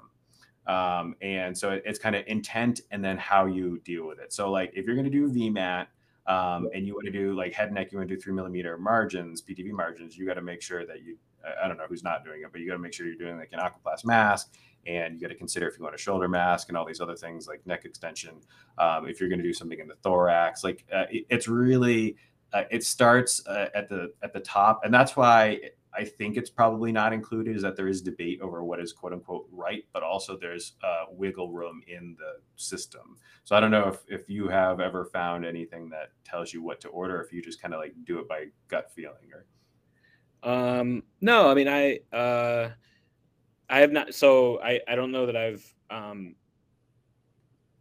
Um, 0.66 1.14
and 1.20 1.56
so 1.56 1.72
it, 1.72 1.82
it's 1.84 1.98
kind 1.98 2.16
of 2.16 2.24
intent 2.26 2.80
and 2.90 3.04
then 3.04 3.18
how 3.18 3.46
you 3.46 3.78
deal 3.84 4.06
with 4.06 4.18
it. 4.18 4.32
So 4.32 4.50
like 4.50 4.72
if 4.74 4.86
you're 4.86 4.94
going 4.94 5.10
to 5.10 5.10
do 5.10 5.28
VMAT 5.28 5.86
um, 6.26 6.68
and 6.74 6.86
you 6.86 6.94
want 6.94 7.06
to 7.06 7.12
do 7.12 7.34
like 7.34 7.52
head 7.52 7.66
and 7.66 7.74
neck, 7.74 7.92
you 7.92 7.98
want 7.98 8.08
to 8.08 8.14
do 8.14 8.20
three 8.20 8.32
millimeter 8.32 8.78
margins, 8.78 9.42
PTV 9.42 9.72
margins, 9.72 10.16
you 10.16 10.26
got 10.26 10.34
to 10.34 10.42
make 10.42 10.62
sure 10.62 10.86
that 10.86 11.02
you, 11.02 11.18
I 11.62 11.68
don't 11.68 11.76
know 11.76 11.84
who's 11.88 12.02
not 12.04 12.24
doing 12.24 12.42
it, 12.42 12.48
but 12.50 12.60
you 12.60 12.66
got 12.66 12.74
to 12.74 12.78
make 12.78 12.94
sure 12.94 13.06
you're 13.06 13.16
doing 13.16 13.36
like 13.36 13.50
an 13.52 13.58
aquaplast 13.58 14.04
mask 14.04 14.54
and 14.86 15.14
you 15.14 15.20
got 15.20 15.28
to 15.28 15.34
consider 15.34 15.68
if 15.68 15.78
you 15.78 15.84
want 15.84 15.94
a 15.94 15.98
shoulder 15.98 16.28
mask 16.28 16.68
and 16.68 16.76
all 16.76 16.84
these 16.84 17.00
other 17.00 17.16
things 17.16 17.46
like 17.46 17.66
neck 17.66 17.84
extension. 17.84 18.40
Um, 18.78 19.06
if 19.06 19.20
you're 19.20 19.28
going 19.28 19.40
to 19.40 19.44
do 19.44 19.52
something 19.52 19.78
in 19.78 19.88
the 19.88 19.96
thorax, 19.96 20.64
like 20.64 20.84
uh, 20.92 21.04
it, 21.10 21.26
it's 21.28 21.48
really 21.48 22.16
uh, 22.52 22.64
it 22.70 22.84
starts 22.84 23.44
uh, 23.46 23.68
at 23.74 23.88
the 23.88 24.12
at 24.22 24.32
the 24.32 24.40
top, 24.40 24.84
and 24.84 24.94
that's 24.94 25.16
why 25.16 25.60
I 25.92 26.04
think 26.04 26.36
it's 26.36 26.50
probably 26.50 26.92
not 26.92 27.12
included. 27.12 27.56
Is 27.56 27.62
that 27.62 27.76
there 27.76 27.88
is 27.88 28.00
debate 28.00 28.40
over 28.40 28.64
what 28.64 28.80
is 28.80 28.92
quote 28.92 29.12
unquote 29.12 29.46
right, 29.50 29.84
but 29.92 30.02
also 30.02 30.36
there's 30.36 30.74
uh, 30.82 31.04
wiggle 31.10 31.50
room 31.50 31.82
in 31.86 32.16
the 32.18 32.40
system. 32.56 33.16
So 33.44 33.56
I 33.56 33.60
don't 33.60 33.70
know 33.70 33.88
if 33.88 34.00
if 34.08 34.30
you 34.30 34.48
have 34.48 34.80
ever 34.80 35.04
found 35.04 35.44
anything 35.44 35.88
that 35.90 36.10
tells 36.24 36.52
you 36.52 36.62
what 36.62 36.80
to 36.82 36.88
order, 36.88 37.20
if 37.20 37.32
you 37.32 37.42
just 37.42 37.60
kind 37.60 37.74
of 37.74 37.80
like 37.80 37.94
do 38.04 38.18
it 38.18 38.28
by 38.28 38.46
gut 38.68 38.90
feeling 38.94 39.30
or. 39.32 39.46
Um, 40.42 41.04
no, 41.22 41.48
I 41.50 41.54
mean 41.54 41.68
I 41.68 42.00
uh, 42.14 42.70
I 43.68 43.80
have 43.80 43.92
not. 43.92 44.14
So 44.14 44.60
I 44.62 44.80
I 44.88 44.94
don't 44.94 45.12
know 45.12 45.26
that 45.26 45.36
I've 45.36 45.74
um, 45.90 46.34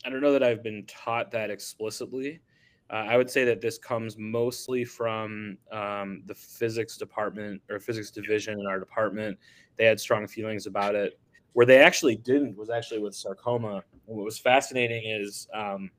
I 0.06 0.10
don't 0.10 0.22
know 0.22 0.34
that 0.34 0.44
I've 0.44 0.64
been 0.64 0.86
taught 0.88 1.32
that 1.32 1.50
explicitly. 1.50 2.42
Uh, 2.90 3.06
I 3.08 3.18
would 3.18 3.30
say 3.30 3.44
that 3.46 3.62
this 3.62 3.78
comes 3.78 4.18
mostly 4.18 4.84
from 4.86 5.58
um, 5.72 6.22
the 6.26 6.36
physics 6.36 6.98
department 6.98 7.62
or 7.70 7.80
physics 7.80 8.12
division 8.12 8.60
in 8.60 8.68
our 8.68 8.80
department. 8.80 9.38
They 9.78 9.86
had 9.86 10.00
strong 10.00 10.28
feelings 10.28 10.68
about 10.68 10.96
it. 10.96 11.20
Where 11.54 11.66
they 11.66 11.80
actually 11.80 12.18
didn't 12.18 12.58
was 12.58 12.70
actually 12.70 13.00
with 13.00 13.16
sarcoma. 13.16 13.84
And 14.08 14.18
what 14.18 14.26
was 14.26 14.40
fascinating 14.40 15.04
is 15.06 15.48
um, 15.54 15.90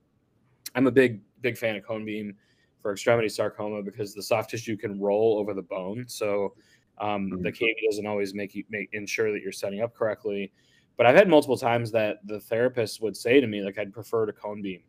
I'm 0.74 0.86
a 0.86 0.92
big, 0.92 1.20
big 1.40 1.56
fan 1.56 1.76
of 1.76 1.84
cone 1.84 2.04
beam 2.04 2.36
for 2.82 2.92
extremity 2.92 3.28
sarcoma 3.28 3.82
because 3.82 4.14
the 4.14 4.22
soft 4.22 4.50
tissue 4.50 4.76
can 4.76 5.00
roll 5.00 5.38
over 5.38 5.54
the 5.54 5.62
bone. 5.62 6.04
So 6.06 6.54
um, 6.98 7.30
mm-hmm. 7.30 7.42
the 7.42 7.52
KV 7.52 7.74
doesn't 7.88 8.06
always 8.06 8.34
make 8.34 8.54
you 8.54 8.64
make 8.70 8.88
ensure 8.92 9.32
that 9.32 9.42
you're 9.42 9.52
setting 9.52 9.82
up 9.82 9.94
correctly. 9.94 10.52
But 10.96 11.07
I've 11.07 11.16
had 11.16 11.28
multiple 11.28 11.57
times 11.57 11.90
that 11.92 12.18
the 12.24 12.38
therapist 12.38 13.02
would 13.02 13.16
say 13.16 13.40
to 13.40 13.46
me, 13.46 13.62
like, 13.62 13.78
I'd 13.78 13.92
prefer 13.92 14.26
to 14.26 14.33
cone 14.33 14.62
beam 14.62 14.80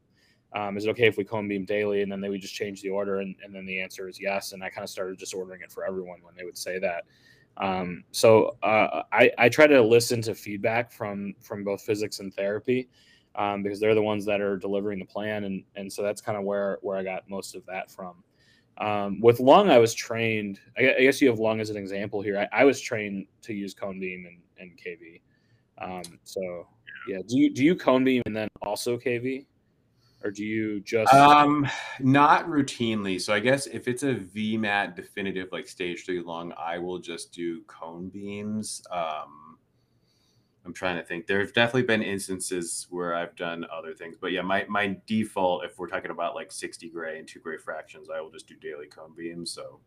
um, 0.55 0.77
is 0.77 0.85
it 0.85 0.89
okay 0.91 1.07
if 1.07 1.17
we 1.17 1.25
cone 1.25 1.47
beam 1.47 1.65
daily? 1.65 2.01
And 2.01 2.11
then 2.11 2.21
they 2.21 2.29
would 2.29 2.41
just 2.41 2.55
change 2.55 2.81
the 2.81 2.89
order. 2.89 3.19
And, 3.19 3.35
and 3.43 3.53
then 3.53 3.65
the 3.65 3.81
answer 3.81 4.07
is 4.07 4.19
yes. 4.19 4.53
And 4.53 4.63
I 4.63 4.69
kind 4.69 4.83
of 4.83 4.89
started 4.89 5.19
just 5.19 5.33
ordering 5.33 5.61
it 5.61 5.71
for 5.71 5.85
everyone 5.85 6.19
when 6.21 6.33
they 6.35 6.45
would 6.45 6.57
say 6.57 6.79
that. 6.79 7.03
Um, 7.57 8.03
so 8.11 8.57
uh, 8.63 9.03
I, 9.11 9.31
I 9.37 9.49
try 9.49 9.67
to 9.67 9.81
listen 9.81 10.21
to 10.23 10.35
feedback 10.35 10.91
from 10.91 11.35
from 11.41 11.63
both 11.63 11.81
physics 11.81 12.19
and 12.19 12.33
therapy 12.33 12.89
um, 13.35 13.63
because 13.63 13.79
they're 13.79 13.95
the 13.95 14.01
ones 14.01 14.25
that 14.25 14.41
are 14.41 14.57
delivering 14.57 14.99
the 14.99 15.05
plan, 15.05 15.45
and 15.45 15.63
and 15.77 15.91
so 15.91 16.03
that's 16.03 16.19
kind 16.19 16.37
of 16.37 16.43
where 16.43 16.79
where 16.81 16.97
I 16.97 17.03
got 17.03 17.29
most 17.29 17.55
of 17.55 17.65
that 17.67 17.89
from. 17.89 18.23
Um, 18.77 19.21
with 19.21 19.39
lung, 19.39 19.69
I 19.69 19.77
was 19.77 19.93
trained. 19.93 20.59
I, 20.77 20.95
I, 20.95 21.01
guess 21.01 21.21
you 21.21 21.29
have 21.29 21.39
lung 21.39 21.61
as 21.61 21.69
an 21.69 21.77
example 21.77 22.21
here. 22.21 22.37
I, 22.37 22.61
I 22.61 22.63
was 22.65 22.81
trained 22.81 23.25
to 23.43 23.53
use 23.53 23.73
cone 23.73 23.99
beam 23.99 24.25
and, 24.25 24.37
and 24.59 24.77
KV. 24.77 25.21
Um, 25.77 26.19
so 26.23 26.67
yeah, 27.07 27.19
do 27.27 27.37
you 27.37 27.53
do 27.53 27.63
you 27.63 27.75
cone 27.75 28.03
beam 28.03 28.21
and 28.25 28.35
then 28.35 28.49
also 28.61 28.97
KV? 28.97 29.45
or 30.25 30.31
do 30.31 30.43
you 30.43 30.81
just 30.81 31.13
um 31.13 31.69
not 31.99 32.47
routinely 32.47 33.21
so 33.21 33.33
i 33.33 33.39
guess 33.39 33.67
if 33.67 33.87
it's 33.87 34.01
a 34.03 34.15
vmat 34.15 34.95
definitive 34.95 35.47
like 35.51 35.67
stage 35.67 36.03
three 36.03 36.19
lung 36.19 36.51
i 36.57 36.77
will 36.79 36.97
just 36.97 37.31
do 37.31 37.61
cone 37.67 38.09
beams 38.09 38.81
um 38.91 39.44
i'm 40.65 40.73
trying 40.73 40.97
to 40.97 41.03
think 41.03 41.27
There 41.27 41.39
have 41.39 41.53
definitely 41.53 41.83
been 41.83 42.01
instances 42.01 42.87
where 42.89 43.15
i've 43.15 43.35
done 43.35 43.65
other 43.71 43.93
things 43.93 44.15
but 44.19 44.31
yeah 44.31 44.41
my 44.41 44.65
my 44.67 44.97
default 45.05 45.63
if 45.65 45.77
we're 45.77 45.87
talking 45.87 46.11
about 46.11 46.35
like 46.35 46.51
60 46.51 46.89
gray 46.89 47.19
and 47.19 47.27
two 47.27 47.39
gray 47.39 47.57
fractions 47.57 48.09
i 48.09 48.19
will 48.19 48.31
just 48.31 48.47
do 48.47 48.55
daily 48.55 48.87
cone 48.87 49.13
beams 49.15 49.51
so 49.51 49.79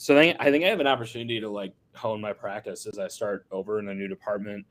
so 0.00 0.16
I 0.16 0.20
think, 0.22 0.36
I 0.38 0.50
think 0.50 0.64
i 0.64 0.68
have 0.68 0.80
an 0.80 0.86
opportunity 0.86 1.40
to 1.40 1.48
like 1.48 1.74
hone 1.94 2.20
my 2.20 2.32
practice 2.32 2.86
as 2.86 2.98
i 2.98 3.08
start 3.08 3.46
over 3.50 3.78
in 3.78 3.88
a 3.88 3.94
new 3.94 4.08
department 4.08 4.64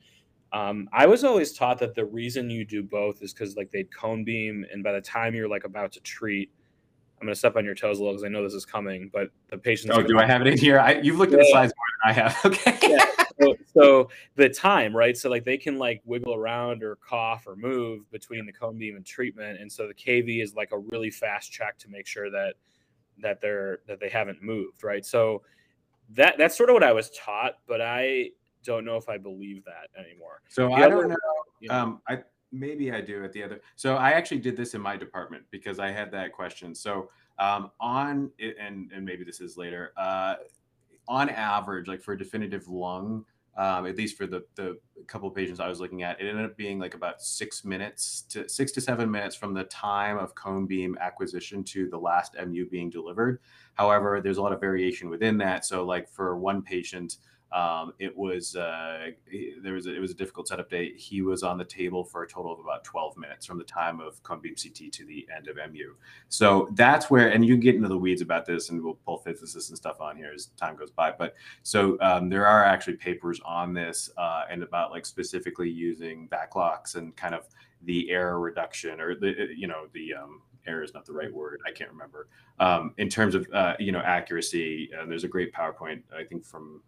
um, 0.53 0.87
I 0.93 1.05
was 1.05 1.23
always 1.23 1.53
taught 1.53 1.79
that 1.79 1.95
the 1.95 2.05
reason 2.05 2.49
you 2.49 2.63
do 2.63 2.81
both 2.81 3.21
is 3.21 3.33
because 3.33 3.55
like 3.57 3.71
they'd 3.71 3.93
cone 3.93 4.23
beam, 4.23 4.65
and 4.71 4.83
by 4.83 4.93
the 4.93 5.01
time 5.01 5.35
you're 5.35 5.49
like 5.49 5.65
about 5.65 5.91
to 5.93 5.99
treat, 6.01 6.49
I'm 7.19 7.27
gonna 7.27 7.35
step 7.35 7.55
on 7.55 7.65
your 7.65 7.75
toes 7.75 7.99
a 7.99 8.01
little 8.01 8.13
because 8.13 8.23
I 8.23 8.29
know 8.29 8.43
this 8.43 8.53
is 8.53 8.65
coming, 8.65 9.09
but 9.11 9.29
the 9.49 9.57
patient's. 9.57 9.97
Oh, 9.97 10.01
do 10.01 10.19
I 10.19 10.25
have 10.25 10.41
it 10.41 10.47
in 10.47 10.57
here? 10.57 10.79
I, 10.79 10.99
you've 11.01 11.17
looked 11.17 11.33
yeah. 11.33 11.39
at 11.39 11.41
the 11.41 11.49
slides 11.51 11.73
more 11.75 12.13
than 12.13 12.23
I 12.25 12.29
have. 12.29 12.37
Okay. 12.45 12.95
yeah. 12.95 13.23
So, 13.39 13.55
so, 13.73 14.09
the 14.35 14.49
time, 14.49 14.95
right? 14.95 15.15
So 15.15 15.29
like 15.29 15.45
they 15.45 15.57
can 15.57 15.77
like 15.77 16.01
wiggle 16.05 16.33
around 16.33 16.83
or 16.83 16.95
cough 16.95 17.45
or 17.45 17.55
move 17.55 18.09
between 18.11 18.45
the 18.45 18.51
cone 18.51 18.77
beam 18.77 18.95
and 18.95 19.05
treatment, 19.05 19.59
and 19.59 19.71
so 19.71 19.87
the 19.87 19.93
KV 19.93 20.41
is 20.41 20.55
like 20.55 20.71
a 20.71 20.77
really 20.77 21.11
fast 21.11 21.51
check 21.51 21.77
to 21.79 21.89
make 21.89 22.07
sure 22.07 22.29
that 22.31 22.55
that 23.19 23.41
they're 23.41 23.79
that 23.87 23.99
they 23.99 24.09
haven't 24.09 24.41
moved, 24.41 24.83
right? 24.83 25.05
So 25.05 25.43
that 26.11 26.37
that's 26.37 26.57
sort 26.57 26.69
of 26.69 26.73
what 26.73 26.83
I 26.83 26.91
was 26.91 27.09
taught, 27.11 27.59
but 27.67 27.81
I 27.81 28.31
don't 28.63 28.85
know 28.85 28.97
if 28.97 29.09
I 29.09 29.17
believe 29.17 29.63
that 29.65 29.89
anymore. 29.99 30.41
So 30.49 30.67
the 30.67 30.73
I 30.73 30.83
other, 30.83 30.95
don't 30.95 31.09
know. 31.09 31.15
You 31.59 31.69
know. 31.69 31.75
Um, 31.75 32.01
I 32.07 32.19
maybe 32.51 32.91
I 32.91 33.01
do 33.01 33.23
at 33.23 33.33
the 33.33 33.43
other. 33.43 33.61
So 33.75 33.95
I 33.95 34.11
actually 34.11 34.39
did 34.39 34.55
this 34.55 34.73
in 34.73 34.81
my 34.81 34.97
department 34.97 35.43
because 35.51 35.79
I 35.79 35.91
had 35.91 36.11
that 36.11 36.33
question. 36.33 36.73
So 36.73 37.09
um, 37.39 37.71
on 37.79 38.31
and 38.39 38.91
and 38.91 39.05
maybe 39.05 39.23
this 39.23 39.41
is 39.41 39.57
later. 39.57 39.93
Uh, 39.97 40.35
on 41.07 41.29
average, 41.29 41.87
like 41.87 42.01
for 42.01 42.13
a 42.13 42.17
definitive 42.17 42.67
lung, 42.67 43.25
um, 43.57 43.87
at 43.87 43.97
least 43.97 44.17
for 44.17 44.27
the 44.27 44.43
the 44.55 44.77
couple 45.07 45.27
of 45.27 45.35
patients 45.35 45.59
I 45.59 45.67
was 45.67 45.79
looking 45.79 46.03
at, 46.03 46.21
it 46.21 46.27
ended 46.27 46.45
up 46.45 46.55
being 46.57 46.79
like 46.79 46.93
about 46.93 47.21
six 47.21 47.65
minutes 47.65 48.23
to 48.29 48.47
six 48.47 48.71
to 48.73 48.81
seven 48.81 49.09
minutes 49.09 49.35
from 49.35 49.53
the 49.53 49.63
time 49.65 50.17
of 50.17 50.35
cone 50.35 50.67
beam 50.67 50.97
acquisition 51.01 51.63
to 51.65 51.89
the 51.89 51.97
last 51.97 52.35
MU 52.35 52.69
being 52.69 52.89
delivered. 52.89 53.39
However, 53.73 54.21
there's 54.21 54.37
a 54.37 54.41
lot 54.41 54.53
of 54.53 54.59
variation 54.59 55.09
within 55.09 55.37
that. 55.39 55.65
So, 55.65 55.83
like 55.83 56.07
for 56.07 56.37
one 56.37 56.61
patient, 56.61 57.17
um, 57.51 57.93
it 57.99 58.15
was 58.15 58.55
uh, 58.55 59.11
there 59.61 59.73
was 59.73 59.87
a, 59.87 59.95
it 59.95 59.99
was 59.99 60.11
a 60.11 60.15
difficult 60.15 60.47
setup 60.47 60.69
day. 60.69 60.93
He 60.93 61.21
was 61.21 61.43
on 61.43 61.57
the 61.57 61.65
table 61.65 62.03
for 62.03 62.23
a 62.23 62.27
total 62.27 62.51
of 62.51 62.59
about 62.59 62.83
12 62.83 63.15
minutes 63.17 63.45
from 63.45 63.57
the 63.57 63.63
time 63.63 64.01
of 64.01 64.21
cone 64.23 64.41
beam 64.41 64.55
CT 64.61 64.91
to 64.91 65.05
the 65.05 65.27
end 65.35 65.47
of 65.47 65.55
MU. 65.55 65.93
So 66.27 66.69
that's 66.73 67.09
where, 67.09 67.29
and 67.29 67.45
you 67.45 67.53
can 67.53 67.61
get 67.61 67.75
into 67.75 67.87
the 67.87 67.97
weeds 67.97 68.21
about 68.21 68.45
this, 68.45 68.69
and 68.69 68.83
we'll 68.83 68.95
pull 69.05 69.17
physicists 69.17 69.69
and 69.69 69.77
stuff 69.77 70.01
on 70.01 70.17
here 70.17 70.31
as 70.33 70.47
time 70.57 70.75
goes 70.75 70.91
by. 70.91 71.11
But 71.11 71.35
so 71.63 71.97
um, 72.01 72.29
there 72.29 72.45
are 72.45 72.65
actually 72.65 72.97
papers 72.97 73.39
on 73.45 73.73
this 73.73 74.09
uh, 74.17 74.43
and 74.49 74.61
about 74.61 74.91
like 74.91 75.05
specifically 75.05 75.69
using 75.69 76.27
Vac-Loks 76.29 76.95
and 76.95 77.15
kind 77.15 77.33
of 77.33 77.47
the 77.83 78.09
error 78.09 78.39
reduction 78.39 78.99
or 78.99 79.15
the 79.15 79.49
you 79.55 79.67
know 79.67 79.85
the 79.93 80.13
um, 80.13 80.41
error 80.65 80.83
is 80.83 80.93
not 80.93 81.05
the 81.05 81.13
right 81.13 81.33
word. 81.33 81.61
I 81.65 81.71
can't 81.71 81.91
remember. 81.91 82.27
Um, 82.59 82.93
in 82.97 83.07
terms 83.07 83.35
of 83.35 83.47
uh, 83.53 83.75
you 83.79 83.91
know 83.93 83.99
accuracy, 83.99 84.89
uh, 84.99 85.05
there's 85.05 85.23
a 85.23 85.29
great 85.29 85.53
PowerPoint 85.53 86.01
I 86.13 86.23
think 86.23 86.45
from 86.45 86.81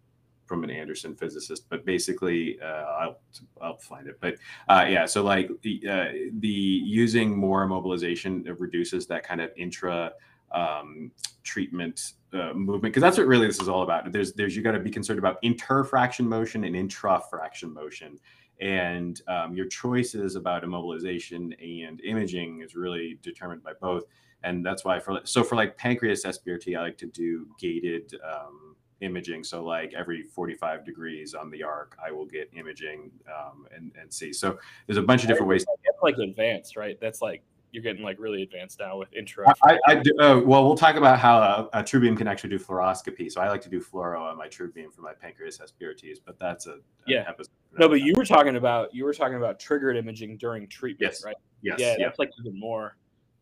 from 0.50 0.64
an 0.64 0.70
Anderson 0.70 1.14
physicist, 1.14 1.66
but 1.68 1.86
basically, 1.86 2.58
uh, 2.60 2.66
I'll 2.66 3.20
I'll 3.62 3.76
find 3.78 4.08
it. 4.08 4.18
But 4.20 4.34
uh, 4.68 4.84
yeah, 4.88 5.06
so 5.06 5.22
like 5.22 5.48
uh, 5.48 6.06
the 6.40 6.48
using 6.48 7.38
more 7.38 7.64
immobilization 7.64 8.44
reduces 8.58 9.06
that 9.06 9.22
kind 9.22 9.40
of 9.40 9.52
intra 9.56 10.10
um, 10.50 11.12
treatment 11.44 12.14
uh, 12.32 12.52
movement 12.52 12.82
because 12.82 13.00
that's 13.00 13.16
what 13.16 13.28
really 13.28 13.46
this 13.46 13.60
is 13.60 13.68
all 13.68 13.84
about. 13.84 14.10
There's 14.10 14.32
there's 14.32 14.56
you 14.56 14.62
got 14.64 14.72
to 14.72 14.80
be 14.80 14.90
concerned 14.90 15.20
about 15.20 15.40
interfraction 15.44 16.26
motion 16.26 16.64
and 16.64 16.74
intrafraction 16.74 17.72
motion, 17.72 18.18
and 18.60 19.22
um, 19.28 19.54
your 19.54 19.66
choices 19.66 20.34
about 20.34 20.64
immobilization 20.64 21.54
and 21.62 22.00
imaging 22.00 22.62
is 22.62 22.74
really 22.74 23.20
determined 23.22 23.62
by 23.62 23.74
both 23.80 24.02
and 24.42 24.64
that's 24.64 24.84
why 24.84 24.98
for 24.98 25.20
so 25.24 25.44
for 25.44 25.54
like 25.54 25.76
pancreas 25.76 26.24
SBRT, 26.24 26.76
I 26.76 26.80
like 26.80 26.98
to 26.98 27.06
do 27.06 27.46
gated 27.58 28.14
um, 28.24 28.69
imaging. 29.00 29.44
So 29.44 29.64
like 29.64 29.92
every 29.94 30.22
45 30.22 30.84
degrees 30.84 31.34
on 31.34 31.50
the 31.50 31.62
arc, 31.62 31.96
I 32.04 32.10
will 32.10 32.26
get 32.26 32.50
imaging 32.54 33.10
um, 33.28 33.66
and 33.74 33.92
and 34.00 34.12
see. 34.12 34.32
So 34.32 34.58
there's 34.86 34.98
a 34.98 35.02
bunch 35.02 35.22
of 35.22 35.28
different 35.28 35.48
ways. 35.48 35.64
That's 35.84 36.02
like 36.02 36.16
advanced, 36.18 36.76
right? 36.76 36.98
That's 37.00 37.22
like 37.22 37.42
you're 37.72 37.82
getting 37.82 38.02
like 38.02 38.18
really 38.18 38.42
advanced 38.42 38.80
now 38.80 38.98
with 38.98 39.12
intro. 39.12 39.46
I, 39.64 39.78
I 39.86 39.94
do, 39.96 40.10
uh, 40.18 40.40
well, 40.44 40.64
we'll 40.64 40.76
talk 40.76 40.96
about 40.96 41.18
how 41.18 41.38
a, 41.38 41.80
a 41.80 41.82
TrueBeam 41.82 42.16
can 42.16 42.26
actually 42.26 42.50
do 42.50 42.58
fluoroscopy. 42.58 43.30
So 43.30 43.40
I 43.40 43.48
like 43.48 43.60
to 43.62 43.68
do 43.68 43.80
fluoro 43.80 44.20
on 44.20 44.36
my 44.36 44.48
TrueBeam 44.48 44.92
for 44.92 45.02
my 45.02 45.12
pancreas 45.12 45.58
SBRTs, 45.58 46.18
but 46.24 46.38
that's 46.38 46.66
a, 46.66 46.78
yeah. 47.06 47.24
Episode. 47.28 47.52
No, 47.78 47.88
but 47.88 48.00
you 48.00 48.14
were 48.16 48.24
talking 48.24 48.56
about 48.56 48.92
you 48.92 49.04
were 49.04 49.14
talking 49.14 49.36
about 49.36 49.60
triggered 49.60 49.96
imaging 49.96 50.36
during 50.38 50.66
treatment, 50.68 51.12
yes. 51.12 51.24
right? 51.24 51.36
Yes. 51.62 51.78
Yeah, 51.78 51.96
yeah. 51.98 52.06
that's 52.06 52.18
like 52.18 52.30
even 52.40 52.58
more 52.58 52.96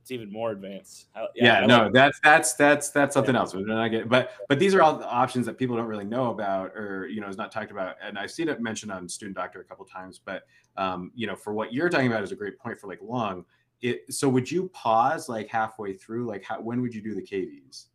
it's 0.08 0.12
even 0.14 0.32
more 0.32 0.52
advanced. 0.52 1.08
I, 1.14 1.26
yeah, 1.34 1.60
yeah 1.60 1.66
no, 1.66 1.82
like 1.84 1.92
that's 1.92 2.18
that's 2.20 2.54
that's 2.54 2.90
that's 2.90 3.12
something 3.12 3.34
yeah. 3.34 3.42
else. 3.42 3.52
But 3.52 3.88
get, 3.88 4.08
but 4.08 4.30
but 4.48 4.58
these 4.58 4.74
are 4.74 4.80
all 4.80 4.96
the 4.96 5.06
options 5.06 5.44
that 5.44 5.58
people 5.58 5.76
don't 5.76 5.86
really 5.86 6.04
know 6.04 6.30
about, 6.30 6.74
or 6.74 7.06
you 7.08 7.20
know, 7.20 7.28
is 7.28 7.36
not 7.36 7.52
talked 7.52 7.70
about. 7.70 7.96
And 8.02 8.18
I've 8.18 8.30
seen 8.30 8.48
it 8.48 8.58
mentioned 8.60 8.90
on 8.90 9.06
Student 9.06 9.36
Doctor 9.36 9.60
a 9.60 9.64
couple 9.64 9.84
times. 9.84 10.18
But 10.24 10.44
um, 10.78 11.12
you 11.14 11.26
know, 11.26 11.36
for 11.36 11.52
what 11.52 11.74
you're 11.74 11.90
talking 11.90 12.06
about 12.06 12.22
is 12.22 12.32
a 12.32 12.36
great 12.36 12.58
point 12.58 12.80
for 12.80 12.86
like 12.86 13.00
lung. 13.02 13.44
It, 13.82 14.12
so 14.12 14.30
would 14.30 14.50
you 14.50 14.70
pause 14.70 15.28
like 15.28 15.48
halfway 15.48 15.92
through? 15.92 16.26
Like, 16.26 16.42
how, 16.42 16.58
when 16.58 16.80
would 16.80 16.94
you 16.94 17.02
do 17.02 17.14
the 17.14 17.22
KVs? 17.22 17.86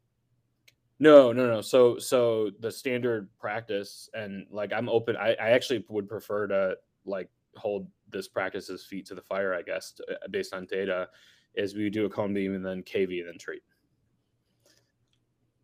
No, 0.99 1.33
no, 1.33 1.47
no. 1.47 1.61
So, 1.61 1.97
so 1.97 2.51
the 2.59 2.71
standard 2.71 3.27
practice, 3.39 4.07
and 4.13 4.45
like 4.51 4.71
I'm 4.71 4.87
open. 4.87 5.17
I, 5.17 5.33
I 5.33 5.49
actually 5.49 5.83
would 5.89 6.07
prefer 6.07 6.45
to 6.47 6.75
like 7.05 7.29
hold 7.55 7.87
this 8.11 8.27
practice's 8.27 8.85
feet 8.85 9.07
to 9.07 9.15
the 9.15 9.21
fire, 9.21 9.55
I 9.55 9.63
guess, 9.63 9.93
to, 9.93 10.03
based 10.29 10.53
on 10.53 10.67
data 10.67 11.09
is 11.55 11.75
we 11.75 11.89
do 11.89 12.05
a 12.05 12.09
cone 12.09 12.33
beam 12.33 12.55
and 12.55 12.65
then 12.65 12.83
KV 12.83 13.19
and 13.19 13.27
then 13.27 13.37
treat. 13.37 13.61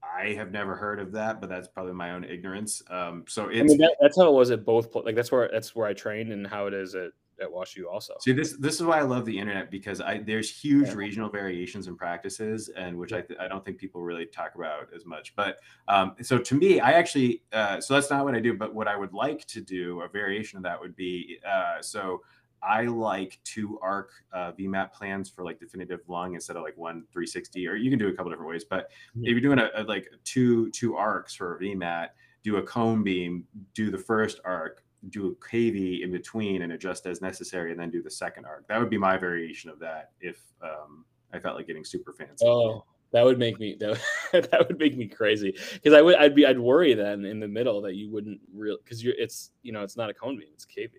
I 0.02 0.34
have 0.34 0.52
never 0.52 0.76
heard 0.76 1.00
of 1.00 1.12
that, 1.14 1.40
but 1.40 1.50
that's 1.50 1.68
probably 1.68 1.94
my 1.94 2.12
own 2.12 2.24
ignorance. 2.24 2.82
Um, 2.90 3.26
so 3.28 3.48
it's 3.48 3.60
I 3.60 3.64
mean, 3.64 3.78
that, 3.78 3.96
that's 4.02 4.18
how 4.18 4.28
it 4.28 4.34
was 4.34 4.52
at 4.52 4.66
both. 4.66 4.94
Like 4.96 5.16
that's 5.16 5.32
where 5.32 5.50
that's 5.52 5.76
where 5.76 5.88
I 5.88 5.94
trained 5.94 6.32
and 6.32 6.46
how 6.46 6.68
it 6.68 6.74
is 6.74 6.96
at 6.96 7.12
at 7.42 7.50
WashU 7.50 7.86
also. 7.90 8.16
See, 8.20 8.32
this 8.32 8.54
this 8.58 8.76
is 8.76 8.84
why 8.84 9.00
I 9.00 9.04
love 9.04 9.26
the 9.26 9.38
internet 9.38 9.72
because 9.72 10.02
I 10.02 10.20
there's 10.20 10.50
huge 10.50 10.90
yeah. 10.90 10.96
regional 10.96 11.30
variations 11.30 11.88
in 11.88 11.96
practices, 11.96 12.70
and 12.76 12.98
which 12.98 13.14
I 13.14 13.22
th- 13.22 13.40
I 13.40 13.48
don't 13.48 13.64
think 13.64 13.78
people 13.78 14.02
really 14.02 14.26
talk 14.26 14.56
about 14.56 14.88
as 14.96 15.06
much. 15.06 15.36
But 15.36 15.60
um, 15.88 16.16
so 16.22 16.38
to 16.38 16.56
me, 16.56 16.80
I 16.80 16.92
actually 16.92 17.44
uh, 17.54 17.80
so 17.80 17.94
that's 17.94 18.10
not 18.10 18.26
what 18.26 18.36
I 18.36 18.40
do. 18.40 18.54
But 18.54 18.74
what 18.74 18.88
I 18.88 18.98
would 18.98 19.14
like 19.14 19.46
to 19.48 19.62
do, 19.62 20.02
a 20.02 20.08
variation 20.08 20.58
of 20.58 20.64
that 20.64 20.80
would 20.80 20.96
be 20.96 21.40
uh, 21.48 21.82
so 21.82 22.22
I 22.64 22.84
like 22.84 23.40
two 23.44 23.80
arc 23.82 24.12
uh, 24.34 24.52
VMAT 24.54 24.92
plans 24.94 25.30
for 25.30 25.44
like 25.44 25.60
definitive 25.60 26.02
lung 26.08 26.36
instead 26.36 26.56
of 26.56 26.64
like 26.64 26.78
one 26.78 27.04
360, 27.12 27.68
or 27.68 27.76
you 27.76 27.90
can 27.90 28.00
do 28.00 28.08
a 28.08 28.14
couple 28.14 28.32
different 28.32 28.50
ways. 28.50 28.66
But 28.70 28.90
mm-hmm. 29.16 29.26
if 29.26 29.32
you're 29.32 29.42
doing 29.42 29.60
a, 29.60 29.70
a, 29.76 29.84
like 29.84 30.08
two 30.24 30.70
two 30.72 30.96
arcs 30.96 31.34
for 31.36 31.56
a 31.56 31.60
VMAT, 31.60 32.10
do 32.44 32.58
a 32.58 32.64
cone 32.64 33.04
beam, 33.04 33.46
do 33.74 33.92
the 33.92 33.98
first 33.98 34.40
arc, 34.46 34.84
do 35.10 35.28
a 35.28 35.36
KV 35.36 36.04
in 36.04 36.12
between, 36.12 36.62
and 36.62 36.74
adjust 36.74 37.06
as 37.06 37.22
necessary, 37.22 37.72
and 37.72 37.80
then 37.80 37.90
do 37.90 38.02
the 38.02 38.12
second 38.12 38.46
arc. 38.46 38.68
That 38.68 38.80
would 38.80 38.90
be 38.90 38.98
my 38.98 39.18
variation 39.18 39.70
of 39.70 39.80
that 39.80 40.12
if 40.20 40.42
um, 40.62 41.06
I 41.34 41.40
felt 41.40 41.56
like 41.56 41.68
getting 41.68 41.86
super 41.86 42.14
fancy. 42.14 42.46
Oh, 42.46 42.84
that 43.12 43.24
would 43.24 43.40
make 43.40 43.60
me 43.60 43.76
that, 43.80 44.00
that 44.52 44.68
would 44.68 44.80
make 44.80 44.98
me 44.98 45.08
crazy 45.08 45.56
because 45.74 45.94
I 45.94 46.02
would 46.02 46.16
I'd 46.16 46.36
be 46.36 46.46
I'd 46.46 46.60
worry 46.60 46.94
then 46.94 47.26
in 47.26 47.40
the 47.40 47.48
middle 47.48 47.82
that 47.82 47.96
you 47.96 48.12
wouldn't 48.12 48.40
real 48.54 48.78
because 48.84 49.04
you're 49.04 49.16
it's 49.18 49.52
you 49.64 49.72
know 49.72 49.84
it's 49.84 49.98
not 49.98 50.10
a 50.10 50.14
cone 50.14 50.38
beam 50.38 50.50
it's 50.54 50.66
KV 50.66 50.92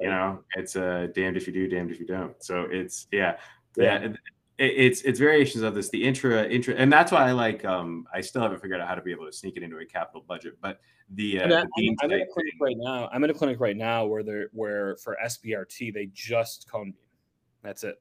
you 0.00 0.08
know 0.08 0.42
it's 0.56 0.76
uh 0.76 1.08
damned 1.14 1.36
if 1.36 1.46
you 1.46 1.52
do 1.52 1.68
damned 1.68 1.90
if 1.90 2.00
you 2.00 2.06
don't. 2.06 2.42
So 2.42 2.66
it's 2.70 3.06
yeah 3.12 3.36
yeah, 3.76 4.00
yeah 4.02 4.12
it's 4.58 5.00
it's 5.02 5.18
variations 5.18 5.64
of 5.64 5.74
this 5.74 5.88
the 5.88 6.02
intra 6.02 6.44
intra 6.44 6.74
and 6.74 6.92
that's 6.92 7.10
why 7.10 7.26
i 7.26 7.32
like 7.32 7.64
um 7.64 8.06
i 8.12 8.20
still 8.20 8.42
haven't 8.42 8.60
figured 8.60 8.80
out 8.80 8.86
how 8.86 8.94
to 8.94 9.00
be 9.00 9.10
able 9.10 9.24
to 9.24 9.32
sneak 9.32 9.56
it 9.56 9.62
into 9.62 9.78
a 9.78 9.84
capital 9.84 10.22
budget 10.28 10.56
but 10.60 10.78
the, 11.14 11.40
uh, 11.40 11.44
I, 11.44 11.48
the 11.48 11.88
I'm, 11.88 11.96
I'm 12.02 12.10
in 12.12 12.20
a 12.20 12.26
clinic 12.32 12.54
right 12.60 12.76
now 12.78 13.08
i'm 13.12 13.24
in 13.24 13.30
a 13.30 13.34
clinic 13.34 13.60
right 13.60 13.76
now 13.76 14.04
where 14.04 14.22
they're 14.22 14.50
where 14.52 14.96
for 14.96 15.16
sbrt 15.24 15.92
they 15.94 16.10
just 16.12 16.70
cone 16.70 16.92
beam. 16.92 17.08
That's 17.62 17.84
it. 17.84 18.00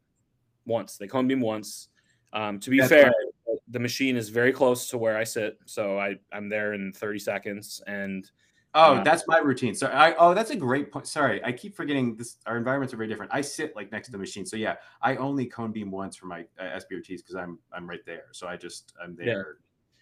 Once. 0.65 0.97
They 0.97 1.07
cone 1.07 1.27
beam 1.27 1.41
once. 1.41 1.89
Um 2.33 2.59
to 2.59 2.69
be 2.69 2.79
that's 2.79 2.89
fair 2.89 3.05
right. 3.05 3.57
the 3.69 3.79
machine 3.79 4.15
is 4.15 4.29
very 4.29 4.51
close 4.51 4.87
to 4.89 4.97
where 4.97 5.17
i 5.17 5.23
sit 5.23 5.59
so 5.65 5.99
i 5.99 6.15
i'm 6.31 6.49
there 6.49 6.73
in 6.73 6.93
30 6.93 7.19
seconds 7.19 7.81
and 7.87 8.29
Oh, 8.73 8.95
uh, 8.95 9.03
that's 9.03 9.23
my 9.27 9.37
routine. 9.39 9.75
So 9.75 9.87
I 9.87 10.15
oh 10.15 10.33
that's 10.33 10.51
a 10.51 10.55
great 10.55 10.91
point. 10.91 11.07
Sorry, 11.07 11.43
I 11.43 11.51
keep 11.51 11.75
forgetting 11.75 12.15
this. 12.15 12.37
Our 12.45 12.57
environments 12.57 12.93
are 12.93 12.97
very 12.97 13.09
different. 13.09 13.31
I 13.33 13.41
sit 13.41 13.75
like 13.75 13.91
next 13.91 14.07
to 14.07 14.11
the 14.11 14.17
machine, 14.17 14.45
so 14.45 14.55
yeah, 14.55 14.75
I 15.01 15.17
only 15.17 15.45
cone 15.45 15.71
beam 15.71 15.91
once 15.91 16.15
for 16.15 16.27
my 16.27 16.45
uh, 16.59 16.79
SBRTs 16.79 17.17
because 17.17 17.35
I'm 17.35 17.59
I'm 17.73 17.89
right 17.89 18.05
there. 18.05 18.25
So 18.31 18.47
I 18.47 18.55
just 18.55 18.93
I'm 19.01 19.15
there. 19.15 19.27
Yeah. 19.27 19.43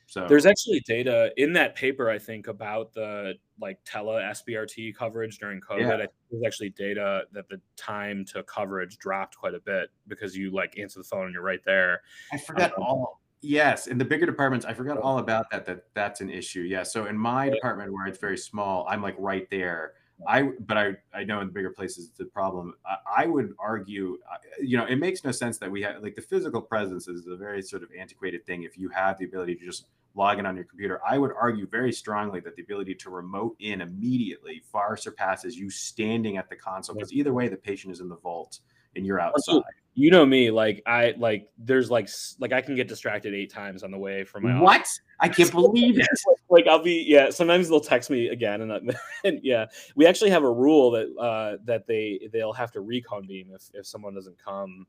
So 0.09 0.25
there's 0.27 0.47
actually 0.47 0.81
data 0.87 1.31
in 1.37 1.53
that 1.53 1.75
paper 1.75 2.09
I 2.09 2.17
think 2.17 2.47
about 2.47 2.93
the 2.93 3.35
like 3.61 3.77
tele 3.85 4.13
SBRT 4.13 4.95
coverage 4.95 5.37
during 5.37 5.61
COVID. 5.61 5.81
Yeah. 5.81 6.05
there's 6.31 6.43
actually 6.43 6.71
data 6.71 7.25
that 7.31 7.47
the 7.47 7.61
time 7.77 8.25
to 8.33 8.41
coverage 8.43 8.97
dropped 8.97 9.37
quite 9.37 9.53
a 9.53 9.59
bit 9.59 9.89
because 10.07 10.35
you 10.35 10.49
like 10.49 10.79
answer 10.79 10.99
the 10.99 11.03
phone 11.03 11.25
and 11.25 11.33
you're 11.33 11.43
right 11.43 11.63
there. 11.63 12.01
I 12.33 12.39
forgot 12.39 12.71
um, 12.77 12.83
all 12.83 13.18
Yes, 13.41 13.87
in 13.87 13.97
the 13.97 14.05
bigger 14.05 14.25
departments, 14.25 14.65
I 14.65 14.73
forgot 14.73 14.97
all 14.97 15.19
about 15.19 15.49
that. 15.51 15.65
That 15.65 15.85
that's 15.93 16.19
an 16.19 16.29
issue. 16.29 16.61
Yeah. 16.61 16.83
So 16.83 17.05
in 17.05 17.17
my 17.17 17.49
department 17.49 17.93
where 17.93 18.05
it's 18.05 18.17
very 18.17 18.37
small, 18.37 18.85
I'm 18.89 19.01
like 19.01 19.15
right 19.17 19.49
there. 19.49 19.93
I 20.27 20.49
but 20.65 20.77
I 20.77 20.95
I 21.13 21.23
know 21.23 21.39
in 21.39 21.47
the 21.47 21.53
bigger 21.53 21.69
places 21.69 22.11
the 22.17 22.25
problem. 22.25 22.73
I, 22.85 23.23
I 23.23 23.25
would 23.27 23.53
argue, 23.57 24.17
uh, 24.29 24.37
you 24.61 24.77
know, 24.77 24.85
it 24.85 24.97
makes 24.97 25.23
no 25.23 25.31
sense 25.31 25.57
that 25.59 25.71
we 25.71 25.81
have 25.83 26.03
like 26.03 26.15
the 26.15 26.21
physical 26.21 26.61
presence 26.61 27.07
is 27.07 27.27
a 27.27 27.37
very 27.37 27.61
sort 27.61 27.83
of 27.83 27.89
antiquated 27.97 28.45
thing. 28.45 28.63
If 28.63 28.77
you 28.77 28.89
have 28.89 29.17
the 29.17 29.25
ability 29.25 29.55
to 29.55 29.65
just 29.65 29.85
log 30.15 30.39
in 30.39 30.45
on 30.45 30.57
your 30.57 30.65
computer, 30.65 30.99
I 31.07 31.17
would 31.17 31.31
argue 31.39 31.65
very 31.65 31.93
strongly 31.93 32.41
that 32.41 32.57
the 32.57 32.63
ability 32.63 32.95
to 32.95 33.09
remote 33.09 33.55
in 33.59 33.79
immediately 33.79 34.61
far 34.69 34.97
surpasses 34.97 35.55
you 35.57 35.69
standing 35.69 36.35
at 36.35 36.49
the 36.49 36.57
console 36.57 36.95
because 36.95 37.13
either 37.13 37.33
way 37.33 37.47
the 37.47 37.55
patient 37.55 37.93
is 37.93 38.01
in 38.01 38.09
the 38.09 38.17
vault 38.17 38.59
and 38.97 39.05
you're 39.05 39.21
outside 39.21 39.61
you 39.99 40.09
know 40.09 40.25
me 40.25 40.49
like 40.49 40.81
i 40.85 41.13
like 41.17 41.49
there's 41.57 41.91
like 41.91 42.09
like 42.39 42.53
i 42.53 42.61
can 42.61 42.73
get 42.73 42.87
distracted 42.87 43.33
eight 43.33 43.51
times 43.51 43.83
on 43.83 43.91
the 43.91 43.97
way 43.97 44.23
from 44.23 44.43
my 44.43 44.59
what? 44.59 44.77
office. 44.77 45.01
i 45.19 45.27
can't 45.27 45.51
believe 45.61 45.99
it. 45.99 46.07
like 46.49 46.65
i'll 46.67 46.81
be 46.81 47.05
yeah 47.05 47.29
sometimes 47.29 47.67
they'll 47.67 47.81
text 47.81 48.09
me 48.09 48.29
again 48.29 48.61
and, 48.61 48.95
and 49.25 49.39
yeah. 49.43 49.65
We 49.95 50.05
actually 50.05 50.29
have 50.29 50.43
a 50.43 50.51
rule 50.51 50.91
that 50.91 51.07
uh 51.19 51.57
that 51.65 51.85
they 51.85 52.29
they'll 52.31 52.53
have 52.53 52.71
to 52.71 52.81
recon 52.81 53.27
beam 53.27 53.51
if 53.53 53.69
if 53.73 53.85
someone 53.85 54.13
doesn't 54.13 54.37
come 54.41 54.87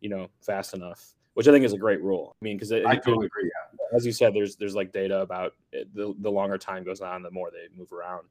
you 0.00 0.10
know 0.10 0.28
fast 0.42 0.74
enough 0.74 1.14
which 1.34 1.48
i 1.48 1.52
think 1.52 1.64
is 1.64 1.72
a 1.72 1.78
great 1.78 2.02
rule. 2.02 2.36
I 2.40 2.44
mean 2.44 2.56
because 2.58 2.70
i 2.72 2.96
totally 2.96 3.26
agree 3.26 3.50
yeah. 3.54 3.96
as 3.96 4.04
you 4.04 4.12
said 4.12 4.34
there's 4.34 4.56
there's 4.56 4.74
like 4.74 4.92
data 4.92 5.20
about 5.20 5.54
it, 5.72 5.92
the, 5.94 6.14
the 6.20 6.30
longer 6.30 6.58
time 6.58 6.84
goes 6.84 7.00
on 7.00 7.22
the 7.22 7.30
more 7.30 7.50
they 7.50 7.74
move 7.74 7.92
around 7.92 8.26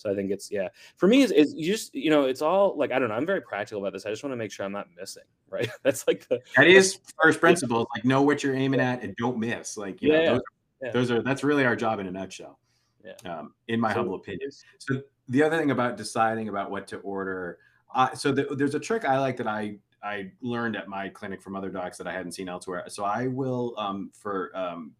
so 0.00 0.10
I 0.10 0.14
think 0.14 0.30
it's 0.30 0.50
yeah. 0.50 0.68
For 0.96 1.06
me, 1.06 1.20
is 1.20 1.30
is 1.30 1.52
just 1.52 1.94
you 1.94 2.08
know 2.08 2.24
it's 2.24 2.40
all 2.40 2.74
like 2.74 2.90
I 2.90 2.98
don't 2.98 3.10
know. 3.10 3.14
I'm 3.14 3.26
very 3.26 3.42
practical 3.42 3.82
about 3.82 3.92
this. 3.92 4.06
I 4.06 4.10
just 4.10 4.22
want 4.24 4.32
to 4.32 4.36
make 4.38 4.50
sure 4.50 4.64
I'm 4.64 4.72
not 4.72 4.88
missing. 4.98 5.24
Right. 5.50 5.68
That's 5.82 6.06
like 6.06 6.28
the 6.28 6.38
that 6.56 6.68
is 6.68 7.00
first 7.20 7.40
principles. 7.40 7.88
Like 7.96 8.04
know 8.04 8.22
what 8.22 8.44
you're 8.44 8.54
aiming 8.54 8.78
at 8.78 9.02
and 9.02 9.16
don't 9.16 9.36
miss. 9.36 9.76
Like 9.76 10.00
you 10.00 10.12
yeah, 10.12 10.18
know 10.18 10.32
those, 10.34 10.42
yeah. 10.80 10.90
those, 10.92 11.10
are 11.10 11.22
that's 11.22 11.42
really 11.42 11.64
our 11.64 11.74
job 11.74 11.98
in 11.98 12.06
a 12.06 12.10
nutshell. 12.12 12.60
Yeah. 13.04 13.14
Um, 13.28 13.54
in 13.66 13.80
my 13.80 13.92
so, 13.92 13.96
humble 13.98 14.14
opinion. 14.14 14.48
So 14.78 15.02
the 15.28 15.42
other 15.42 15.58
thing 15.58 15.72
about 15.72 15.96
deciding 15.96 16.48
about 16.48 16.70
what 16.70 16.86
to 16.86 16.98
order. 16.98 17.58
Uh, 17.92 18.14
so 18.14 18.30
the, 18.30 18.46
there's 18.54 18.76
a 18.76 18.78
trick 18.78 19.04
I 19.04 19.18
like 19.18 19.36
that 19.38 19.48
I 19.48 19.78
I 20.04 20.30
learned 20.40 20.76
at 20.76 20.86
my 20.86 21.08
clinic 21.08 21.42
from 21.42 21.56
other 21.56 21.68
docs 21.68 21.98
that 21.98 22.06
I 22.06 22.12
hadn't 22.12 22.30
seen 22.30 22.48
elsewhere. 22.48 22.84
So 22.86 23.02
I 23.02 23.26
will 23.26 23.74
um, 23.76 24.12
for 24.14 24.56
um, 24.56 24.92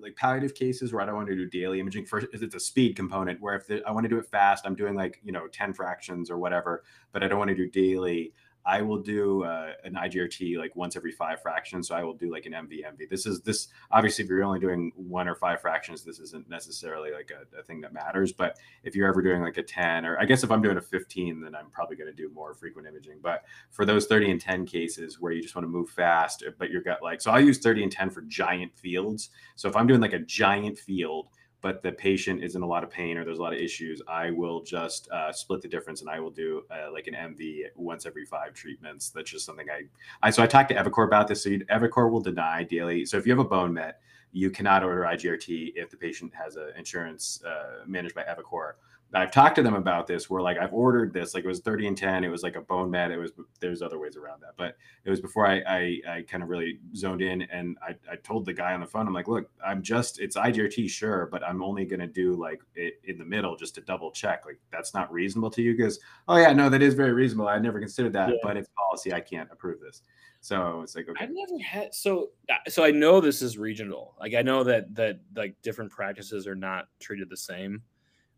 like 0.00 0.16
palliative 0.16 0.54
cases 0.54 0.92
where 0.92 1.02
I 1.02 1.06
don't 1.06 1.14
want 1.14 1.28
to 1.28 1.34
do 1.34 1.48
daily 1.48 1.80
imaging. 1.80 2.06
First, 2.06 2.26
it's 2.32 2.54
a 2.54 2.60
speed 2.60 2.96
component 2.96 3.40
where 3.40 3.54
if 3.54 3.66
the, 3.66 3.82
I 3.86 3.92
want 3.92 4.04
to 4.04 4.08
do 4.08 4.18
it 4.18 4.26
fast, 4.26 4.66
I'm 4.66 4.74
doing 4.74 4.94
like 4.94 5.20
you 5.24 5.32
know 5.32 5.48
10 5.48 5.74
fractions 5.74 6.30
or 6.30 6.38
whatever, 6.38 6.84
but 7.12 7.22
I 7.22 7.28
don't 7.28 7.38
want 7.38 7.50
to 7.50 7.56
do 7.56 7.68
daily. 7.68 8.32
I 8.66 8.80
will 8.82 8.98
do 8.98 9.44
uh, 9.44 9.72
an 9.84 9.94
IGRT 9.94 10.58
like 10.58 10.74
once 10.74 10.96
every 10.96 11.12
five 11.12 11.42
fractions. 11.42 11.88
So 11.88 11.94
I 11.94 12.02
will 12.02 12.14
do 12.14 12.32
like 12.32 12.46
an 12.46 12.52
MV 12.52 12.82
This 13.10 13.26
is 13.26 13.40
this 13.42 13.68
obviously 13.90 14.24
if 14.24 14.30
you're 14.30 14.42
only 14.42 14.60
doing 14.60 14.90
one 14.96 15.28
or 15.28 15.34
five 15.34 15.60
fractions, 15.60 16.02
this 16.02 16.18
isn't 16.18 16.48
necessarily 16.48 17.10
like 17.12 17.30
a, 17.30 17.58
a, 17.58 17.62
thing 17.62 17.80
that 17.82 17.92
matters. 17.92 18.32
But 18.32 18.58
if 18.82 18.96
you're 18.96 19.08
ever 19.08 19.20
doing 19.20 19.42
like 19.42 19.58
a 19.58 19.62
10, 19.62 20.06
or 20.06 20.18
I 20.18 20.24
guess 20.24 20.44
if 20.44 20.50
I'm 20.50 20.62
doing 20.62 20.78
a 20.78 20.80
15, 20.80 21.42
then 21.42 21.54
I'm 21.54 21.70
probably 21.70 21.96
going 21.96 22.10
to 22.10 22.16
do 22.16 22.30
more 22.34 22.54
frequent 22.54 22.88
imaging. 22.88 23.18
But 23.22 23.44
for 23.70 23.84
those 23.84 24.06
30 24.06 24.30
and 24.30 24.40
10 24.40 24.64
cases 24.64 25.20
where 25.20 25.32
you 25.32 25.42
just 25.42 25.54
want 25.54 25.64
to 25.64 25.70
move 25.70 25.90
fast, 25.90 26.44
but 26.58 26.70
you're 26.70 26.82
got 26.82 27.02
like 27.02 27.20
so 27.20 27.30
I'll 27.30 27.40
use 27.40 27.58
30 27.58 27.84
and 27.84 27.92
10 27.92 28.10
for 28.10 28.22
giant 28.22 28.76
fields. 28.76 29.30
So 29.56 29.68
if 29.68 29.76
I'm 29.76 29.86
doing 29.86 30.00
like 30.00 30.14
a 30.14 30.20
giant 30.20 30.78
field 30.78 31.28
but 31.64 31.80
the 31.80 31.92
patient 31.92 32.44
is 32.44 32.56
in 32.56 32.62
a 32.62 32.66
lot 32.66 32.84
of 32.84 32.90
pain 32.90 33.16
or 33.16 33.24
there's 33.24 33.38
a 33.38 33.42
lot 33.42 33.54
of 33.54 33.58
issues, 33.58 34.02
I 34.06 34.30
will 34.30 34.62
just 34.62 35.10
uh, 35.10 35.32
split 35.32 35.62
the 35.62 35.68
difference 35.68 36.02
and 36.02 36.10
I 36.10 36.20
will 36.20 36.30
do 36.30 36.62
uh, 36.70 36.92
like 36.92 37.06
an 37.06 37.14
MV 37.14 37.68
once 37.74 38.04
every 38.04 38.26
five 38.26 38.52
treatments. 38.52 39.08
That's 39.08 39.30
just 39.30 39.46
something 39.46 39.68
I, 39.70 39.84
I 40.22 40.28
so 40.28 40.42
I 40.42 40.46
talked 40.46 40.68
to 40.68 40.74
eviCore 40.74 41.06
about 41.06 41.26
this. 41.26 41.42
So 41.42 41.48
eviCore 41.48 42.10
will 42.10 42.20
deny 42.20 42.64
daily. 42.64 43.06
So 43.06 43.16
if 43.16 43.26
you 43.26 43.32
have 43.32 43.38
a 43.38 43.48
bone 43.48 43.72
met, 43.72 44.02
you 44.32 44.50
cannot 44.50 44.84
order 44.84 45.04
IGRT 45.04 45.72
if 45.74 45.88
the 45.88 45.96
patient 45.96 46.34
has 46.34 46.56
an 46.56 46.68
insurance 46.76 47.42
uh, 47.46 47.84
managed 47.86 48.14
by 48.14 48.24
eviCore. 48.24 48.72
I've 49.14 49.30
talked 49.30 49.56
to 49.56 49.62
them 49.62 49.74
about 49.74 50.06
this 50.06 50.28
where 50.28 50.42
like 50.42 50.58
I've 50.58 50.72
ordered 50.72 51.12
this, 51.12 51.34
like 51.34 51.44
it 51.44 51.48
was 51.48 51.60
30 51.60 51.88
and 51.88 51.96
10, 51.96 52.24
it 52.24 52.28
was 52.28 52.42
like 52.42 52.56
a 52.56 52.60
bone 52.60 52.90
med. 52.90 53.10
It 53.10 53.18
was 53.18 53.32
there's 53.60 53.82
other 53.82 53.98
ways 53.98 54.16
around 54.16 54.42
that, 54.42 54.52
but 54.56 54.76
it 55.04 55.10
was 55.10 55.20
before 55.20 55.46
I 55.46 55.60
I, 55.66 56.00
I 56.08 56.22
kind 56.22 56.42
of 56.42 56.48
really 56.48 56.80
zoned 56.94 57.22
in 57.22 57.42
and 57.42 57.76
I, 57.82 57.94
I 58.10 58.16
told 58.16 58.44
the 58.44 58.52
guy 58.52 58.74
on 58.74 58.80
the 58.80 58.86
phone, 58.86 59.06
I'm 59.06 59.14
like, 59.14 59.28
look, 59.28 59.50
I'm 59.64 59.82
just 59.82 60.20
it's 60.20 60.36
IGRT, 60.36 60.88
sure, 60.90 61.28
but 61.30 61.42
I'm 61.44 61.62
only 61.62 61.84
gonna 61.84 62.06
do 62.06 62.34
like 62.34 62.60
it 62.74 63.00
in 63.04 63.18
the 63.18 63.24
middle 63.24 63.56
just 63.56 63.74
to 63.76 63.80
double 63.80 64.10
check. 64.10 64.44
Like 64.46 64.58
that's 64.70 64.94
not 64.94 65.12
reasonable 65.12 65.50
to 65.50 65.62
you 65.62 65.76
because 65.76 66.00
oh 66.28 66.36
yeah, 66.36 66.52
no, 66.52 66.68
that 66.68 66.82
is 66.82 66.94
very 66.94 67.12
reasonable. 67.12 67.48
I 67.48 67.58
never 67.58 67.80
considered 67.80 68.12
that, 68.14 68.30
yeah. 68.30 68.36
but 68.42 68.56
it's 68.56 68.68
policy, 68.76 69.12
I 69.12 69.20
can't 69.20 69.48
approve 69.52 69.80
this. 69.80 70.02
So 70.44 70.82
it's 70.82 70.94
like 70.94 71.08
okay. 71.08 71.24
I've 71.24 71.30
never 71.32 71.62
had 71.62 71.94
so 71.94 72.28
so 72.68 72.84
I 72.84 72.90
know 72.90 73.18
this 73.18 73.40
is 73.40 73.56
regional. 73.56 74.14
Like 74.20 74.34
I 74.34 74.42
know 74.42 74.62
that 74.64 74.94
that 74.94 75.20
like 75.34 75.56
different 75.62 75.90
practices 75.90 76.46
are 76.46 76.54
not 76.54 76.88
treated 77.00 77.30
the 77.30 77.36
same. 77.38 77.82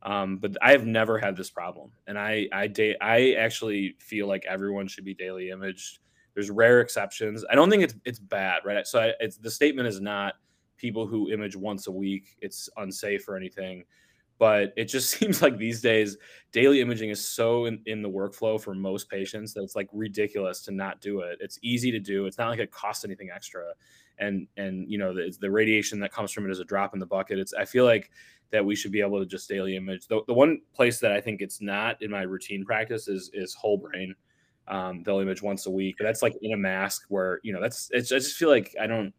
Um, 0.06 0.38
but 0.38 0.56
I 0.62 0.72
have 0.72 0.86
never 0.86 1.18
had 1.18 1.36
this 1.36 1.50
problem, 1.50 1.90
and 2.06 2.18
I 2.18 2.48
I 2.52 2.68
da- 2.68 2.96
I 3.00 3.32
actually 3.32 3.96
feel 4.00 4.28
like 4.28 4.46
everyone 4.46 4.86
should 4.88 5.04
be 5.04 5.14
daily 5.14 5.50
imaged. 5.50 5.98
There's 6.34 6.50
rare 6.50 6.80
exceptions. 6.80 7.44
I 7.50 7.56
don't 7.56 7.70
think 7.70 7.82
it's 7.82 7.94
it's 8.04 8.20
bad, 8.20 8.62
right? 8.64 8.86
So 8.86 9.00
I, 9.00 9.12
it's 9.20 9.36
the 9.38 9.50
statement 9.50 9.88
is 9.88 10.00
not 10.00 10.34
people 10.78 11.06
who 11.08 11.30
image 11.32 11.56
once 11.56 11.88
a 11.88 11.92
week. 11.92 12.36
It's 12.40 12.68
unsafe 12.76 13.28
or 13.28 13.36
anything, 13.36 13.84
but 14.38 14.72
it 14.76 14.84
just 14.84 15.10
seems 15.18 15.42
like 15.42 15.58
these 15.58 15.80
days 15.80 16.16
daily 16.52 16.80
imaging 16.80 17.10
is 17.10 17.26
so 17.26 17.66
in, 17.66 17.80
in 17.86 18.02
the 18.02 18.10
workflow 18.10 18.60
for 18.60 18.74
most 18.74 19.08
patients 19.10 19.54
that 19.54 19.62
it's 19.62 19.76
like 19.76 19.88
ridiculous 19.92 20.62
to 20.62 20.72
not 20.72 21.00
do 21.00 21.20
it. 21.20 21.38
It's 21.40 21.58
easy 21.62 21.90
to 21.90 22.00
do. 22.00 22.26
It's 22.26 22.38
not 22.38 22.50
like 22.50 22.60
it 22.60 22.70
costs 22.70 23.04
anything 23.04 23.30
extra, 23.34 23.72
and 24.18 24.46
and 24.56 24.90
you 24.90 24.98
know 24.98 25.14
the, 25.14 25.34
the 25.40 25.50
radiation 25.50 26.00
that 26.00 26.12
comes 26.12 26.32
from 26.32 26.46
it 26.46 26.50
is 26.50 26.60
a 26.60 26.64
drop 26.64 26.94
in 26.94 27.00
the 27.00 27.06
bucket. 27.06 27.38
It's 27.38 27.54
I 27.54 27.64
feel 27.64 27.84
like 27.84 28.10
that 28.50 28.64
we 28.64 28.76
should 28.76 28.92
be 28.92 29.00
able 29.00 29.18
to 29.18 29.26
just 29.26 29.48
daily 29.48 29.76
image. 29.76 30.06
The, 30.06 30.20
the 30.26 30.34
one 30.34 30.60
place 30.72 31.00
that 31.00 31.12
I 31.12 31.20
think 31.20 31.42
it's 31.42 31.60
not 31.60 32.00
in 32.00 32.10
my 32.10 32.22
routine 32.22 32.64
practice 32.64 33.08
is 33.08 33.30
is 33.34 33.54
whole 33.54 33.78
brain. 33.78 34.14
Um, 34.68 35.02
they'll 35.04 35.20
image 35.20 35.42
once 35.42 35.66
a 35.66 35.70
week, 35.70 35.96
but 35.98 36.04
that's 36.04 36.22
like 36.22 36.34
in 36.42 36.52
a 36.52 36.56
mask 36.56 37.04
where 37.08 37.40
you 37.42 37.52
know 37.52 37.60
that's 37.60 37.88
it's. 37.92 38.12
I 38.12 38.16
just 38.16 38.36
feel 38.36 38.50
like 38.50 38.74
I 38.80 38.86
don't. 38.86 39.12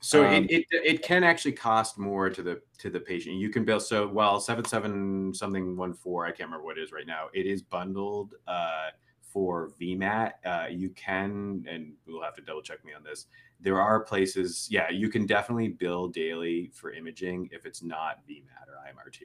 So 0.00 0.26
um, 0.26 0.44
it, 0.44 0.50
it 0.50 0.66
it 0.70 1.02
can 1.02 1.24
actually 1.24 1.52
cost 1.52 1.98
more 1.98 2.28
to 2.30 2.42
the 2.42 2.60
to 2.78 2.90
the 2.90 3.00
patient. 3.00 3.36
You 3.36 3.50
can 3.50 3.64
bill 3.64 3.80
so 3.80 4.06
well 4.08 4.40
seven 4.40 4.64
seven 4.64 5.32
something 5.34 5.76
one 5.76 5.94
four. 5.94 6.26
I 6.26 6.30
can't 6.30 6.48
remember 6.48 6.64
what 6.64 6.78
it 6.78 6.82
is 6.82 6.92
right 6.92 7.06
now. 7.06 7.28
It 7.32 7.46
is 7.46 7.62
bundled. 7.62 8.34
Uh, 8.46 8.90
for 9.34 9.72
VMAT, 9.80 10.32
uh, 10.46 10.66
you 10.70 10.90
can, 10.90 11.66
and 11.68 11.92
we'll 12.06 12.22
have 12.22 12.36
to 12.36 12.40
double 12.40 12.62
check 12.62 12.84
me 12.84 12.92
on 12.94 13.02
this. 13.02 13.26
There 13.60 13.80
are 13.80 14.00
places, 14.00 14.68
yeah, 14.70 14.90
you 14.90 15.08
can 15.08 15.24
definitely 15.26 15.68
bill 15.68 16.08
daily 16.08 16.70
for 16.74 16.92
imaging 16.92 17.48
if 17.50 17.64
it's 17.64 17.82
not 17.82 18.18
VMAT 18.28 18.68
or 18.68 18.76
IMRT. 18.86 19.22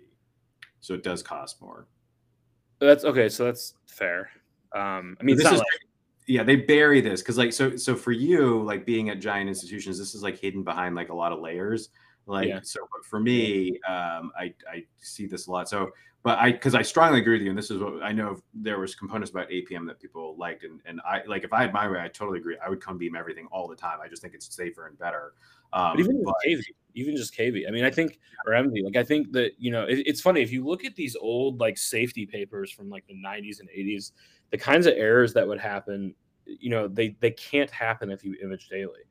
So 0.80 0.94
it 0.94 1.04
does 1.04 1.22
cost 1.22 1.62
more. 1.62 1.88
That's 2.80 3.04
okay. 3.04 3.28
So 3.28 3.46
that's 3.46 3.74
fair. 3.86 4.30
Um, 4.74 5.18
I 5.20 5.24
mean, 5.24 5.36
this 5.36 5.52
is, 5.52 5.60
like... 5.60 5.68
yeah, 6.28 6.44
they 6.44 6.56
bury 6.56 7.02
this 7.02 7.22
because, 7.22 7.38
like, 7.38 7.52
so 7.52 7.76
so 7.76 7.96
for 7.96 8.14
you, 8.14 8.64
like 8.64 8.86
being 8.86 9.10
at 9.10 9.20
giant 9.20 9.50
institutions, 9.50 10.00
this 10.00 10.16
is 10.16 10.24
like 10.24 10.40
hidden 10.40 10.64
behind 10.64 10.96
like 10.96 11.10
a 11.10 11.14
lot 11.14 11.34
of 11.34 11.40
layers. 11.40 11.90
Like, 12.30 12.48
yeah. 12.48 12.60
so 12.62 12.88
for 13.04 13.20
me, 13.20 13.80
um, 13.88 14.32
I 14.38 14.54
I 14.72 14.86
see 15.00 15.26
this 15.26 15.48
a 15.48 15.52
lot. 15.52 15.68
So 15.68 15.92
but 16.22 16.38
I 16.38 16.52
because 16.52 16.76
I 16.76 16.82
strongly 16.82 17.20
agree 17.20 17.36
with 17.36 17.44
you, 17.44 17.50
and 17.50 17.58
this 17.58 17.72
is 17.72 17.80
what 17.80 18.04
I 18.04 18.12
know. 18.12 18.38
There 18.54 18.80
was 18.80 18.94
components 18.94 19.32
about 19.32 19.50
APM 19.50 19.88
that 19.88 20.02
people 20.02 20.36
liked, 20.38 20.66
and 20.66 20.82
and 20.86 21.00
I 21.08 21.22
like 21.26 21.46
if 21.46 21.54
I 21.54 21.62
had 21.62 21.72
my 21.72 21.90
way, 21.90 22.00
I 22.00 22.10
totally 22.10 22.40
agree. 22.40 22.58
I 22.64 22.68
would 22.68 22.84
cone 22.84 22.98
beam 22.98 23.16
everything 23.16 23.48
all 23.52 23.70
the 23.70 23.76
time. 23.76 24.00
I 24.04 24.10
just 24.10 24.22
think 24.22 24.34
it's 24.34 24.54
safer 24.54 24.88
and 24.88 25.00
better. 25.00 25.34
Um, 25.72 25.94
but 25.94 26.00
even 26.02 26.24
but, 26.24 26.36
KV, 26.46 26.62
even 26.96 27.16
just 27.16 27.34
KV. 27.38 27.68
I 27.68 27.72
mean, 27.72 27.86
I 27.86 27.90
think 27.90 28.20
or 28.46 28.52
MV. 28.52 28.84
Like 28.84 28.98
I 28.98 29.04
think 29.04 29.32
that 29.32 29.52
you 29.60 29.72
know 29.72 29.84
it, 29.84 30.00
it's 30.06 30.20
funny 30.20 30.42
if 30.42 30.52
you 30.52 30.66
look 30.66 30.84
at 30.84 30.94
these 30.96 31.16
old 31.16 31.62
like 31.62 31.78
safety 31.78 32.26
papers 32.26 32.70
from 32.70 32.90
like 32.90 33.08
the 33.08 33.16
90s 33.16 33.62
and 33.62 33.70
80s, 33.70 34.12
the 34.52 34.58
kinds 34.58 34.88
of 34.88 34.96
errors 34.98 35.34
that 35.36 35.48
would 35.48 35.60
happen. 35.60 36.14
You 36.46 36.70
know, 36.70 36.90
they 36.90 37.16
they 37.22 37.32
can't 37.32 37.72
happen 37.72 38.12
if 38.12 38.26
you 38.26 38.36
image 38.44 38.68
daily, 38.68 39.04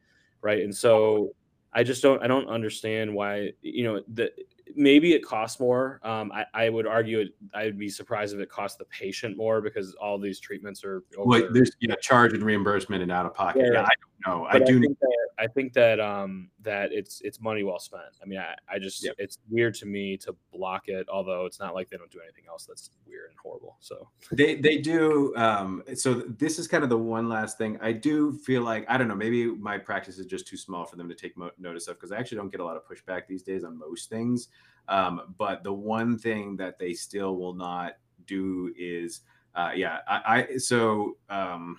right? 0.43 0.63
And 0.63 0.77
so 0.77 1.35
I 1.73 1.83
just 1.83 2.03
don't 2.03 2.23
I 2.23 2.27
don't 2.27 2.49
understand 2.49 3.15
why 3.15 3.53
you 3.63 3.85
know 3.85 4.03
the 4.13 4.33
maybe 4.75 5.13
it 5.13 5.25
costs 5.25 5.61
more. 5.61 6.01
Um, 6.03 6.31
I, 6.33 6.45
I, 6.55 6.69
would 6.69 6.87
argue 6.87 7.21
it. 7.21 7.35
I 7.55 7.65
would 7.65 7.79
be 7.79 7.89
surprised 7.89 8.35
if 8.35 8.41
it 8.41 8.49
costs 8.49 8.77
the 8.77 8.85
patient 8.87 9.37
more 9.37 9.61
because 9.61 9.95
all 9.95 10.19
these 10.19 10.41
treatments 10.41 10.85
are. 10.85 11.03
Over. 11.17 11.29
Well, 11.29 11.49
there's 11.53 11.73
yeah, 11.81 11.95
charge 12.01 12.33
and 12.33 12.43
reimbursement 12.43 13.03
and 13.03 13.13
out 13.13 13.27
of 13.27 13.35
pocket. 13.35 13.63
Yeah, 13.67 13.73
yeah 13.73 13.83
I 13.83 14.25
don't 14.25 14.41
know. 14.41 14.49
But 14.51 14.63
I 14.63 14.65
do. 14.65 14.79
I 14.79 14.81
think, 14.81 14.99
that, 15.01 15.29
I 15.39 15.47
think 15.47 15.73
that 15.75 16.01
um 16.01 16.49
that 16.63 16.93
it's 16.93 17.21
it's 17.23 17.41
money 17.41 17.63
well 17.63 17.79
spent. 17.79 18.19
I 18.23 18.27
mean, 18.27 18.39
I, 18.39 18.55
I 18.69 18.79
just 18.79 19.05
yep. 19.05 19.15
it's 19.19 19.39
weird 19.49 19.75
to 19.77 19.87
me 19.87 20.17
to 20.19 20.35
block 20.53 20.89
it. 20.89 21.07
Although 21.09 21.47
it's 21.47 21.61
not 21.61 21.75
like 21.75 21.89
they 21.89 21.97
don't 21.97 22.11
do 22.11 22.21
anything 22.23 22.45
else 22.49 22.67
that's 22.67 22.91
weird 23.07 23.31
and 23.31 23.39
horrible. 23.43 23.77
So 23.81 24.09
they 24.33 24.57
they 24.57 24.79
do. 24.79 25.35
Um, 25.37 25.83
so 25.95 26.15
this 26.15 26.59
is 26.59 26.67
kind 26.67 26.83
of 26.83 26.91
the 26.91 26.99
one 26.99 27.29
last 27.29 27.59
thing. 27.59 27.79
I 27.81 27.93
do 27.93 28.33
feel 28.33 28.63
like 28.63 28.85
I 28.89 28.97
don't 28.97 29.09
know. 29.09 29.15
Maybe 29.15 29.47
my 29.47 29.79
practice 29.79 30.19
is 30.19 30.27
just 30.27 30.47
too 30.47 30.57
small 30.57 30.85
for 30.85 30.97
them 30.97 31.09
to 31.09 31.15
take 31.15 31.37
mo- 31.37 31.51
notice 31.59 31.87
of 31.89 31.97
because 31.97 32.13
I 32.13 32.17
actually 32.19 32.39
don't 32.39 32.51
get 32.51 32.61
a 32.61 32.65
lot 32.65 32.77
of 32.77 32.83
pushback 32.87 33.27
these 33.29 33.43
days 33.43 33.65
on 33.65 33.79
most 33.79 34.11
things. 34.11 34.49
Um, 34.89 35.35
but 35.37 35.63
the 35.63 35.73
one 35.73 36.19
thing 36.19 36.57
that 36.57 36.79
they 36.79 36.95
still 36.95 37.37
will 37.37 37.55
not 37.55 37.95
do 38.27 38.73
is, 38.77 39.21
uh, 39.55 39.71
yeah, 39.75 39.99
I, 40.09 40.47
I 40.53 40.57
so 40.57 41.19
um, 41.29 41.79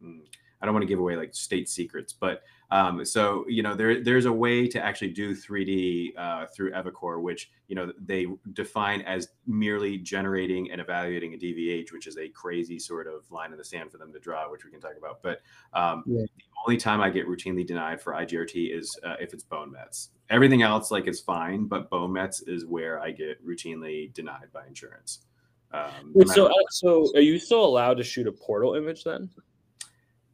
hmm, 0.00 0.20
I 0.60 0.66
don't 0.66 0.74
want 0.74 0.82
to 0.82 0.88
give 0.88 1.00
away 1.00 1.16
like 1.16 1.34
state 1.34 1.68
secrets, 1.68 2.12
but 2.12 2.42
um, 2.72 3.04
so 3.04 3.44
you 3.48 3.62
know 3.62 3.74
there 3.74 4.02
there's 4.02 4.24
a 4.24 4.32
way 4.32 4.66
to 4.66 4.82
actually 4.82 5.10
do 5.10 5.36
3D 5.36 6.16
uh, 6.16 6.46
through 6.46 6.72
eviCore, 6.72 7.20
which 7.20 7.50
you 7.68 7.76
know 7.76 7.92
they 8.00 8.26
define 8.54 9.02
as 9.02 9.28
merely 9.46 9.98
generating 9.98 10.70
and 10.70 10.80
evaluating 10.80 11.34
a 11.34 11.36
DVH, 11.36 11.92
which 11.92 12.06
is 12.06 12.16
a 12.16 12.28
crazy 12.30 12.78
sort 12.78 13.06
of 13.06 13.30
line 13.30 13.52
in 13.52 13.58
the 13.58 13.64
sand 13.64 13.92
for 13.92 13.98
them 13.98 14.10
to 14.10 14.18
draw, 14.18 14.50
which 14.50 14.64
we 14.64 14.70
can 14.70 14.80
talk 14.80 14.94
about. 14.96 15.22
But 15.22 15.42
um, 15.74 16.02
yeah. 16.06 16.22
the 16.22 16.44
only 16.66 16.78
time 16.78 17.02
I 17.02 17.10
get 17.10 17.28
routinely 17.28 17.66
denied 17.66 18.00
for 18.00 18.14
IGRT 18.14 18.74
is 18.74 18.98
uh, 19.04 19.16
if 19.20 19.34
it's 19.34 19.44
bone 19.44 19.70
mets. 19.70 20.08
Everything 20.30 20.62
else 20.62 20.90
like 20.90 21.06
is 21.06 21.20
fine, 21.20 21.66
but 21.66 21.90
bone 21.90 22.14
mets 22.14 22.40
is 22.40 22.64
where 22.64 22.98
I 23.00 23.10
get 23.10 23.46
routinely 23.46 24.14
denied 24.14 24.50
by 24.50 24.66
insurance. 24.66 25.26
Um, 25.74 26.12
Wait, 26.14 26.28
so, 26.28 26.46
uh, 26.46 26.52
so 26.70 27.12
are 27.16 27.20
you 27.20 27.38
still 27.38 27.66
allowed 27.66 27.98
to 27.98 28.02
shoot 28.02 28.26
a 28.26 28.32
portal 28.32 28.76
image 28.76 29.04
then? 29.04 29.28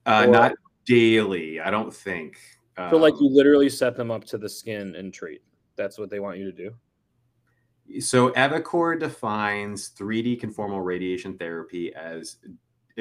Uh, 0.06 0.24
not 0.26 0.52
daily, 0.88 1.60
I 1.60 1.70
don't 1.70 1.94
think. 1.94 2.38
So, 2.76 2.96
um, 2.96 3.00
like, 3.00 3.14
you 3.20 3.28
literally 3.28 3.68
set 3.68 3.96
them 3.96 4.10
up 4.10 4.24
to 4.26 4.38
the 4.38 4.48
skin 4.48 4.96
and 4.96 5.12
treat. 5.12 5.42
That's 5.76 5.98
what 5.98 6.10
they 6.10 6.20
want 6.20 6.38
you 6.38 6.44
to 6.44 6.52
do. 6.52 6.74
So, 8.00 8.30
eviCore 8.30 8.98
defines 8.98 9.90
3D 9.90 10.40
conformal 10.40 10.84
radiation 10.84 11.36
therapy 11.36 11.94
as 11.94 12.36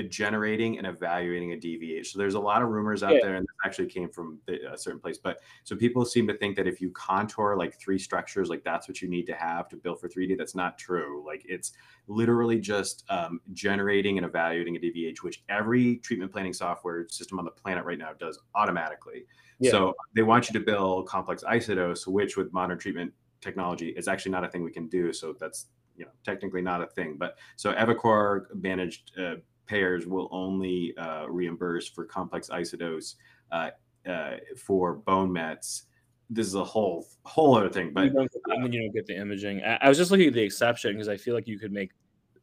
generating 0.04 0.78
and 0.78 0.88
evaluating 0.88 1.54
a 1.54 1.56
DVH. 1.56 2.08
So 2.08 2.20
there's 2.20 2.36
a 2.36 2.40
lot 2.40 2.62
of 2.62 2.70
rumors 2.70 3.04
out 3.04 3.14
yeah. 3.14 3.20
there, 3.24 3.36
and 3.36 3.44
this 3.44 3.56
actually 3.66 3.88
came 3.88 4.10
from 4.10 4.40
a 4.48 4.78
certain 4.78 5.00
place. 5.00 5.18
But 5.18 5.40
so 5.64 5.76
people 5.76 6.06
seem 6.06 6.28
to 6.28 6.38
think 6.38 6.56
that 6.56 6.68
if 6.68 6.80
you 6.82 6.90
contour 6.92 7.56
like 7.56 7.80
three 7.80 8.00
structures, 8.00 8.50
like 8.50 8.64
that's 8.64 8.88
what 8.88 9.02
you 9.02 9.10
need 9.10 9.26
to 9.28 9.34
have 9.34 9.68
to 9.70 9.76
build 9.76 10.00
for 10.00 10.08
3D. 10.08 10.38
That's 10.38 10.56
not 10.56 10.78
true. 10.78 11.24
Like 11.26 11.44
it's 11.48 11.74
literally 12.08 12.60
just 12.60 13.04
um, 13.10 13.42
generating 13.54 14.18
and 14.18 14.26
evaluating 14.26 14.76
a 14.76 14.80
DVH, 14.80 15.24
which 15.24 15.44
every 15.50 15.98
treatment 15.98 16.32
planning 16.32 16.54
software 16.54 17.08
system 17.10 17.40
on 17.40 17.46
the 17.46 17.52
planet 17.52 17.86
right 17.86 17.98
now 17.98 18.14
does 18.20 18.40
automatically. 18.56 19.26
Yeah. 19.60 19.72
So 19.72 19.96
they 20.16 20.24
want 20.24 20.50
you 20.50 20.54
to 20.60 20.66
build 20.66 21.08
complex 21.08 21.44
isodose, 21.44 22.08
which 22.08 22.38
with 22.38 22.54
modern 22.54 22.78
treatment 22.78 23.12
technology 23.42 23.90
is 23.90 24.08
actually 24.08 24.32
not 24.32 24.44
a 24.44 24.50
thing 24.50 24.64
we 24.64 24.72
can 24.72 24.88
do. 24.88 25.12
So 25.14 25.36
that's 25.40 25.68
you 25.96 26.06
know 26.06 26.12
technically 26.24 26.62
not 26.62 26.82
a 26.82 26.88
thing. 26.88 27.16
But 27.18 27.38
so 27.56 27.74
eviCore 27.74 28.46
managed. 28.56 29.12
Uh, 29.18 29.36
payers 29.68 30.08
will 30.08 30.28
only 30.32 30.96
uh, 30.98 31.26
reimburse 31.28 31.88
for 31.88 32.06
complex 32.06 32.50
isodose 32.50 33.16
uh, 33.52 33.70
uh, 34.08 34.38
for 34.56 34.94
bone 34.94 35.32
mets. 35.32 35.84
This 36.30 36.48
is 36.48 36.56
a 36.56 36.64
whole 36.64 37.08
whole 37.24 37.56
other 37.56 37.70
thing, 37.70 37.92
but 37.94 38.06
you 38.06 38.10
don't, 38.10 38.30
uh, 38.52 38.66
you 38.66 38.82
don't 38.82 38.94
get 38.94 39.06
the 39.06 39.16
imaging. 39.16 39.64
I, 39.64 39.78
I 39.82 39.90
was 39.90 39.98
just 39.98 40.12
looking 40.12 40.28
at 40.28 40.34
the 40.34 40.44
exception 40.44 40.94
because 40.94 41.08
I 41.08 41.18
feel 41.18 41.34
like 41.34 41.48
you 41.48 41.58
could 41.58 41.72
make 41.72 41.92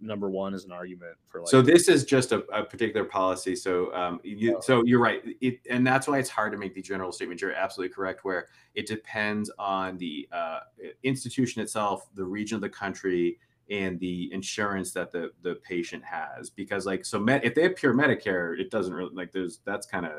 number 0.00 0.30
one 0.30 0.54
as 0.54 0.64
an 0.64 0.72
argument 0.72 1.16
for 1.26 1.40
like. 1.40 1.48
So 1.48 1.62
this 1.62 1.88
is 1.88 2.04
just 2.04 2.32
a, 2.32 2.44
a 2.52 2.64
particular 2.64 3.04
policy. 3.04 3.56
So 3.56 3.92
um, 3.94 4.20
you, 4.22 4.56
oh. 4.56 4.60
so 4.60 4.84
you're 4.84 5.00
right, 5.00 5.22
it, 5.40 5.60
and 5.68 5.86
that's 5.86 6.06
why 6.06 6.18
it's 6.18 6.30
hard 6.30 6.52
to 6.52 6.58
make 6.58 6.74
the 6.74 6.82
general 6.82 7.12
statement. 7.12 7.40
You're 7.40 7.52
absolutely 7.52 7.94
correct. 7.94 8.24
Where 8.24 8.48
it 8.74 8.86
depends 8.86 9.50
on 9.58 9.98
the 9.98 10.28
uh, 10.32 10.60
institution 11.02 11.62
itself, 11.62 12.08
the 12.14 12.24
region 12.24 12.56
of 12.56 12.62
the 12.62 12.68
country, 12.68 13.38
and 13.70 13.98
the 14.00 14.32
insurance 14.32 14.92
that 14.92 15.10
the 15.10 15.30
the 15.42 15.54
patient 15.56 16.02
has 16.04 16.50
because 16.50 16.86
like 16.86 17.04
so 17.04 17.18
med, 17.18 17.44
if 17.44 17.54
they 17.54 17.62
have 17.62 17.76
pure 17.76 17.94
medicare 17.94 18.58
it 18.58 18.70
doesn't 18.70 18.92
really 18.92 19.14
like 19.14 19.32
there's 19.32 19.60
that's 19.64 19.86
kind 19.86 20.04
of 20.04 20.12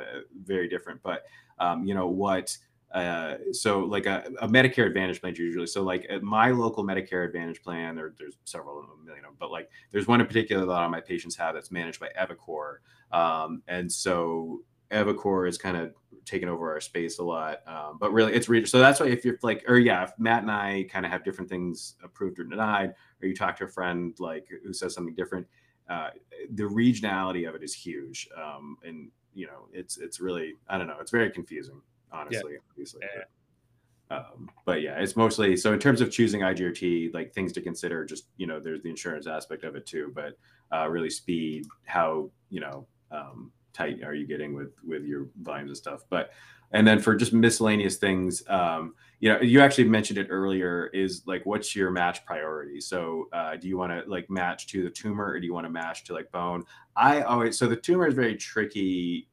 very 0.43 0.67
different 0.67 1.01
but 1.03 1.25
um, 1.59 1.85
you 1.85 1.93
know 1.93 2.07
what 2.07 2.57
uh, 2.95 3.35
so 3.51 3.79
like 3.79 4.05
a, 4.05 4.23
a, 4.39 4.47
Medicare 4.47 4.85
Advantage 4.85 5.19
plan 5.19 5.35
usually. 5.35 5.67
So 5.67 5.83
like 5.83 6.07
my 6.21 6.51
local 6.51 6.81
Medicare 6.85 7.25
Advantage 7.25 7.61
plan, 7.61 7.93
there, 7.93 8.13
there's 8.17 8.37
several 8.45 8.79
of 8.79 8.85
them, 8.87 8.99
a 9.01 9.05
million 9.05 9.25
of 9.25 9.31
them, 9.31 9.37
but 9.37 9.51
like 9.51 9.69
there's 9.91 10.07
one 10.07 10.21
in 10.21 10.27
particular 10.27 10.65
that 10.65 10.71
a 10.71 10.71
lot 10.71 10.85
of 10.85 10.91
my 10.91 11.01
patients 11.01 11.35
have 11.35 11.55
that's 11.55 11.71
managed 11.71 11.99
by 11.99 12.09
eviCore. 12.17 12.77
Um, 13.11 13.63
and 13.67 13.91
so 13.91 14.61
evicore 14.91 15.47
is 15.47 15.57
kind 15.57 15.77
of 15.77 15.93
taken 16.25 16.49
over 16.49 16.71
our 16.71 16.81
space 16.81 17.19
a 17.19 17.23
lot. 17.23 17.59
Um, 17.67 17.97
but 17.99 18.11
really, 18.11 18.33
it's 18.33 18.49
reader. 18.49 18.65
So 18.65 18.79
that's 18.79 18.99
why 18.99 19.07
if 19.07 19.23
you're 19.23 19.37
like, 19.43 19.63
or 19.67 19.77
yeah, 19.77 20.03
if 20.03 20.11
Matt 20.17 20.41
and 20.41 20.51
I 20.51 20.87
kind 20.89 21.05
of 21.05 21.11
have 21.11 21.23
different 21.23 21.49
things 21.49 21.95
approved 22.03 22.39
or 22.39 22.43
denied, 22.43 22.93
or 23.21 23.27
you 23.27 23.35
talk 23.35 23.57
to 23.57 23.65
a 23.65 23.69
friend 23.69 24.15
like 24.19 24.47
who 24.63 24.73
says 24.73 24.93
something 24.93 25.15
different, 25.15 25.47
uh, 25.89 26.09
the 26.53 26.63
regionality 26.63 27.47
of 27.47 27.55
it 27.55 27.63
is 27.63 27.73
huge. 27.73 28.27
Um, 28.35 28.77
and 28.83 29.09
you 29.33 29.47
know, 29.47 29.67
it's 29.71 29.97
it's 29.97 30.19
really 30.19 30.55
I 30.67 30.77
don't 30.77 30.87
know, 30.87 30.97
it's 30.99 31.11
very 31.11 31.29
confusing, 31.29 31.81
honestly. 32.11 32.53
Yeah. 32.53 32.59
Obviously. 32.71 33.01
Yeah. 33.03 33.21
But, 33.21 33.29
um, 34.11 34.49
but 34.65 34.81
yeah, 34.81 34.99
it's 34.99 35.15
mostly 35.15 35.57
so 35.57 35.73
in 35.73 35.79
terms 35.79 36.01
of 36.01 36.11
choosing 36.11 36.41
IGRT, 36.41 37.13
like 37.13 37.33
things 37.33 37.51
to 37.53 37.61
consider. 37.61 38.05
Just 38.05 38.25
you 38.37 38.47
know, 38.47 38.59
there's 38.59 38.81
the 38.81 38.89
insurance 38.89 39.27
aspect 39.27 39.63
of 39.63 39.75
it 39.75 39.85
too, 39.85 40.11
but 40.13 40.37
uh, 40.75 40.87
really 40.87 41.09
speed, 41.09 41.65
how 41.85 42.29
you 42.49 42.61
know. 42.61 42.87
Um, 43.11 43.51
tight 43.75 44.03
are 44.03 44.13
you 44.13 44.25
getting 44.25 44.53
with 44.53 44.73
with 44.83 45.03
your 45.03 45.27
volumes 45.41 45.69
and 45.69 45.77
stuff? 45.77 46.03
But 46.09 46.31
and 46.71 46.87
then 46.87 46.99
for 46.99 47.15
just 47.15 47.33
miscellaneous 47.33 47.97
things 47.97 48.43
um, 48.49 48.95
you 49.19 49.29
know 49.29 49.39
you 49.41 49.61
actually 49.61 49.87
mentioned 49.87 50.17
it 50.17 50.27
earlier 50.29 50.87
is 50.87 51.23
like 51.25 51.45
what's 51.45 51.75
your 51.75 51.91
match 51.91 52.25
priority? 52.25 52.81
So 52.81 53.27
uh, 53.33 53.55
do 53.57 53.67
you 53.67 53.77
want 53.77 53.91
to 53.91 54.09
like 54.09 54.29
match 54.29 54.67
to 54.67 54.83
the 54.83 54.89
tumor 54.89 55.25
or 55.31 55.39
do 55.39 55.45
you 55.45 55.53
want 55.53 55.65
to 55.65 55.71
match 55.71 56.03
to 56.05 56.13
like 56.13 56.31
bone? 56.31 56.63
I 56.95 57.21
always 57.21 57.57
so 57.57 57.67
the 57.67 57.75
tumor 57.75 58.07
is 58.07 58.13
very 58.13 58.35
tricky 58.35 59.27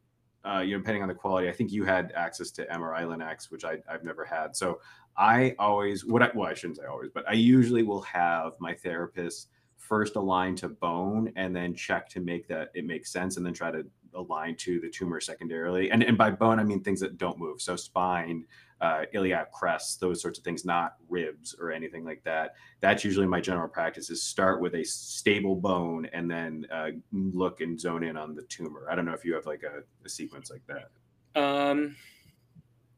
uh, 0.45 0.59
you 0.59 0.73
know 0.73 0.79
depending 0.79 1.03
on 1.03 1.09
the 1.09 1.15
quality. 1.15 1.49
I 1.49 1.53
think 1.53 1.73
you 1.73 1.85
had 1.85 2.13
access 2.17 2.51
to 2.53 2.67
mri 2.67 3.05
linacs 3.05 3.51
which 3.51 3.65
I, 3.65 3.79
i've 3.89 4.05
never 4.05 4.25
had. 4.25 4.57
So 4.57 4.81
i 5.17 5.55
always 5.59 6.05
what 6.07 6.23
i 6.23 6.31
well 6.35 6.49
i 6.49 6.55
shouldn't 6.55 6.79
say 6.79 6.85
always 6.85 7.11
but 7.13 7.23
i 7.29 7.35
usually 7.35 7.83
will 7.83 8.01
have 8.01 8.53
my 8.61 8.73
therapist 8.73 9.49
first 9.77 10.17
align 10.17 10.55
to 10.55 10.69
bone 10.69 11.33
and 11.37 11.55
then 11.55 11.75
check 11.75 12.09
to 12.09 12.21
make 12.21 12.49
that 12.49 12.71
it 12.75 12.87
makes 12.87 13.13
sense 13.13 13.37
and 13.37 13.45
then 13.45 13.53
try 13.53 13.71
to 13.71 13.85
align 14.15 14.57
to 14.57 14.81
the 14.81 14.91
tumor 14.91 15.21
secondarily. 15.21 15.91
And, 15.91 16.03
and 16.03 16.17
by 16.17 16.31
bone, 16.31 16.59
I 16.59 16.65
mean 16.65 16.83
things 16.83 17.01
that 17.01 17.19
don't 17.19 17.39
move. 17.39 17.61
So 17.61 17.77
spine, 17.77 18.45
uh, 18.81 19.03
iliac 19.13 19.53
crest, 19.53 20.01
those 20.01 20.21
sorts 20.21 20.39
of 20.39 20.45
things, 20.45 20.65
not 20.65 20.97
ribs 21.09 21.55
or 21.59 21.71
anything 21.71 22.05
like 22.05 22.23
that. 22.25 22.55
That's 22.81 23.05
usually 23.05 23.27
my 23.27 23.41
general 23.41 23.69
practice 23.69 24.11
is 24.11 24.23
start 24.23 24.61
with 24.61 24.75
a 24.75 24.85
stable 24.85 25.57
bone 25.57 26.07
and 26.13 26.31
then 26.31 26.67
uh, 26.73 26.91
look 27.13 27.61
and 27.61 27.81
zone 27.81 28.03
in 28.03 28.17
on 28.17 28.35
the 28.35 28.43
tumor. 28.43 28.87
I 28.91 28.95
don't 28.95 29.05
know 29.05 29.15
if 29.15 29.25
you 29.25 29.35
have 29.35 29.47
like 29.47 29.63
a, 29.63 29.83
a 30.05 30.09
sequence 30.09 30.51
like 30.51 30.63
that. 30.67 31.41
Um, 31.41 31.97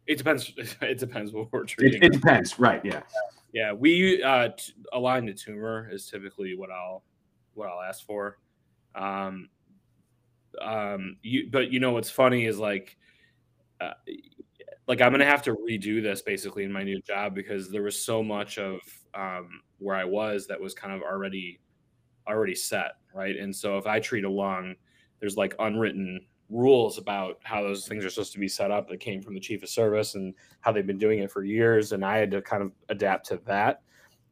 it 0.06 0.18
depends. 0.18 0.52
It 0.82 0.98
depends 0.98 1.32
what 1.32 1.52
we're 1.52 1.64
treating. 1.64 2.02
It, 2.02 2.06
it 2.06 2.12
depends, 2.12 2.58
right? 2.58 2.84
Yeah. 2.84 3.02
Yeah, 3.52 3.72
we 3.72 4.20
uh, 4.20 4.48
t- 4.48 4.72
align 4.92 5.26
the 5.26 5.32
tumor 5.32 5.88
is 5.90 6.10
typically 6.10 6.56
what 6.56 6.70
I'll 6.70 7.04
what 7.54 7.68
I'll 7.68 7.82
ask 7.82 8.04
for. 8.04 8.38
Um, 8.96 9.48
um, 10.60 11.16
you, 11.22 11.48
but 11.50 11.72
you 11.72 11.80
know 11.80 11.92
what's 11.92 12.10
funny 12.10 12.46
is 12.46 12.58
like, 12.58 12.96
uh, 13.80 13.92
like 14.86 15.00
I'm 15.00 15.12
gonna 15.12 15.24
have 15.24 15.42
to 15.44 15.54
redo 15.54 16.02
this 16.02 16.22
basically 16.22 16.64
in 16.64 16.72
my 16.72 16.82
new 16.82 17.00
job 17.02 17.34
because 17.34 17.70
there 17.70 17.82
was 17.82 18.04
so 18.04 18.22
much 18.22 18.58
of 18.58 18.80
um, 19.14 19.60
where 19.78 19.96
I 19.96 20.04
was 20.04 20.46
that 20.48 20.60
was 20.60 20.74
kind 20.74 20.94
of 20.94 21.02
already 21.02 21.60
already 22.28 22.54
set, 22.54 22.92
right? 23.14 23.36
And 23.36 23.54
so 23.54 23.78
if 23.78 23.86
I 23.86 24.00
treat 24.00 24.24
a 24.24 24.30
lung, 24.30 24.74
there's 25.20 25.36
like 25.36 25.54
unwritten 25.58 26.26
rules 26.50 26.98
about 26.98 27.38
how 27.42 27.62
those 27.62 27.88
things 27.88 28.04
are 28.04 28.10
supposed 28.10 28.32
to 28.32 28.38
be 28.38 28.48
set 28.48 28.70
up 28.70 28.88
that 28.88 29.00
came 29.00 29.22
from 29.22 29.34
the 29.34 29.40
chief 29.40 29.62
of 29.62 29.68
service 29.68 30.14
and 30.14 30.34
how 30.60 30.72
they've 30.72 30.86
been 30.86 30.98
doing 30.98 31.20
it 31.20 31.30
for 31.30 31.44
years, 31.44 31.92
and 31.92 32.04
I 32.04 32.18
had 32.18 32.30
to 32.32 32.42
kind 32.42 32.62
of 32.62 32.72
adapt 32.88 33.26
to 33.28 33.40
that 33.46 33.82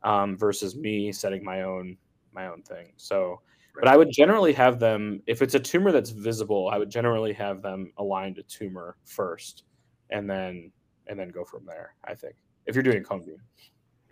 um, 0.02 0.36
versus 0.36 0.76
me 0.76 1.12
setting 1.12 1.44
my 1.44 1.62
own 1.62 1.96
my 2.32 2.46
own 2.46 2.62
thing. 2.62 2.92
So 2.96 3.40
but 3.74 3.88
I 3.88 3.96
would 3.96 4.10
generally 4.10 4.52
have 4.52 4.78
them, 4.78 5.22
if 5.26 5.42
it's 5.42 5.54
a 5.54 5.60
tumor 5.60 5.92
that's 5.92 6.10
visible, 6.10 6.68
I 6.72 6.78
would 6.78 6.90
generally 6.90 7.32
have 7.32 7.62
them 7.62 7.92
aligned 7.98 8.36
to 8.36 8.42
tumor 8.42 8.96
first, 9.04 9.64
and 10.10 10.28
then 10.28 10.72
and 11.06 11.18
then 11.18 11.30
go 11.30 11.44
from 11.44 11.64
there. 11.66 11.94
I 12.04 12.14
think 12.14 12.36
if 12.66 12.74
you're 12.74 12.82
doing 12.82 13.02
cone 13.02 13.24
beam. 13.24 13.38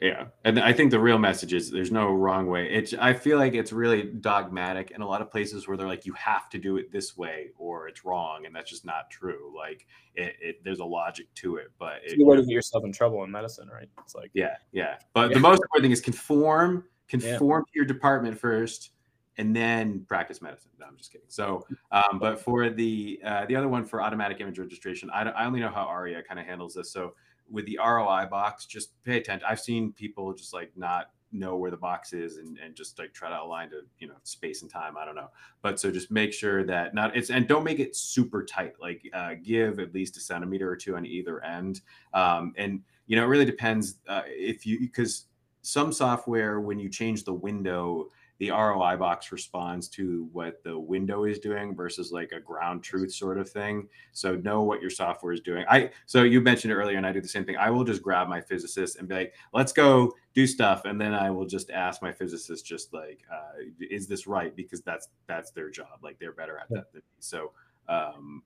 Yeah, 0.00 0.26
and 0.46 0.58
I 0.58 0.72
think 0.72 0.90
the 0.90 0.98
real 0.98 1.18
message 1.18 1.52
is 1.52 1.70
there's 1.70 1.92
no 1.92 2.10
wrong 2.14 2.46
way. 2.46 2.70
It's 2.70 2.94
I 2.94 3.12
feel 3.12 3.36
like 3.36 3.52
it's 3.52 3.70
really 3.70 4.04
dogmatic 4.04 4.92
in 4.92 5.02
a 5.02 5.06
lot 5.06 5.20
of 5.20 5.30
places 5.30 5.68
where 5.68 5.76
they're 5.76 5.86
like 5.86 6.06
you 6.06 6.14
have 6.14 6.48
to 6.50 6.58
do 6.58 6.78
it 6.78 6.90
this 6.90 7.18
way 7.18 7.48
or 7.58 7.86
it's 7.86 8.02
wrong, 8.02 8.46
and 8.46 8.54
that's 8.54 8.70
just 8.70 8.86
not 8.86 9.10
true. 9.10 9.52
Like 9.54 9.86
it, 10.14 10.36
it 10.40 10.64
there's 10.64 10.78
a 10.78 10.84
logic 10.86 11.26
to 11.36 11.56
it, 11.56 11.66
but 11.78 11.96
it, 12.02 12.16
you're 12.16 12.26
going 12.26 12.38
to 12.40 12.46
get 12.46 12.54
yourself 12.54 12.84
in 12.84 12.92
trouble 12.92 13.22
in 13.24 13.30
medicine, 13.30 13.68
right? 13.68 13.90
It's 13.98 14.14
like 14.14 14.30
yeah, 14.32 14.56
yeah. 14.72 14.96
But 15.12 15.30
yeah. 15.30 15.34
the 15.34 15.40
most 15.40 15.60
important 15.62 15.84
thing 15.84 15.92
is 15.92 16.00
conform, 16.00 16.84
conform 17.06 17.64
yeah. 17.66 17.72
to 17.72 17.72
your 17.74 17.84
department 17.84 18.38
first, 18.38 18.92
and 19.40 19.56
then 19.56 20.04
practice 20.06 20.42
medicine. 20.42 20.70
No, 20.78 20.86
I'm 20.86 20.96
just 20.98 21.10
kidding. 21.10 21.26
So, 21.28 21.64
um, 21.90 22.18
but 22.18 22.38
for 22.38 22.68
the 22.68 23.18
uh, 23.24 23.46
the 23.46 23.56
other 23.56 23.68
one 23.68 23.86
for 23.86 24.02
automatic 24.02 24.38
image 24.40 24.58
registration, 24.58 25.10
I, 25.10 25.22
I 25.22 25.46
only 25.46 25.60
know 25.60 25.70
how 25.70 25.84
ARIA 25.84 26.22
kind 26.22 26.38
of 26.38 26.44
handles 26.44 26.74
this. 26.74 26.92
So 26.92 27.14
with 27.50 27.64
the 27.64 27.78
ROI 27.82 28.26
box, 28.26 28.66
just 28.66 29.02
pay 29.02 29.16
attention. 29.16 29.46
I've 29.48 29.58
seen 29.60 29.92
people 29.92 30.32
just 30.34 30.52
like 30.52 30.70
not 30.76 31.06
know 31.32 31.56
where 31.56 31.70
the 31.70 31.76
box 31.76 32.12
is 32.12 32.36
and, 32.36 32.58
and 32.58 32.74
just 32.74 32.98
like 32.98 33.14
try 33.14 33.30
to 33.30 33.40
align 33.40 33.70
to 33.70 33.82
you 34.00 34.08
know 34.08 34.16
space 34.24 34.62
and 34.62 34.70
time 34.70 34.96
i 34.98 35.04
don't 35.04 35.14
know 35.14 35.28
but 35.62 35.78
so 35.78 35.88
just 35.88 36.10
make 36.10 36.32
sure 36.32 36.64
that 36.64 36.92
not 36.92 37.16
it's 37.16 37.30
and 37.30 37.46
don't 37.46 37.62
make 37.62 37.78
it 37.78 37.94
super 37.94 38.44
tight 38.44 38.72
like 38.80 39.08
uh, 39.14 39.34
give 39.40 39.78
at 39.78 39.94
least 39.94 40.16
a 40.16 40.20
centimeter 40.20 40.68
or 40.68 40.74
two 40.74 40.96
on 40.96 41.06
either 41.06 41.40
end 41.44 41.82
um, 42.14 42.52
and 42.56 42.80
you 43.06 43.14
know 43.14 43.22
it 43.22 43.28
really 43.28 43.44
depends 43.44 43.98
uh, 44.08 44.22
if 44.26 44.66
you 44.66 44.80
because 44.80 45.26
some 45.62 45.92
software 45.92 46.60
when 46.60 46.80
you 46.80 46.88
change 46.88 47.22
the 47.22 47.32
window 47.32 48.10
the 48.40 48.50
ROI 48.50 48.96
box 48.96 49.32
responds 49.32 49.86
to 49.86 50.26
what 50.32 50.64
the 50.64 50.76
window 50.76 51.24
is 51.24 51.38
doing 51.38 51.76
versus 51.76 52.10
like 52.10 52.32
a 52.32 52.40
ground 52.40 52.82
truth 52.82 53.12
sort 53.12 53.38
of 53.38 53.48
thing. 53.48 53.86
So 54.12 54.34
know 54.34 54.62
what 54.62 54.80
your 54.80 54.88
software 54.88 55.34
is 55.34 55.42
doing. 55.42 55.66
I 55.68 55.90
so 56.06 56.22
you 56.22 56.40
mentioned 56.40 56.72
it 56.72 56.76
earlier, 56.76 56.96
and 56.96 57.06
I 57.06 57.12
do 57.12 57.20
the 57.20 57.28
same 57.28 57.44
thing. 57.44 57.58
I 57.58 57.68
will 57.68 57.84
just 57.84 58.02
grab 58.02 58.28
my 58.28 58.40
physicist 58.40 58.96
and 58.96 59.06
be 59.06 59.14
like, 59.14 59.34
"Let's 59.52 59.74
go 59.74 60.14
do 60.34 60.46
stuff," 60.46 60.86
and 60.86 60.98
then 60.98 61.12
I 61.12 61.30
will 61.30 61.44
just 61.44 61.70
ask 61.70 62.00
my 62.00 62.12
physicist, 62.12 62.64
just 62.64 62.94
like, 62.94 63.20
uh, 63.30 63.60
"Is 63.78 64.08
this 64.08 64.26
right?" 64.26 64.56
Because 64.56 64.80
that's 64.80 65.08
that's 65.26 65.50
their 65.50 65.68
job. 65.68 65.98
Like 66.02 66.18
they're 66.18 66.32
better 66.32 66.58
at 66.58 66.68
that 66.70 66.92
than 66.92 67.02
me. 67.04 67.20
So. 67.20 67.52
Um, 67.88 68.42